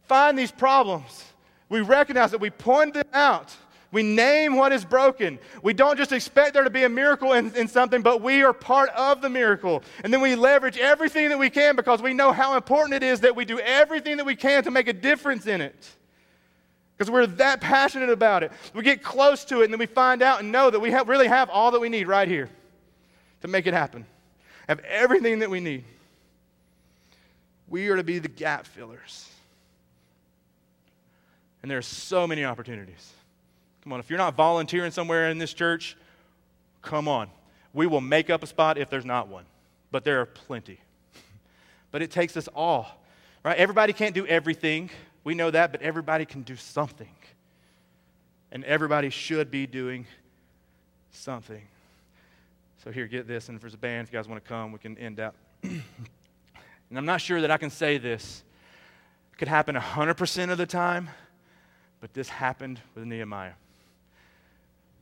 find 0.08 0.36
these 0.36 0.50
problems, 0.50 1.24
we 1.68 1.80
recognize 1.80 2.32
that 2.32 2.40
we 2.40 2.50
point 2.50 2.94
them 2.94 3.04
out 3.12 3.54
we 3.92 4.04
name 4.04 4.54
what 4.54 4.72
is 4.72 4.84
broken. 4.84 5.38
We 5.62 5.72
don't 5.72 5.96
just 5.96 6.12
expect 6.12 6.54
there 6.54 6.62
to 6.62 6.70
be 6.70 6.84
a 6.84 6.88
miracle 6.88 7.32
in, 7.32 7.54
in, 7.56 7.66
something, 7.66 8.02
but 8.02 8.22
we 8.22 8.42
are 8.42 8.52
part 8.52 8.90
of 8.90 9.20
the 9.20 9.28
miracle. 9.28 9.82
And 10.04 10.12
then 10.12 10.20
we 10.20 10.36
leverage 10.36 10.78
everything 10.78 11.28
that 11.30 11.38
we 11.38 11.50
can 11.50 11.74
because 11.74 12.00
we 12.00 12.14
know 12.14 12.30
how 12.30 12.54
important 12.54 12.94
it 12.94 13.02
is 13.02 13.20
that 13.20 13.34
we 13.34 13.44
do 13.44 13.58
everything 13.58 14.16
that 14.18 14.26
we 14.26 14.36
can 14.36 14.62
to 14.62 14.70
make 14.70 14.86
a 14.86 14.92
difference 14.92 15.46
in 15.46 15.60
it. 15.60 15.88
Because 16.96 17.10
we're 17.10 17.26
that 17.26 17.60
passionate 17.60 18.10
about 18.10 18.44
it. 18.44 18.52
We 18.74 18.84
get 18.84 19.02
close 19.02 19.44
to 19.46 19.62
it 19.62 19.64
and 19.64 19.72
then 19.72 19.80
we 19.80 19.86
find 19.86 20.22
out 20.22 20.38
and 20.40 20.52
know 20.52 20.70
that 20.70 20.78
we 20.78 20.92
have, 20.92 21.08
really 21.08 21.26
have 21.26 21.50
all 21.50 21.72
that 21.72 21.80
we 21.80 21.88
need 21.88 22.06
right 22.06 22.28
here 22.28 22.48
to 23.40 23.48
make 23.48 23.66
it 23.66 23.74
happen. 23.74 24.06
Have 24.68 24.78
everything 24.80 25.40
that 25.40 25.50
we 25.50 25.58
need. 25.58 25.82
We 27.66 27.88
are 27.88 27.96
to 27.96 28.04
be 28.04 28.20
the 28.20 28.28
gap 28.28 28.66
fillers. 28.66 29.28
And 31.62 31.70
there 31.70 31.78
are 31.78 31.82
so 31.82 32.26
many 32.28 32.44
opportunities. 32.44 33.12
Come 33.90 33.94
on, 33.94 33.98
if 33.98 34.08
you're 34.08 34.18
not 34.18 34.36
volunteering 34.36 34.92
somewhere 34.92 35.30
in 35.30 35.38
this 35.38 35.52
church, 35.52 35.96
come 36.80 37.08
on. 37.08 37.28
We 37.72 37.88
will 37.88 38.00
make 38.00 38.30
up 38.30 38.40
a 38.40 38.46
spot 38.46 38.78
if 38.78 38.88
there's 38.88 39.04
not 39.04 39.26
one, 39.26 39.46
but 39.90 40.04
there 40.04 40.20
are 40.20 40.26
plenty. 40.26 40.78
but 41.90 42.00
it 42.00 42.12
takes 42.12 42.36
us 42.36 42.46
all, 42.54 42.86
right? 43.42 43.58
Everybody 43.58 43.92
can't 43.92 44.14
do 44.14 44.24
everything. 44.28 44.90
We 45.24 45.34
know 45.34 45.50
that, 45.50 45.72
but 45.72 45.82
everybody 45.82 46.24
can 46.24 46.42
do 46.42 46.54
something. 46.54 47.10
And 48.52 48.62
everybody 48.62 49.10
should 49.10 49.50
be 49.50 49.66
doing 49.66 50.06
something. 51.10 51.62
So, 52.84 52.92
here, 52.92 53.08
get 53.08 53.26
this. 53.26 53.48
And 53.48 53.56
if 53.56 53.60
there's 53.60 53.74
a 53.74 53.76
band, 53.76 54.06
if 54.06 54.12
you 54.12 54.20
guys 54.20 54.28
want 54.28 54.40
to 54.40 54.48
come, 54.48 54.70
we 54.70 54.78
can 54.78 54.96
end 54.98 55.18
out. 55.18 55.34
and 55.64 55.82
I'm 56.94 57.06
not 57.06 57.20
sure 57.20 57.40
that 57.40 57.50
I 57.50 57.56
can 57.56 57.70
say 57.70 57.98
this. 57.98 58.44
It 59.32 59.38
could 59.38 59.48
happen 59.48 59.74
100% 59.74 60.50
of 60.52 60.58
the 60.58 60.66
time, 60.66 61.10
but 62.00 62.14
this 62.14 62.28
happened 62.28 62.80
with 62.94 63.04
Nehemiah 63.04 63.54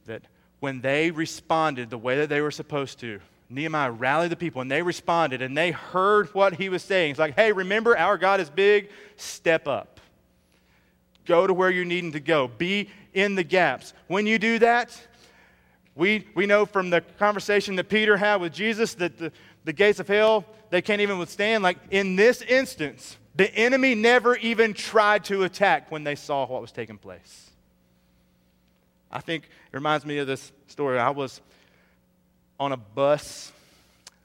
that 0.09 0.23
when 0.61 0.81
they 0.81 1.11
responded 1.11 1.89
the 1.89 1.99
way 1.99 2.17
that 2.19 2.29
they 2.29 2.41
were 2.41 2.51
supposed 2.51 2.99
to, 3.01 3.21
Nehemiah 3.49 3.91
rallied 3.91 4.31
the 4.31 4.37
people 4.37 4.61
and 4.61 4.71
they 4.71 4.83
responded 4.83 5.41
and 5.41 5.57
they 5.57 5.71
heard 5.71 6.29
what 6.35 6.55
he 6.55 6.69
was 6.69 6.83
saying. 6.83 7.13
It's 7.13 7.19
like, 7.19 7.35
hey, 7.35 7.53
remember, 7.53 7.97
our 7.97 8.19
God 8.19 8.41
is 8.41 8.51
big, 8.51 8.91
step 9.17 9.67
up. 9.67 10.01
Go 11.25 11.47
to 11.47 11.55
where 11.55 11.71
you're 11.71 11.85
needing 11.85 12.13
to 12.13 12.21
go. 12.21 12.49
Be 12.49 12.91
in 13.15 13.35
the 13.35 13.45
gaps. 13.45 13.95
When 14.07 14.27
you 14.27 14.39
do 14.39 14.59
that, 14.59 15.01
we, 15.95 16.27
we 16.35 16.47
know 16.47 16.67
from 16.67 16.91
the 16.91 17.01
conversation 17.19 17.77
that 17.77 17.89
Peter 17.89 18.17
had 18.17 18.41
with 18.41 18.53
Jesus 18.53 18.95
that 18.95 19.19
the, 19.19 19.33
the 19.65 19.73
gates 19.73 20.01
of 20.01 20.09
hell, 20.09 20.45
they 20.71 20.83
can't 20.83 21.01
even 21.01 21.19
withstand. 21.19 21.63
Like 21.63 21.79
in 21.91 22.17
this 22.17 22.43
instance, 22.43 23.17
the 23.35 23.53
enemy 23.55 23.95
never 23.95 24.37
even 24.37 24.75
tried 24.75 25.25
to 25.25 25.45
attack 25.45 25.91
when 25.91 26.05
they 26.05 26.15
saw 26.15 26.47
what 26.47 26.61
was 26.61 26.73
taking 26.73 26.99
place. 26.99 27.48
I 29.11 29.21
think 29.21 29.45
it 29.45 29.77
reminds 29.77 30.05
me 30.05 30.19
of 30.19 30.27
this 30.27 30.53
story. 30.67 30.99
I 30.99 31.11
was 31.11 31.41
on 32.61 32.73
a 32.73 32.77
bus. 32.77 33.53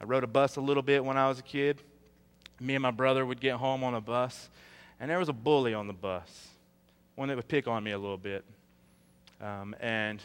I 0.01 0.05
rode 0.05 0.23
a 0.23 0.27
bus 0.27 0.57
a 0.57 0.61
little 0.61 0.83
bit 0.83 1.03
when 1.03 1.17
I 1.17 1.29
was 1.29 1.39
a 1.39 1.43
kid. 1.43 1.79
Me 2.59 2.75
and 2.75 2.81
my 2.81 2.91
brother 2.91 3.25
would 3.25 3.39
get 3.39 3.55
home 3.55 3.83
on 3.83 3.93
a 3.93 4.01
bus, 4.01 4.49
and 4.99 5.09
there 5.09 5.19
was 5.19 5.29
a 5.29 5.33
bully 5.33 5.73
on 5.73 5.87
the 5.87 5.93
bus, 5.93 6.47
one 7.15 7.27
that 7.27 7.35
would 7.35 7.47
pick 7.47 7.67
on 7.67 7.83
me 7.83 7.91
a 7.91 7.97
little 7.97 8.17
bit. 8.17 8.43
Um, 9.41 9.75
and, 9.79 10.21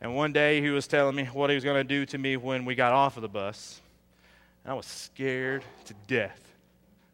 and 0.00 0.14
one 0.14 0.32
day 0.32 0.60
he 0.60 0.70
was 0.70 0.86
telling 0.86 1.14
me 1.14 1.24
what 1.24 1.50
he 1.50 1.54
was 1.54 1.64
going 1.64 1.76
to 1.76 1.84
do 1.84 2.04
to 2.06 2.18
me 2.18 2.36
when 2.36 2.64
we 2.64 2.74
got 2.74 2.92
off 2.92 3.16
of 3.16 3.22
the 3.22 3.28
bus. 3.28 3.80
And 4.64 4.72
I 4.72 4.74
was 4.74 4.86
scared 4.86 5.62
to 5.86 5.94
death. 6.06 6.40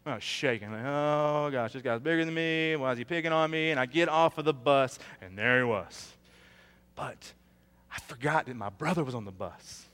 I 0.06 0.16
was 0.16 0.22
shaking, 0.22 0.70
like, 0.70 0.84
oh 0.84 1.48
gosh, 1.50 1.72
this 1.72 1.82
guy's 1.82 2.00
bigger 2.00 2.24
than 2.24 2.34
me. 2.34 2.76
Why 2.76 2.92
is 2.92 2.98
he 2.98 3.04
picking 3.04 3.32
on 3.32 3.50
me? 3.50 3.70
And 3.70 3.80
I 3.80 3.86
get 3.86 4.08
off 4.08 4.36
of 4.36 4.44
the 4.44 4.52
bus, 4.52 4.98
and 5.22 5.38
there 5.38 5.58
he 5.58 5.64
was. 5.64 6.12
But 6.96 7.32
I 7.92 7.98
forgot 8.00 8.46
that 8.46 8.56
my 8.56 8.70
brother 8.70 9.04
was 9.04 9.14
on 9.14 9.24
the 9.24 9.32
bus. 9.32 9.86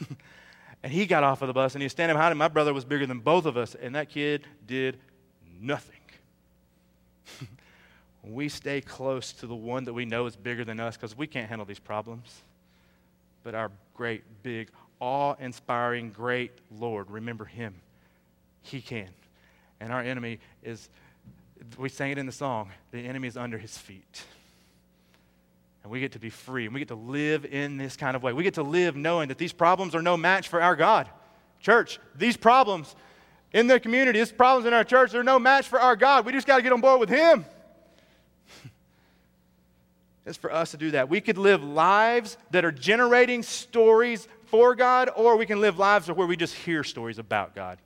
and 0.82 0.92
he 0.92 1.06
got 1.06 1.24
off 1.24 1.42
of 1.42 1.48
the 1.48 1.54
bus 1.54 1.74
and 1.74 1.82
he 1.82 1.86
was 1.86 1.92
standing 1.92 2.14
behind 2.14 2.32
him. 2.32 2.38
My 2.38 2.48
brother 2.48 2.74
was 2.74 2.84
bigger 2.84 3.06
than 3.06 3.20
both 3.20 3.46
of 3.46 3.56
us, 3.56 3.74
and 3.74 3.94
that 3.94 4.08
kid 4.08 4.44
did 4.66 4.98
nothing. 5.60 6.00
we 8.22 8.48
stay 8.48 8.80
close 8.80 9.32
to 9.34 9.46
the 9.46 9.54
one 9.54 9.84
that 9.84 9.92
we 9.92 10.04
know 10.04 10.26
is 10.26 10.36
bigger 10.36 10.64
than 10.64 10.80
us 10.80 10.96
because 10.96 11.16
we 11.16 11.26
can't 11.26 11.48
handle 11.48 11.66
these 11.66 11.78
problems. 11.78 12.42
But 13.42 13.54
our 13.54 13.70
great, 13.94 14.24
big, 14.42 14.70
awe 15.00 15.34
inspiring, 15.38 16.10
great 16.10 16.52
Lord, 16.70 17.10
remember 17.10 17.44
him. 17.44 17.74
He 18.62 18.80
can. 18.80 19.08
And 19.80 19.92
our 19.92 20.00
enemy 20.00 20.40
is, 20.62 20.88
we 21.78 21.88
sang 21.88 22.10
it 22.10 22.18
in 22.18 22.26
the 22.26 22.32
song, 22.32 22.70
the 22.90 23.00
enemy 23.00 23.28
is 23.28 23.36
under 23.36 23.58
his 23.58 23.76
feet. 23.76 24.24
And 25.86 25.92
we 25.92 26.00
get 26.00 26.10
to 26.12 26.18
be 26.18 26.30
free. 26.30 26.64
And 26.64 26.74
we 26.74 26.80
get 26.80 26.88
to 26.88 26.96
live 26.96 27.44
in 27.44 27.76
this 27.76 27.96
kind 27.96 28.16
of 28.16 28.22
way. 28.24 28.32
We 28.32 28.42
get 28.42 28.54
to 28.54 28.64
live 28.64 28.96
knowing 28.96 29.28
that 29.28 29.38
these 29.38 29.52
problems 29.52 29.94
are 29.94 30.02
no 30.02 30.16
match 30.16 30.48
for 30.48 30.60
our 30.60 30.74
God. 30.74 31.08
Church, 31.60 32.00
these 32.16 32.36
problems 32.36 32.96
in 33.52 33.68
the 33.68 33.78
community, 33.78 34.18
these 34.18 34.32
problems 34.32 34.66
in 34.66 34.72
our 34.72 34.82
church, 34.82 35.12
they're 35.12 35.22
no 35.22 35.38
match 35.38 35.68
for 35.68 35.80
our 35.80 35.94
God. 35.94 36.26
We 36.26 36.32
just 36.32 36.44
got 36.44 36.56
to 36.56 36.62
get 36.64 36.72
on 36.72 36.80
board 36.80 36.98
with 36.98 37.08
Him. 37.08 37.44
it's 40.26 40.36
for 40.36 40.52
us 40.52 40.72
to 40.72 40.76
do 40.76 40.90
that. 40.90 41.08
We 41.08 41.20
could 41.20 41.38
live 41.38 41.62
lives 41.62 42.36
that 42.50 42.64
are 42.64 42.72
generating 42.72 43.44
stories 43.44 44.26
for 44.46 44.74
God, 44.74 45.08
or 45.14 45.36
we 45.36 45.46
can 45.46 45.60
live 45.60 45.78
lives 45.78 46.10
where 46.10 46.26
we 46.26 46.36
just 46.36 46.54
hear 46.56 46.82
stories 46.82 47.20
about 47.20 47.54
God. 47.54 47.78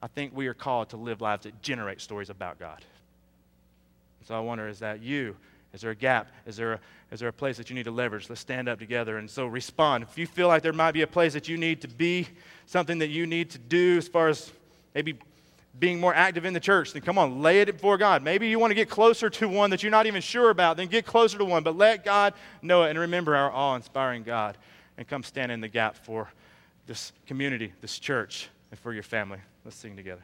I 0.00 0.06
think 0.06 0.36
we 0.36 0.46
are 0.46 0.54
called 0.54 0.90
to 0.90 0.96
live 0.96 1.20
lives 1.20 1.42
that 1.42 1.62
generate 1.62 2.00
stories 2.00 2.30
about 2.30 2.60
God. 2.60 2.84
So 4.24 4.36
I 4.36 4.38
wonder 4.38 4.68
is 4.68 4.78
that 4.78 5.02
you? 5.02 5.34
Is 5.74 5.80
there 5.80 5.90
a 5.90 5.96
gap? 5.96 6.28
Is 6.46 6.56
there 6.56 6.74
a, 6.74 6.80
is 7.10 7.20
there 7.20 7.28
a 7.28 7.32
place 7.32 7.56
that 7.56 7.68
you 7.68 7.74
need 7.74 7.84
to 7.84 7.90
leverage? 7.90 8.28
Let's 8.28 8.40
stand 8.40 8.68
up 8.68 8.78
together 8.78 9.18
and 9.18 9.28
so 9.28 9.46
respond. 9.46 10.04
If 10.04 10.16
you 10.16 10.26
feel 10.26 10.46
like 10.46 10.62
there 10.62 10.72
might 10.72 10.92
be 10.92 11.02
a 11.02 11.06
place 11.06 11.32
that 11.32 11.48
you 11.48 11.56
need 11.56 11.80
to 11.80 11.88
be, 11.88 12.28
something 12.66 12.98
that 13.00 13.08
you 13.08 13.26
need 13.26 13.50
to 13.50 13.58
do 13.58 13.98
as 13.98 14.06
far 14.06 14.28
as 14.28 14.52
maybe 14.94 15.18
being 15.80 15.98
more 15.98 16.14
active 16.14 16.44
in 16.44 16.54
the 16.54 16.60
church, 16.60 16.92
then 16.92 17.02
come 17.02 17.18
on, 17.18 17.42
lay 17.42 17.60
it 17.60 17.66
before 17.66 17.98
God. 17.98 18.22
Maybe 18.22 18.48
you 18.48 18.60
want 18.60 18.70
to 18.70 18.76
get 18.76 18.88
closer 18.88 19.28
to 19.28 19.48
one 19.48 19.70
that 19.70 19.82
you're 19.82 19.90
not 19.90 20.06
even 20.06 20.22
sure 20.22 20.50
about, 20.50 20.76
then 20.76 20.86
get 20.86 21.04
closer 21.04 21.36
to 21.38 21.44
one, 21.44 21.64
but 21.64 21.76
let 21.76 22.04
God 22.04 22.34
know 22.62 22.84
it 22.84 22.90
and 22.90 22.98
remember 22.98 23.34
our 23.34 23.50
awe 23.50 23.74
inspiring 23.74 24.22
God 24.22 24.56
and 24.96 25.08
come 25.08 25.24
stand 25.24 25.50
in 25.50 25.60
the 25.60 25.68
gap 25.68 25.96
for 25.96 26.30
this 26.86 27.12
community, 27.26 27.72
this 27.80 27.98
church, 27.98 28.48
and 28.70 28.78
for 28.78 28.92
your 28.92 29.02
family. 29.02 29.38
Let's 29.64 29.76
sing 29.76 29.96
together. 29.96 30.22